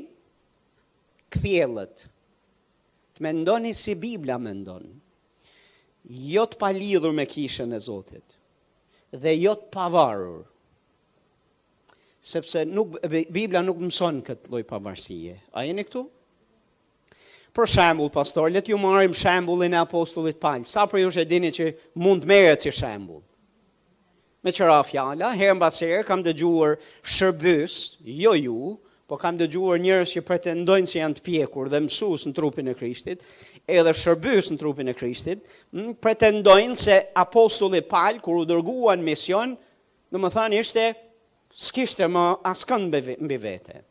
[1.35, 2.07] këthjelët,
[3.19, 4.89] t'mendoni si Biblia mendoni,
[6.31, 8.33] jo t'pa lidhur me kishën e Zotit,
[9.13, 10.41] dhe jo t'pa varur,
[12.23, 15.37] sepse nuk, Biblia nuk mëson këtë loj pavarësie.
[15.53, 16.01] A jeni këtu?
[16.01, 16.09] këtu?
[17.55, 20.65] Për shembull, pastor, le të ju marrim shembullin e apostullit Paul.
[20.69, 21.71] Sa për ju shë dini që
[22.01, 23.23] mund merët merret si shembull?
[24.45, 27.77] Me qëra fjala, herë mbas kam dëgjuar shërbës,
[28.17, 28.59] jo ju,
[29.07, 32.75] po kam dëgjuar njerëz që pretendojnë se janë të pjekur dhe mësues në trupin e
[32.77, 33.23] Krishtit,
[33.67, 35.43] edhe shërbës në trupin e Krishtit,
[36.03, 39.55] pretendojnë se apostulli Paul kur u dërguan mision,
[40.15, 40.87] domethënë ishte
[41.67, 43.81] s'kishte më askën mbi vete.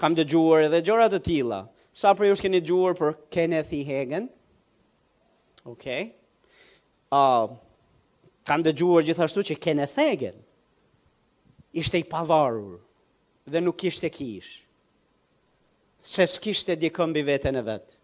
[0.00, 3.82] Kam dëgjuar edhe gjërat të tilla, Sa për ju shkeni gjuar për Kenneth E.
[3.84, 4.30] Hagen?
[5.68, 5.84] Ok.
[7.12, 7.52] Uh,
[8.48, 10.40] kam dhe gjuar gjithashtu që Kenneth Hagen
[11.80, 12.78] ishte i pavarur
[13.48, 14.62] dhe nuk ishte kish.
[16.02, 17.98] Se s'kishte di këmbi vetën e vetë.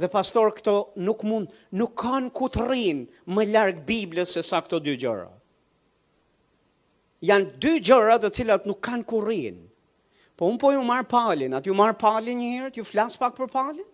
[0.00, 4.62] Dhe pastor këto nuk mund, nuk kanë ku të rinë më largë Biblës se sa
[4.64, 5.28] këto dy gjëra.
[7.28, 9.66] Janë dy gjëra të cilat nuk kanë ku rinë.
[10.40, 13.34] Po unë po ju marë palin, atë ju marë palin një herë, ju flasë pak
[13.36, 13.84] për palin?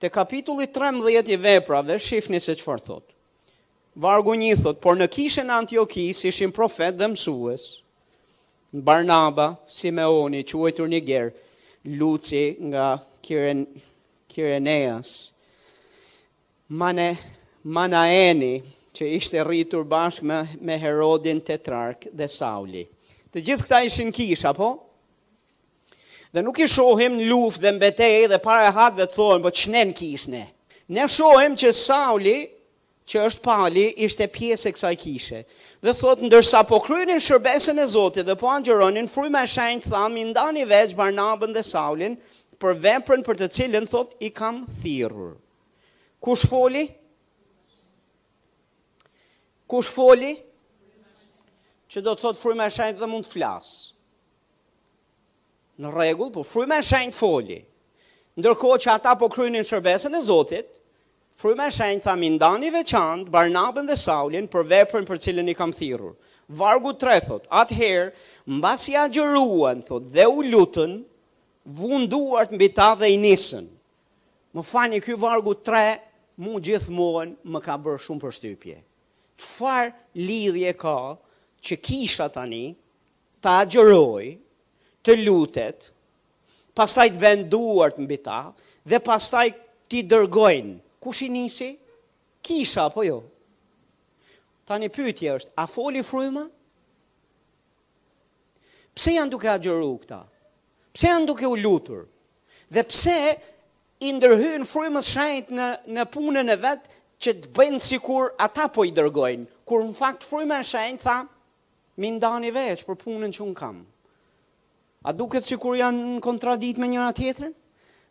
[0.00, 3.04] Te kapitulli 13 i veprave, shifni se çfarë thot.
[4.00, 7.66] Vargu një thot, por në kishën Antiokis ishin profet dhe mësues,
[8.72, 11.20] Barnaba, Simeoni, quajtur një
[12.00, 12.86] Luci nga
[13.22, 13.66] Kiren,
[14.28, 15.32] Kireneas,
[16.68, 17.10] Mane,
[17.64, 18.62] Manaeni,
[18.96, 22.86] që ishte rritur bashkë me, me Herodin Tetrark dhe Sauli.
[23.30, 24.87] Të gjithë këta ishin kisha, Po?
[26.32, 29.70] Dhe nuk i shohim në luft dhe mbetej dhe pare hak dhe thonë, po që
[29.72, 30.42] ne kishne?
[30.92, 32.36] Ne shohim që Sauli,
[33.08, 35.38] që është pali, ishte pjesë e kësaj kishe.
[35.80, 40.20] Dhe thotë, ndërsa po kryenin shërbesën e Zotit dhe po angjeronin, fruj me shenjë thamë,
[40.20, 42.18] i ndani veç Barnabën dhe Saulin,
[42.60, 45.38] për veprën për të cilën, thotë, i kam thirur.
[46.20, 46.84] Kush foli?
[49.70, 50.34] Kush foli?
[51.88, 53.80] Që do të thotë, fruj me shenjë dhe mund të flasë
[55.82, 57.58] në regull, po fru e shenjë foli.
[58.38, 60.68] Ndërko që ata po krynin shërbesën e Zotit,
[61.38, 65.74] fru e shenjë tha mindani veçant, Barnabën dhe Saulin për veprën për cilën i kam
[65.74, 66.14] thirur.
[66.48, 68.10] Vargu tre thot, atëherë,
[68.80, 70.98] si a agjëruan, thot, dhe u lutën,
[71.68, 73.66] vunduart mbi ta dhe i nisën.
[74.56, 75.84] Më fani, kjo vargu tre,
[76.40, 78.76] mu gjithmonë më ka bërë shumë për shtypje.
[79.38, 80.96] Qëfar lidhje ka
[81.62, 82.64] që kisha tani,
[83.44, 84.36] ta agjëroj,
[85.06, 85.88] të lutet,
[86.76, 88.40] pastaj të venduar të mbita,
[88.88, 89.48] dhe pastaj
[89.90, 91.70] ti dërgojnë, kush i nisi?
[92.46, 93.20] Kisha, po jo?
[94.68, 96.44] Ta një pytje është, a foli fryma?
[98.98, 100.22] Pse janë duke gjëru këta?
[100.92, 102.06] Pse janë duke u lutur?
[102.74, 103.18] Dhe pse
[104.04, 108.66] i ndërhyn fryma shajt në, në punën e vetë që të bëjnë si kur ata
[108.74, 109.46] po i dërgojnë?
[109.68, 111.18] Kur në fakt fryma e tha,
[112.02, 113.84] mi ndani veç për punën që unë kamë.
[115.08, 117.54] A duket që kur janë në kontradit me njëra tjetërën?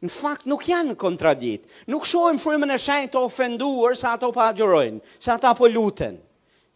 [0.02, 1.66] Në fakt nuk janë në kontradit.
[1.94, 6.18] Nuk shohim frymën e shenjtë të ofenduar sa ato po agjerojnë, sa ata po luten.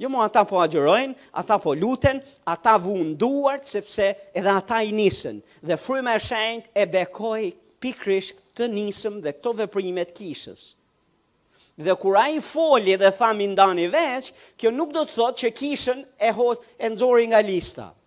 [0.02, 2.22] Jo mo ata po agjerojnë, ata po luten,
[2.54, 5.40] ata vunduar, sepse edhe ata i nisën.
[5.66, 7.50] Dhe frime e shenjt e bekoj
[7.82, 10.68] pikrish të nisëm dhe këto veprimet kishës.
[11.82, 15.52] Dhe kur a i foli dhe thami ndani veç, kjo nuk do të thot që
[15.64, 17.98] kishën e hot e nëzori nga listat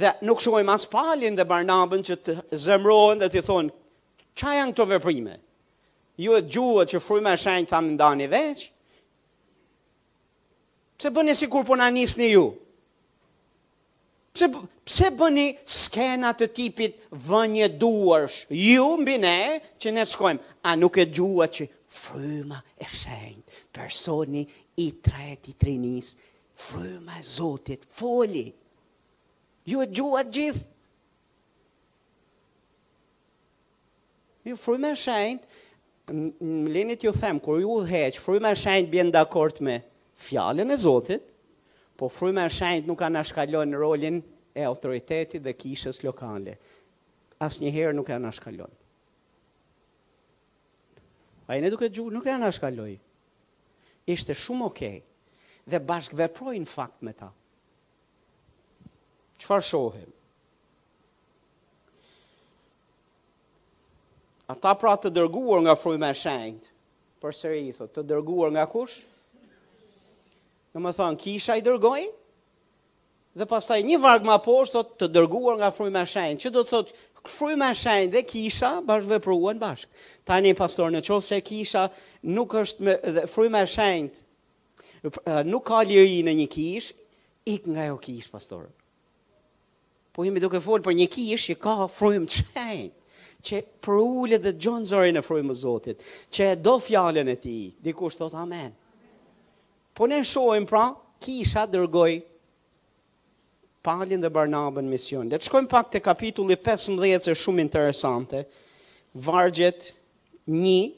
[0.00, 2.34] dhe nuk shojmë as palin dhe Barnabën që të
[2.64, 3.72] zemrohen dhe të thonë,
[4.38, 5.36] qa janë të veprime?
[6.22, 8.64] Ju e gjuë që fryma e shenjtë thamë ndani veç,
[10.98, 12.48] pse bëni si kur po në nisni ju?
[14.34, 14.48] Pse,
[14.86, 16.96] pse bëni skena të tipit
[17.28, 19.36] vënje duarsh, ju mbi ne,
[19.78, 24.42] që ne shkojmë, a nuk e gjuë që fryma e shenjtë personi
[24.82, 26.16] i tret i trinis,
[26.66, 28.56] fryma e zotit, folit,
[29.64, 30.60] Ju e gjua gjith.
[34.44, 35.46] Ju e shenjtë,
[36.12, 39.78] më lenit ju them, kur ju dheqë, frymë e shenjtë bjen dhe akort me
[40.20, 41.24] fjallën e Zotit,
[41.96, 44.18] po frymë e shenjtë nuk anë ashkallon në rolin
[44.52, 46.58] e autoritetit dhe kishës lokale.
[47.40, 48.74] As njëherë nuk anë ashkallon.
[51.48, 52.94] A i në duke gju, nuk anë ashkalloj.
[54.08, 55.00] Ishte shumë okej.
[55.00, 57.26] Okay, dhe bashkë veproj fakt me ta.
[57.30, 57.30] Ta.
[59.44, 60.08] Qëfar shohim?
[64.52, 66.68] Ata pra të dërguar nga frujme me shendë,
[67.22, 68.98] për sëri i thot, të dërguar nga kush?
[70.74, 72.12] Në më thonë, kisha i dërgojnë?
[73.36, 76.62] Dhe pastaj një varg më poshtë thot të dërguar nga fryma e shenjtë, që do
[76.64, 76.92] të thot
[77.34, 79.90] fryma e shenjtë dhe kisha bashkëpruan bashk.
[80.28, 81.86] Tani pastor në çon se kisha
[82.36, 86.92] nuk është me dhe fryma e shenjtë nuk ka liri në një kish,
[87.56, 88.68] ik nga jo kish pastor
[90.14, 92.76] po jemi duke fol për një kish që ka frymë çaj
[93.44, 98.16] që për dhe gjonë zërin e frujmë më Zotit, që do fjallën e ti, dikush
[98.16, 98.70] thot amen.
[99.94, 100.86] Po ne shojmë pra,
[101.20, 102.14] kisha dërgoj
[103.84, 105.28] palin dhe barnabën mision.
[105.28, 108.46] Dhe të shkojmë pak të kapitulli 15 e shumë interesante,
[109.26, 109.90] vargjet
[110.48, 110.96] 1,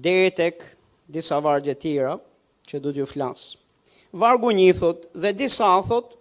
[0.00, 0.64] dhe tek
[1.12, 2.16] disa vargjet tjera,
[2.64, 3.58] që du t'ju flasë.
[4.16, 6.13] Vargu një thot, dhe disa thot,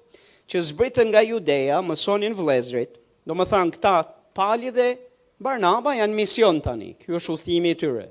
[0.50, 3.96] që zbritën nga judeja, mësonin vlezrit, do më thanë këta
[4.36, 4.90] pali dhe
[5.44, 8.06] Barnaba janë mision tani, kjo është uthimi të tyre.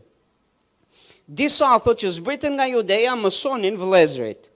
[1.24, 4.48] Disa thot që zbritën nga judeja mësonin vlezrit,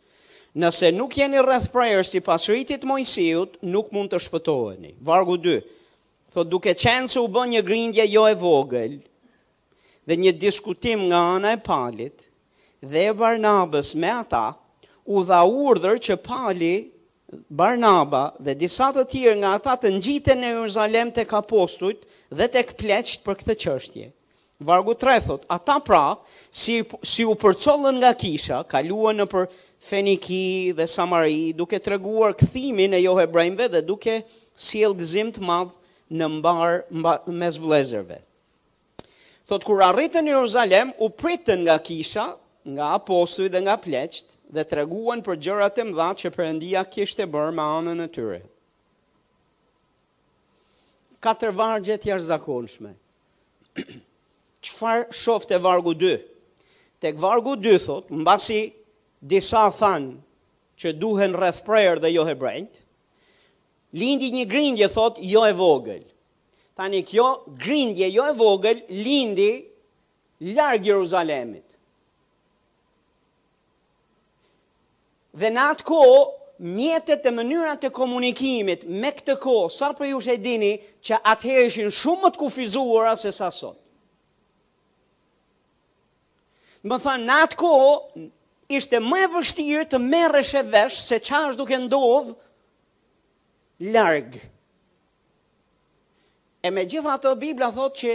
[0.60, 4.92] nëse nuk jeni rreth prejër si pas rritit mojësijut, nuk mund të shpëtoheni.
[5.08, 5.60] Vargu 2,
[6.34, 8.98] thot duke qenë se u bën një grindje jo e vogël,
[10.06, 12.28] dhe një diskutim nga ana e palit,
[12.82, 14.48] dhe Barnabës me ata,
[15.06, 16.74] u dha urdhër që pali
[17.50, 22.04] Barnaba dhe disa të tjerë nga ata të ngjiten në Jeruzalem tek apostujt
[22.38, 24.04] dhe tek pleqt për këtë çështje.
[24.68, 26.02] Vargu 3 thot, ata pra,
[26.60, 29.48] si, si u përcollën nga kisha, kaluan në për
[29.86, 34.14] Feniki dhe Samari, duke të reguar këthimin e jo hebrejmve dhe duke
[34.66, 35.74] si gëzim të madhë
[36.16, 38.20] në mbarë mba, mes vlezërve.
[39.50, 42.30] Thot, kur arritën në Jeruzalem, u pritën nga kisha,
[42.74, 47.24] nga apostujt dhe nga pleqt, dhe të reguan për gjërat e mdha që përëndia kishtë
[47.24, 48.38] e bërë ma anën e tyre.
[51.24, 52.92] Katër vargjet jashtë zakonshme.
[54.64, 56.12] Qëfar shoft e vargu 2?
[57.02, 58.72] Tek vargu 2 thot, mbasi basi
[59.28, 60.14] disa thanë
[60.80, 62.78] që duhen rreth prejër dhe jo e brejnët,
[63.98, 66.04] lindi një grindje thot jo e vogël.
[66.76, 67.28] Tani kjo
[67.62, 69.50] grindje jo e vogël lindi
[70.56, 71.65] larg Jeruzalemit.
[75.36, 75.96] Dhe në atë ko,
[76.64, 80.70] mjetet e mënyrat e komunikimit me këtë ko, sa për ju shedini
[81.04, 83.82] që atëherë ishin shumë më të kufizuara se sa sot.
[86.86, 87.70] më thënë, në atë ko,
[88.78, 92.34] ishte më e vështirë të merresh e vesh se qa është duke ndodhë
[93.96, 94.42] largë.
[96.66, 98.14] E me gjitha të Biblia thot që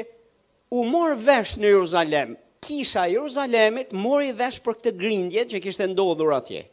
[0.80, 2.32] u morë vesh në Jeruzalem,
[2.64, 6.64] kisha Jeruzalemit mori vesh për këtë grindje që kishte ndodhur atje.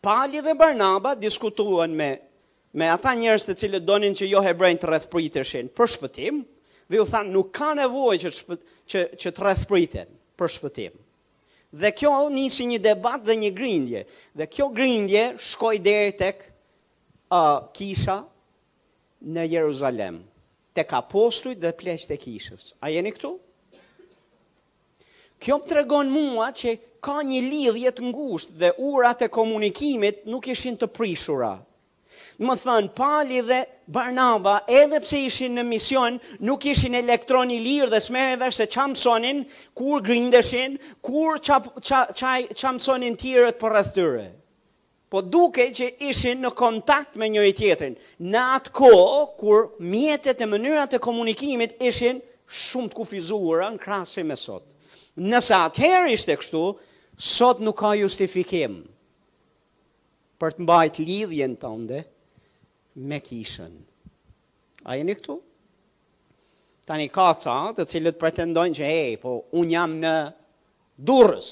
[0.00, 2.08] Pali dhe Barnaba diskutuan me
[2.80, 6.38] me ata njerëz të cilët donin që jo hebrejt të rrethpriteshin për shpëtim,
[6.90, 8.32] dhe u than nuk ka nevojë që
[8.92, 10.08] që që të rrethpriten
[10.40, 10.94] për shpëtim.
[11.82, 14.04] Dhe kjo nisi një debat dhe një grindje.
[14.38, 18.16] Dhe kjo grindje shkoi deri tek uh, kisha
[19.36, 20.22] në Jeruzalem,
[20.78, 22.72] tek apostujt dhe pleqt e kishës.
[22.80, 23.36] A jeni këtu?
[25.40, 26.72] Kjo më tregon mua që
[27.06, 31.54] ka një lidhje të ngushtë dhe urat e komunikimit nuk ishin të prishura.
[32.40, 33.58] më thënë, Pali dhe
[33.92, 36.14] Barnaba, edhe pse ishin në mision,
[36.48, 39.42] nuk ishin elektroni lirë dhe smereve se qamsonin,
[39.76, 42.12] kur grindeshin, kur qap, qap,
[42.60, 44.26] qamsonin tjërët për tyre.
[45.10, 47.96] Po duke që ishin në kontakt me njëri tjetërin,
[48.32, 48.90] në atë ko,
[49.40, 52.20] kur mjetet e mënyrat e komunikimit ishin
[52.66, 54.69] shumë të kufizuara në krasi me sot.
[55.20, 56.60] Nësa atëherë ishte kështu,
[57.20, 58.78] sot nuk ka justifikim
[60.40, 61.98] për të mbajt lidhjen tënde
[63.10, 63.74] me kishën.
[64.88, 65.34] A jeni këtu?
[66.88, 70.14] Tani ka ca të cilët pretendojnë që, hej, po, unë jam në
[71.10, 71.50] durës,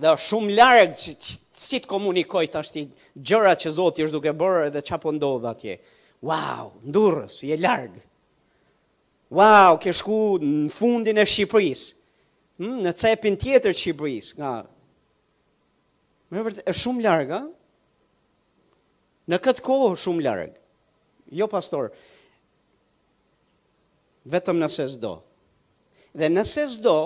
[0.00, 1.12] dhe shumë largë që,
[1.60, 2.86] që të komunikoj të ashti
[3.20, 5.76] gjëra që Zotë është duke bërë dhe që po ndodhë atje.
[6.30, 8.02] Wow, durës, je largë.
[9.36, 11.92] Wow, ke shku në fundin e Shqipërisë.
[12.56, 14.50] Hm, në cepin tjetër të Shqipërisë, nga
[16.34, 17.40] më vërtet është shumë larg, ha?
[19.30, 20.54] Në këtë kohë shumë larg.
[21.36, 21.90] Jo pastor.
[24.30, 25.14] Vetëm nëse s'do.
[26.16, 26.96] Dhe nëse s'do,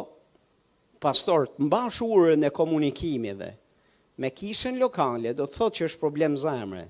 [1.02, 3.50] pastor, të mbash urën e komunikimeve
[4.20, 6.84] me kishën lokale, do të thotë që është problem zemre.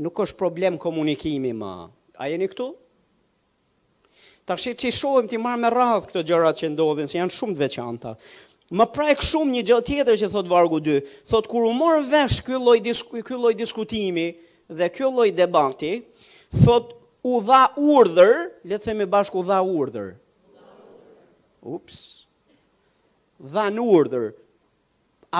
[0.00, 1.72] Nuk është problem komunikimi më.
[2.16, 2.70] A jeni Këtu?
[4.48, 7.52] Ta që i shohim ti marrë me radhë këto gjërat që ndodhin, se janë shumë
[7.58, 8.14] të veçanta.
[8.78, 10.94] Më prajkë shumë një gjëtë tjetër që thot vargu 2,
[11.28, 13.18] thot kur u morë vesh kjo disku,
[13.58, 14.24] diskutimi
[14.78, 15.90] dhe kjo debati,
[16.64, 16.94] thot
[17.28, 18.38] u dha urdhër,
[18.70, 20.14] le themi bashkë u dha urdhër.
[21.68, 21.98] Ups.
[23.52, 24.30] Dha në urdhër.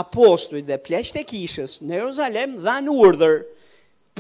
[0.03, 3.41] Apostuj dhe pleqët kishës në Jerusalem dha në urdhër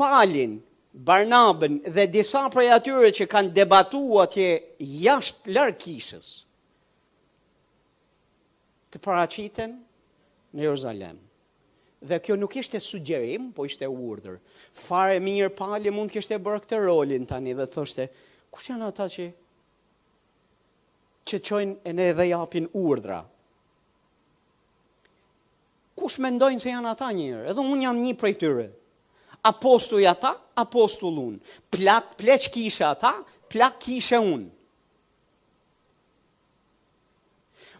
[0.00, 0.56] palin
[0.96, 4.48] Barnabën dhe disa prej atyre që kanë debatuar atje
[5.02, 6.28] jashtë larkishës,
[8.90, 9.74] të paraqiten
[10.56, 11.18] në Jeruzalem.
[11.98, 14.38] Dhe kjo nuk ishte sugjerim, po ishte urdhër.
[14.72, 18.06] Fare mirë pali mund kishte bërë këtë rolin tani dhe thoshte,
[18.54, 19.26] kush janë ata që
[21.28, 23.20] që çojnë e ne dhe japin urdhra?
[25.98, 27.44] Kush mendojnë se janë ata njerë?
[27.50, 28.68] Edhe unë jam një prej tyre
[29.42, 31.58] apostuj ata, apostull unë.
[31.72, 33.14] Plak, pleq kishe ata,
[33.52, 34.48] plak kishe unë.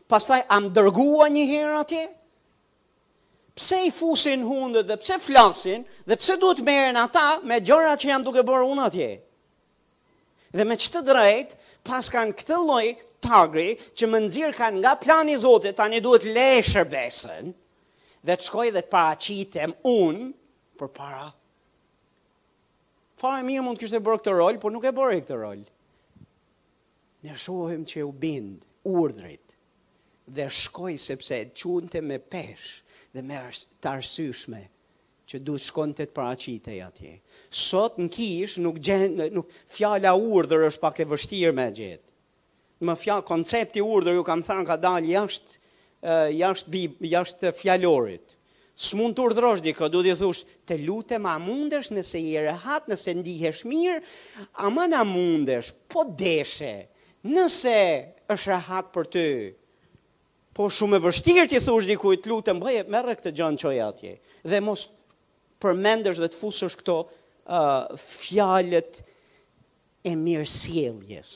[0.09, 2.05] Pastaj, am dërgua një herë atje?
[3.59, 8.13] Pse i fusin hundët dhe pse flasin dhe pse duhet meren ata me gjëra që
[8.13, 9.09] jam duke bërë unë atje?
[10.55, 12.85] Dhe me qëtë drejt, pas kanë këtë loj
[13.21, 17.53] tagri që më nëzirë kanë nga plani zotit, tani duhet leshër besën
[18.25, 20.31] dhe të shkoj dhe të paracitem unë
[20.79, 21.38] për para unë
[23.19, 25.63] Fare mirë mund kështë e bërë këtë rol, por nuk e bërë e këtë rol.
[27.27, 29.57] Ne shohem që u bindë, urdrit,
[30.37, 32.77] dhe shkoj sepse e qunte me pesh
[33.15, 33.41] dhe me
[33.83, 34.61] të arsyshme
[35.29, 37.17] që du të shkon të të paracite e atje.
[37.51, 42.05] Sot në kish nuk gjen, nuk fjala urdhër është pak e vështirë me gjithë.
[42.87, 45.79] Më fjala, koncepti urdhër ju kam thënë ka dalë jashtë,
[46.39, 46.87] jashtë,
[47.17, 48.28] jashtë fjallorit
[48.79, 52.85] së mund të urdhrosh diko, du të thush, të lutem, ma mundesh nëse i rehat,
[52.87, 53.97] nëse ndihesh mirë,
[54.63, 56.85] ama na mundesh, po deshe,
[57.27, 57.73] nëse
[58.31, 59.25] është rehat për ty,
[60.55, 63.75] po shumë e vështirë të thush diku, të lutem, më bëje, merë këtë gjanë qoj
[63.89, 64.15] atje,
[64.47, 64.87] dhe mos
[65.63, 69.03] përmendesh dhe të fusësh këto uh, fjalët
[70.07, 71.35] e mirësieljes.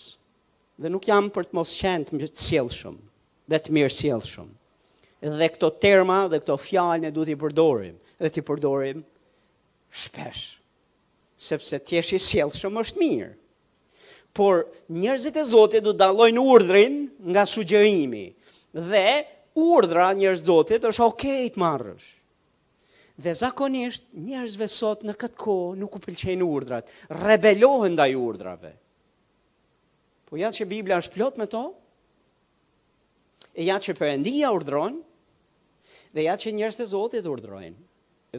[0.83, 3.03] Dhe nuk jam për të mos qenë të mirësielshëm,
[3.51, 3.95] dhe të mirë
[4.31, 4.59] shumë
[5.31, 9.05] dhe këto terma dhe këto fjalë ne duhet i përdorim dhe ti përdorim
[9.89, 10.59] shpesh
[11.43, 13.31] sepse ti je i sjellshëm është mirë
[14.35, 16.97] por njerëzit e Zotit do dallojnë urdhrin
[17.35, 18.25] nga sugjerimi
[18.75, 19.07] dhe
[19.59, 22.09] urdhra njerëz Zotit është okay të marrësh
[23.23, 26.91] dhe zakonisht njerëzve sot në këtë kohë nuk u pëlqejnë urdhrat
[27.23, 28.75] rebelohen ndaj urdhrave
[30.27, 31.63] po ja që Bibla është plot me to
[33.53, 35.03] e ja që përëndia urdronë,
[36.15, 37.75] dhe ja që njerëz të Zotit urdhrojnë.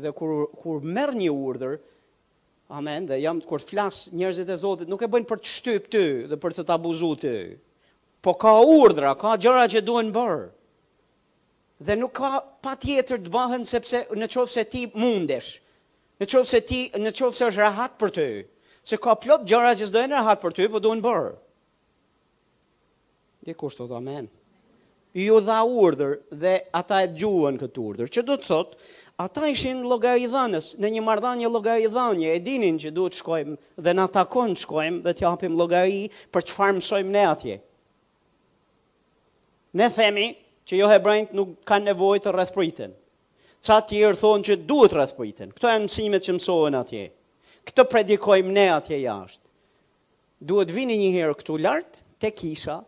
[0.03, 1.75] Dhe kur kur merr një urdhër,
[2.73, 6.05] amen, dhe jam kur flas njerëzit e Zotit nuk e bëjnë për të shtyp ty
[6.31, 7.35] dhe për të tabuzuar ty.
[8.23, 10.47] Po ka urdhra, ka gjëra që duhen bër.
[11.83, 12.33] Dhe nuk ka
[12.63, 15.57] patjetër të bëhen sepse në çon se ti mundesh.
[16.21, 18.29] Në çon se ti, në çon se është rahat për ty.
[18.85, 21.33] Se ka plot gjëra që s'dojnë rahat për ty, po duhen bër.
[23.43, 24.29] Dhe kushtot amen
[25.21, 28.09] ju dha urdhër dhe ata e gjuën këtë urdhër.
[28.09, 28.71] Që do të thot,
[29.21, 34.55] ata ishin logaridhënës në një marrëdhënie logaridhënie, e dinin që duhet shkojmë dhe na takon
[34.57, 37.59] shkojmë dhe të japim logari për çfarë mësojmë ne atje.
[39.77, 40.27] Ne themi
[40.69, 42.93] që jo hebrejt nuk kanë nevojë të rrëthpritin.
[43.63, 45.53] Ca të tjerë thonë që duhet rrëthpritin.
[45.55, 47.05] Këto janë mësimet që mësohen atje.
[47.69, 49.45] Këto predikojmë ne atje jashtë.
[50.43, 52.81] Duhet vini një herë këtu lart te kisha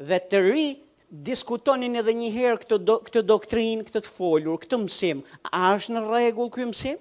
[0.00, 0.68] dhe të ri
[1.12, 5.20] diskutonin edhe një herë këtë do, këtë doktrinë, këtë të folur, këtë mësim.
[5.52, 6.96] A është në rregull ky mësim?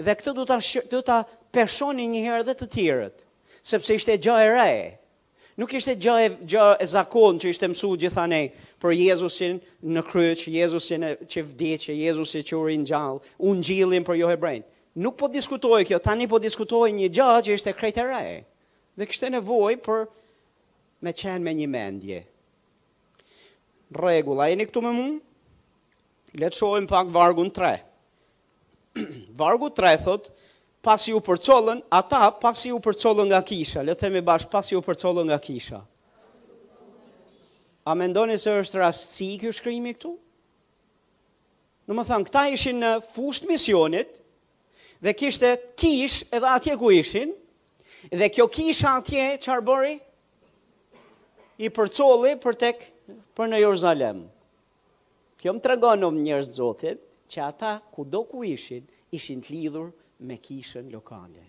[0.00, 0.56] Dhe këtë do ta
[0.94, 1.18] do ta
[1.52, 3.20] peshonin një herë dhe të tjerët,
[3.68, 4.74] sepse ishte gjë e re.
[5.60, 8.40] Nuk ishte gjë e gjë e zakon që ishte mësuar gjithanë
[8.80, 9.60] për Jezusin
[9.92, 14.64] në kryq, Jezusin që vdiq, Jezusi që u ringjall, u ngjillin për jo hebrejt.
[15.00, 18.24] Nuk po diskutoj kjo, tani po diskutoj një gjë që ishte krejt e re.
[18.96, 20.04] Dhe kishte nevojë për
[21.04, 22.22] me qenë me një mendje
[23.98, 25.06] regull, a jeni këtu me mu?
[26.38, 27.72] Letë shojmë pak vargun 3.
[29.40, 30.26] Vargu 3 thot,
[30.84, 35.30] pasi u përcollën, ata pasi u përcollën nga kisha, le themi bashkë, pasi u përcollën
[35.30, 35.80] nga kisha.
[37.88, 40.12] A me ndoni se është rastësi kjo shkrimi këtu?
[41.88, 44.12] Në më thënë, këta ishin në fushët misionit,
[45.02, 45.50] dhe kishte
[45.80, 47.32] kish edhe atje ku ishin,
[48.12, 49.96] dhe kjo kisha atje, qarë bëri,
[51.64, 52.91] i përcolli për tek
[53.34, 54.22] për në Jeruzalem.
[55.40, 57.00] Kjo më tregonom njërës zotit,
[57.32, 58.84] që ata ku do ku ishin,
[59.16, 59.88] ishin të lidhur
[60.22, 61.42] me kishën lokale.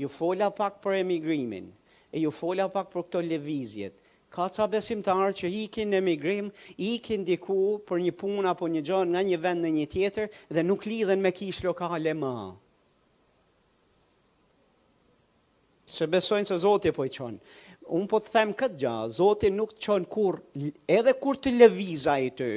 [0.00, 1.66] Ju fola pak për emigrimin,
[2.10, 3.92] e ju fola pak për këto levizjet,
[4.32, 6.46] ka ca besimtarë të arë që i kin emigrim,
[6.80, 10.28] i kin diku për një punë apo një gjonë nga një vend në një tjetër,
[10.48, 12.32] dhe nuk lidhen me kishë lokale ma.
[15.92, 17.38] Se besojnë se zotit po i qonë.
[17.90, 20.36] Unë po të them këtë gja, Zoti nuk të qonë kur,
[20.88, 22.48] edhe kur të leviza i të,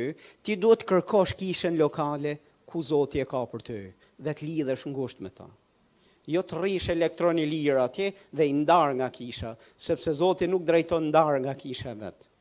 [0.46, 2.36] ti duhet të kërkosh kishën lokale
[2.70, 3.80] ku Zoti e ka për të,
[4.22, 5.48] dhe të lidhësh ngusht me ta.
[6.30, 9.56] Jo të rrish elektroni lirë atje dhe i ndar nga kisha,
[9.88, 12.32] sepse Zoti nuk drejton ndar nga kisha vetë.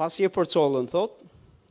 [0.00, 1.18] pas i e përcollën, thot,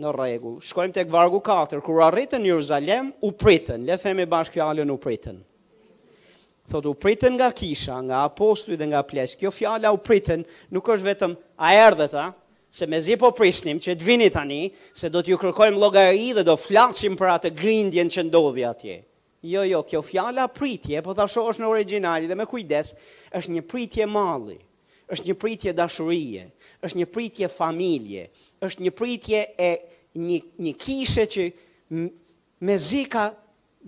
[0.03, 4.85] në regu, shkojmë tek vargu 4, kur arritën Jeruzalem, u pritën, le theme bashkë fjallën,
[4.93, 5.39] u pritën
[6.69, 10.85] thot u pritën nga kisha, nga apostu dhe nga plesh, kjo fjalla u pritën, nuk
[10.93, 12.27] është vetëm a erdhe ta,
[12.69, 14.61] se me zi po prisnim që të vini tani,
[14.93, 18.99] se do t'ju kërkojmë logari dhe do flasim për atë grindjen që ndodhi atje.
[19.49, 22.93] Jo, jo, kjo fjalla pritje, po ta shohë është në originali dhe me kujdes,
[23.39, 24.59] është një pritje mali,
[25.09, 26.43] është një pritje dashurie,
[26.85, 28.27] është një pritje familje,
[28.61, 29.69] është një pritje e
[30.19, 31.47] një, një kishe që
[32.67, 33.29] me zika,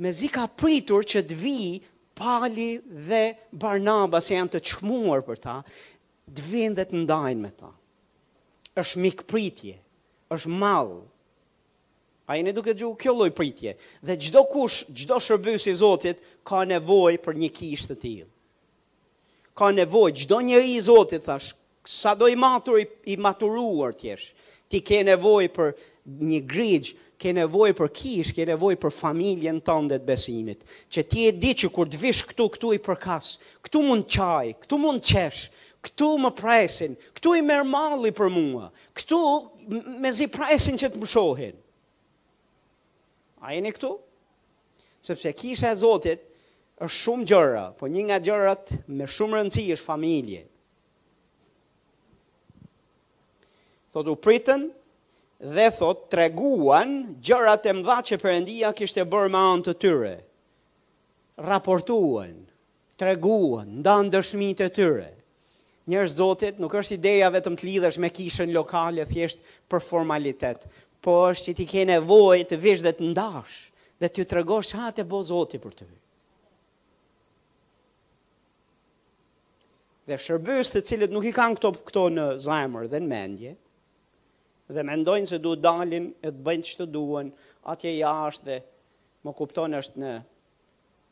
[0.02, 1.91] me ka pritur që të vijë
[2.22, 2.78] Pali
[3.10, 3.24] dhe
[3.58, 5.56] Barnaba se janë të qmuar për ta,
[6.30, 7.72] të vindet në dajnë me ta.
[8.82, 9.74] është mikë pritje,
[10.32, 10.94] është mall.
[12.32, 13.74] A jeni duke gjuhë kjo loj pritje.
[14.08, 18.28] Dhe gjdo kush, gjdo shërbës i Zotit, ka nevoj për një kishtë të tijë.
[19.60, 21.52] Ka nevoj, gjdo njëri i Zotit, thash,
[21.84, 22.80] sa do i matur
[23.12, 24.30] i maturuar tjesh,
[24.72, 25.76] ti ke nevoj për
[26.32, 30.64] një grigjë, ke nevojë për kish, ke nevojë për familjen tënde të besimit.
[30.90, 33.28] Që ti e di që kur të vish këtu, këtu i përkas,
[33.68, 35.44] këtu mund qaj, këtu mund qesh,
[35.86, 39.20] këtu më presin, këtu i merr malli për mua, këtu
[40.02, 41.58] me zi presin që të më shohin.
[43.46, 43.94] A e ne këtu?
[45.02, 46.26] Sepse kisha e Zotit
[46.82, 50.42] është shumë gjëra, po një nga gjërat me shumë rëndësi është familje.
[53.92, 54.70] Thotë u pritën,
[55.42, 60.14] dhe thot treguan gjërat e mëdha që Perëndia kishte bërë me anë të tyre.
[61.42, 62.36] Raportuan,
[63.02, 65.08] treguan ndan dëshmitë të tyre.
[65.90, 70.62] Njërë Zotit nuk është ideja vetëm të lidhesh me kishën lokale thjesht për formalitet,
[71.02, 73.58] po është që ti ke nevojë të vish dhe të ndash
[74.02, 75.90] dhe të tregosh ha të bo Zoti për ty.
[80.06, 83.56] Dhe shërbës të cilët nuk i kanë këto, këto në zajmër dhe në mendje,
[84.76, 87.32] dhe mendojnë se du dalim e të bëjnë që të duen,
[87.74, 88.58] atje jashtë dhe
[89.26, 90.12] më kuptonë është në,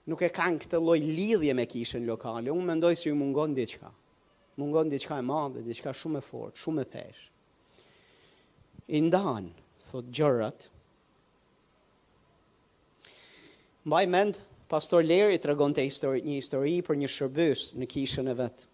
[0.10, 3.92] nuk e kanë këtë loj lidhje me kishën lokale, unë mendoj se ju mungon diqka,
[4.60, 7.24] mungon diqka e madhe, diqka shumë e fort, shumë e pesh.
[8.98, 9.54] I ndanë,
[9.92, 10.68] thot gjërat,
[13.86, 18.30] mbaj mend, pastor Leri të regon të histori, një histori për një shërbys në kishën
[18.30, 18.68] e vetë.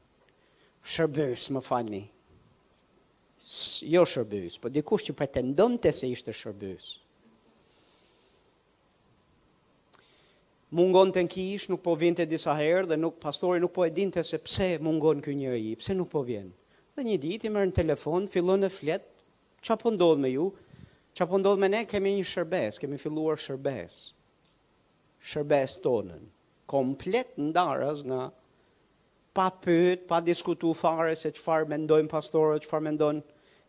[0.86, 2.04] Shërbys, më falni,
[3.86, 6.86] jo shërbëjës, po dikush që pretendon të se ishte shërbëjës.
[10.76, 13.92] Mungon të në kish, nuk po vinte disa herë, dhe nuk, pastori nuk po e
[13.96, 16.52] dinte se pse mungon kë njërë i, pse nuk po vjenë.
[16.98, 19.06] Dhe një dit, i mërë në telefon, fillon e flet,
[19.66, 20.50] që po ndodhë me ju,
[21.16, 24.00] që po ndodhë me ne, kemi një shërbes, kemi filluar shërbes,
[25.32, 26.26] shërbes tonën,
[26.70, 28.26] komplet në darës nga
[29.38, 33.24] pa pëtë, pa diskutu fare se që mendojnë pastore, që farë mendojnë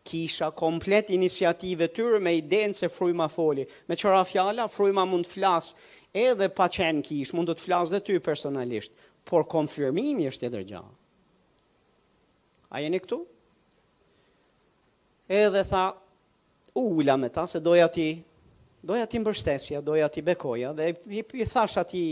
[0.07, 3.65] kisha komplet iniciative tyre me idenë se fryma foli.
[3.91, 7.97] Me qëra fjalla, fryma mund të flasë edhe pa qenë kishë, mund të të flasë
[7.97, 8.95] dhe ty personalisht,
[9.29, 10.95] por konfirmimi është edhe gjahë.
[12.77, 13.19] A jeni këtu?
[15.31, 15.85] Edhe tha,
[16.79, 18.09] u ula me ta se doja ti,
[18.87, 22.05] doja ti mbërstesja, doja ti bekoja, dhe i, i thash ati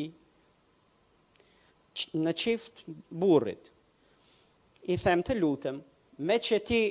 [2.19, 2.85] në qift
[3.15, 3.69] burrit,
[4.91, 5.79] i them të lutem,
[6.27, 6.83] me që ti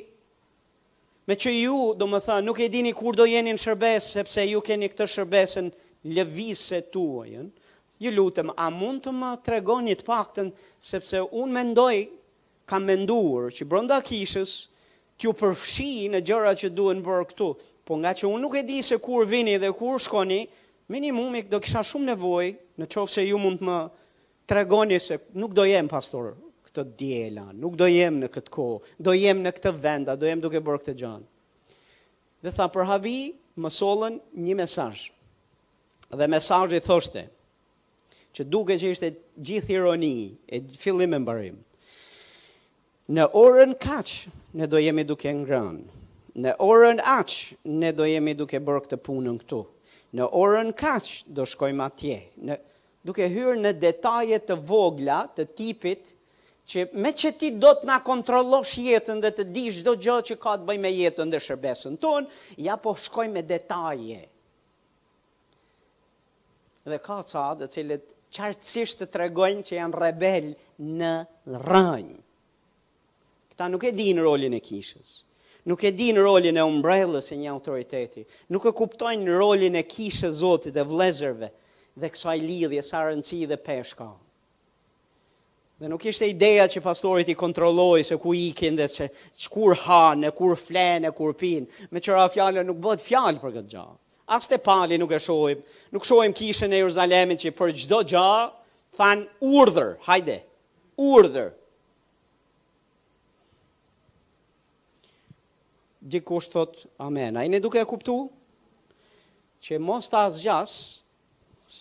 [1.25, 4.43] me që ju, do më tha, nuk e dini kur do jeni në shërbes, sepse
[4.49, 5.69] ju keni këtë shërbesën
[6.17, 7.45] lëvise tuajën,
[8.03, 10.49] ju lutëm, a mund të më tregonit pakten,
[10.83, 11.97] sepse unë mendoj,
[12.67, 14.53] kam menduar që brënda kishës,
[15.15, 17.47] t'ju përfshi në gjëra që duen bërë këtu,
[17.87, 20.41] po nga që unë nuk e di se kur vini dhe kur shkoni,
[20.91, 23.77] minimum do kisha shumë nevoj, në qofë se ju mund të më
[24.51, 26.33] tregoni se nuk do jem pastorë,
[26.73, 30.41] këtë djela, nuk do jem në këtë kohë, do jem në këtë venda, do jem
[30.41, 31.25] duke bërë këtë gjanë.
[32.43, 33.17] Dhe tha, për havi,
[33.63, 35.03] më solën një mesaj.
[36.17, 37.27] Dhe mesajë i thoshte,
[38.33, 39.11] që duke që ishte
[39.45, 40.15] gjithë ironi,
[40.49, 41.59] e fillim e mbarim.
[43.13, 46.01] Në orën kaqë, ne do jemi duke ngrënë.
[46.41, 49.61] Në orën aqë, ne do jemi duke bërë këtë punën këtu.
[50.17, 52.17] Në orën kaqë, do shkojmë atje.
[52.49, 52.57] Në,
[53.05, 56.11] duke hyrë në detajet të vogla të tipit,
[56.67, 60.37] që me që ti do të na kontrolosh jetën dhe të di shdo gjë që
[60.41, 62.29] ka të bëj me jetën dhe shërbesën tonë,
[62.63, 64.21] ja po shkoj me detaje.
[66.87, 70.47] Dhe ka ca sadë të cilët qartësisht të tregojnë që janë rebel
[70.97, 71.11] në
[71.67, 72.17] rënjë.
[73.53, 75.11] Këta nuk e di në rolin e kishës,
[75.69, 78.23] nuk e di në rolin e umbrellës e një autoriteti,
[78.55, 81.51] nuk e kuptojnë në rolin e kishës zotit e vlezërve
[82.01, 84.09] dhe kësaj lidhje, rëndësi dhe peshka.
[85.83, 90.29] Dhe nuk ishte ideja që pastorit i kontrolloj se ku ikin dhe që kur hanë,
[90.31, 91.87] kur flenë, kur pinë.
[91.91, 93.97] Me qëra fjallë nuk bët fjallë për këtë gjahë.
[94.31, 95.65] As të pali nuk e shojmë.
[95.91, 98.45] Nuk shojmë kishën e Jerusalemin që për gjdo gjahë
[98.95, 100.37] thanë urdhër, hajde,
[101.03, 101.51] urdhër.
[106.15, 107.43] Dikush thot, amen.
[107.43, 108.21] A i duke kuptu?
[109.67, 110.79] Që mos të asgjas,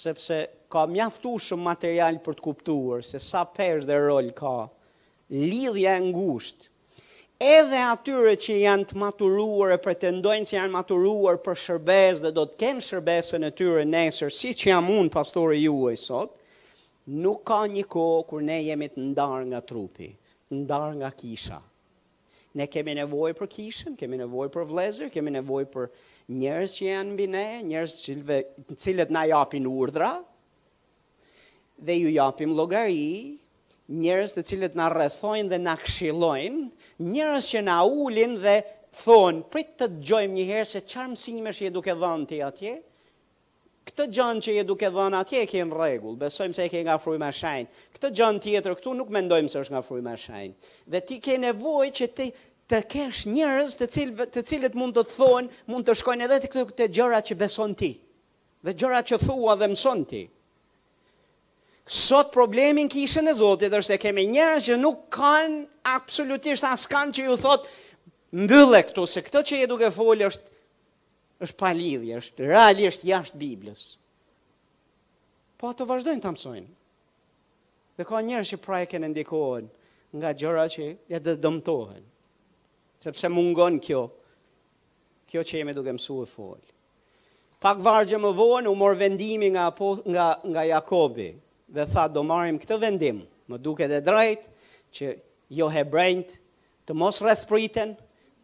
[0.02, 0.42] sepse
[0.72, 4.52] ka mjaftu shumë material për të kuptuar, se sa përsh dhe rol ka
[5.32, 6.70] lidhja e ngusht,
[7.44, 12.46] edhe atyre që janë të maturuar e pretendojnë që janë maturuar për shërbes dhe do
[12.48, 16.38] të kenë shërbesën e tyre nesër, si që jam unë pastore ju e sot,
[17.24, 20.08] nuk ka një ko kur ne jemi të ndarë nga trupi,
[20.54, 21.60] ndarë nga kisha.
[22.56, 25.88] Ne kemi nevoj për kishën, kemi nevoj për vlezër, kemi nevoj për
[26.36, 28.38] njërës që janë bine, njërës që cilve,
[28.76, 30.16] cilët na japin urdra,
[31.76, 33.38] dhe ju japim logari
[33.92, 36.62] njerës të cilët na rrethojnë dhe na kshilojnë,
[37.12, 38.56] njerës që na ulin dhe
[39.02, 42.74] thonë, prit të të gjojmë njëherë se qarë mësime që je duke dhënë të atje,
[43.90, 46.96] këtë gjënë që je duke dhënë atje e kemë regullë, besojmë se e kemë nga
[47.02, 50.70] fruj ma shajnë, këtë gjënë tjetër këtu nuk mendojmë se është nga fruj ma shajnë,
[50.94, 52.28] dhe ti ke nevoj që ti
[52.72, 53.90] të kesh njerës të,
[54.38, 57.92] të cilët mund të thonë, mund të shkojnë edhe të këtë, që beson ti,
[58.62, 60.22] dhe gjërat që thua dhe mëson ti.
[61.86, 67.24] Sot problemin kishën e Zotit është se kemi njerëz që nuk kanë absolutisht as që
[67.26, 67.66] ju thot
[68.30, 70.50] mbyllë këtu se këtë që je duke folë është
[71.42, 73.80] është pa lidhje, është realisht jashtë Biblës.
[75.58, 76.70] Po ato vazhdojnë ta mësojnë.
[77.98, 79.66] Dhe ka njerëz që pra e kanë ndikuar
[80.14, 82.04] nga gjëra që ja dëmtohen.
[83.02, 84.04] Sepse mungon kjo.
[85.26, 86.60] Kjo që jemi duke mësuar fol.
[87.62, 89.66] Pak vargje më vonë u mor vendimi nga
[90.14, 91.32] nga nga Jakobi
[91.72, 95.12] dhe tha do marrim këtë vendim, më duket e drejtë që
[95.58, 96.34] jo hebrejt
[96.86, 97.96] të mos rrethpriten,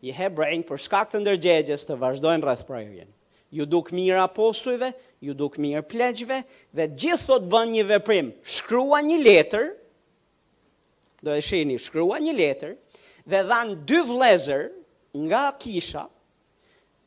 [0.07, 3.09] i hebrejt për shkak të ndërgjegjes të vazhdojnë rrethprerjen.
[3.53, 4.93] Ju duk mirë apostujve,
[5.25, 6.37] ju duk mirë pleqve,
[6.77, 8.29] dhe gjithë thot bën një veprim,
[8.59, 9.67] shkrua një letër,
[11.25, 12.77] do e shini, shkrua një letër,
[13.29, 14.69] dhe dhanë dy vlezër
[15.27, 16.05] nga kisha,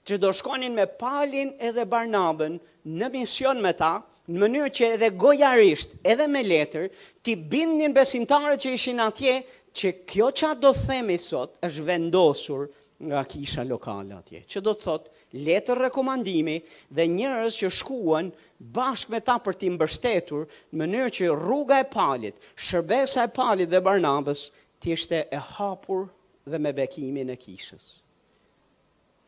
[0.06, 5.08] që do shkonin me palin edhe barnabën në mision me ta, në mënyrë që edhe
[5.20, 6.88] gojarisht, edhe me letër,
[7.26, 9.38] ti bindin besimtarët që ishin atje,
[9.74, 12.68] që kjo që do themi sot është vendosur
[13.08, 14.44] nga kisha lokale atje.
[14.46, 15.08] Që do të thot,
[15.48, 16.60] letër rekomandimi
[16.94, 18.30] dhe njërës që shkuan
[18.76, 20.44] bashkë me ta për ti mbërstetur,
[20.76, 24.50] në mënyrë që rruga e palit, shërbesa e palit dhe barnabës,
[24.82, 26.10] ti ishte e hapur
[26.50, 27.88] dhe me bekimin e kishës.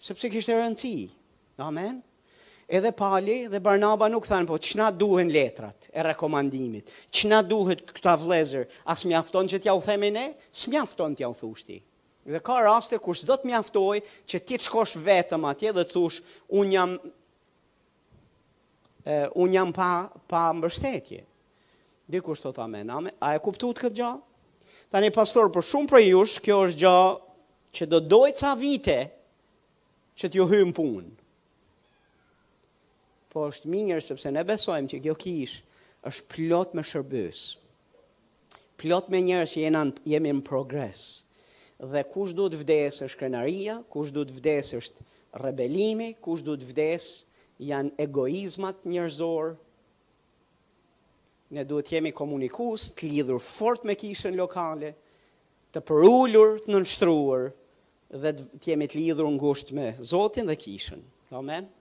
[0.04, 1.08] Sepse kishte rëndësi,
[1.58, 1.70] amen?
[1.72, 2.02] Amen?
[2.76, 6.90] edhe Pali dhe Barnaba nuk thanë, po, qëna duhen letrat e rekomandimit?
[7.14, 8.66] Qëna duhet këta vlezër?
[8.90, 10.26] as mjafton që t'ja u theme ne?
[10.50, 11.78] Së mjafton t'ja u thushti.
[12.26, 15.92] Dhe ka raste kur s'do të mjaftoj që ti të shkosh vetëm atje dhe të
[15.92, 16.22] thush,
[16.56, 16.94] unë jam,
[19.06, 19.90] uh, unë jam pa,
[20.32, 21.22] pa mbështetje.
[22.14, 24.30] Dikush të ta mename, a e kuptu këtë gjahë?
[24.94, 27.02] Tani pastor, për shumë për jush, kjo është gjë
[27.78, 28.98] që do dojtë sa vite
[30.20, 31.12] që t'ju hymë punë
[33.34, 35.58] po është mirë sepse ne besojmë që kjo kish
[36.06, 37.42] është plot me shërbys.
[38.82, 39.82] Plot me njerëz që jena,
[40.12, 41.04] jemi në progres.
[41.94, 45.06] Dhe kush do të vdesë është krenaria, kush do të vdesë është
[45.44, 49.54] rebelimi, kush do të vdesë janë egoizmat njerëzor.
[51.54, 54.94] Ne duhet jemi komunikues, të lidhur fort me kishën lokale,
[55.74, 57.50] të përulur, të nënshtruar
[58.22, 61.02] dhe të jemi të lidhur ngushtë me Zotin dhe kishën.
[61.40, 61.72] Amen.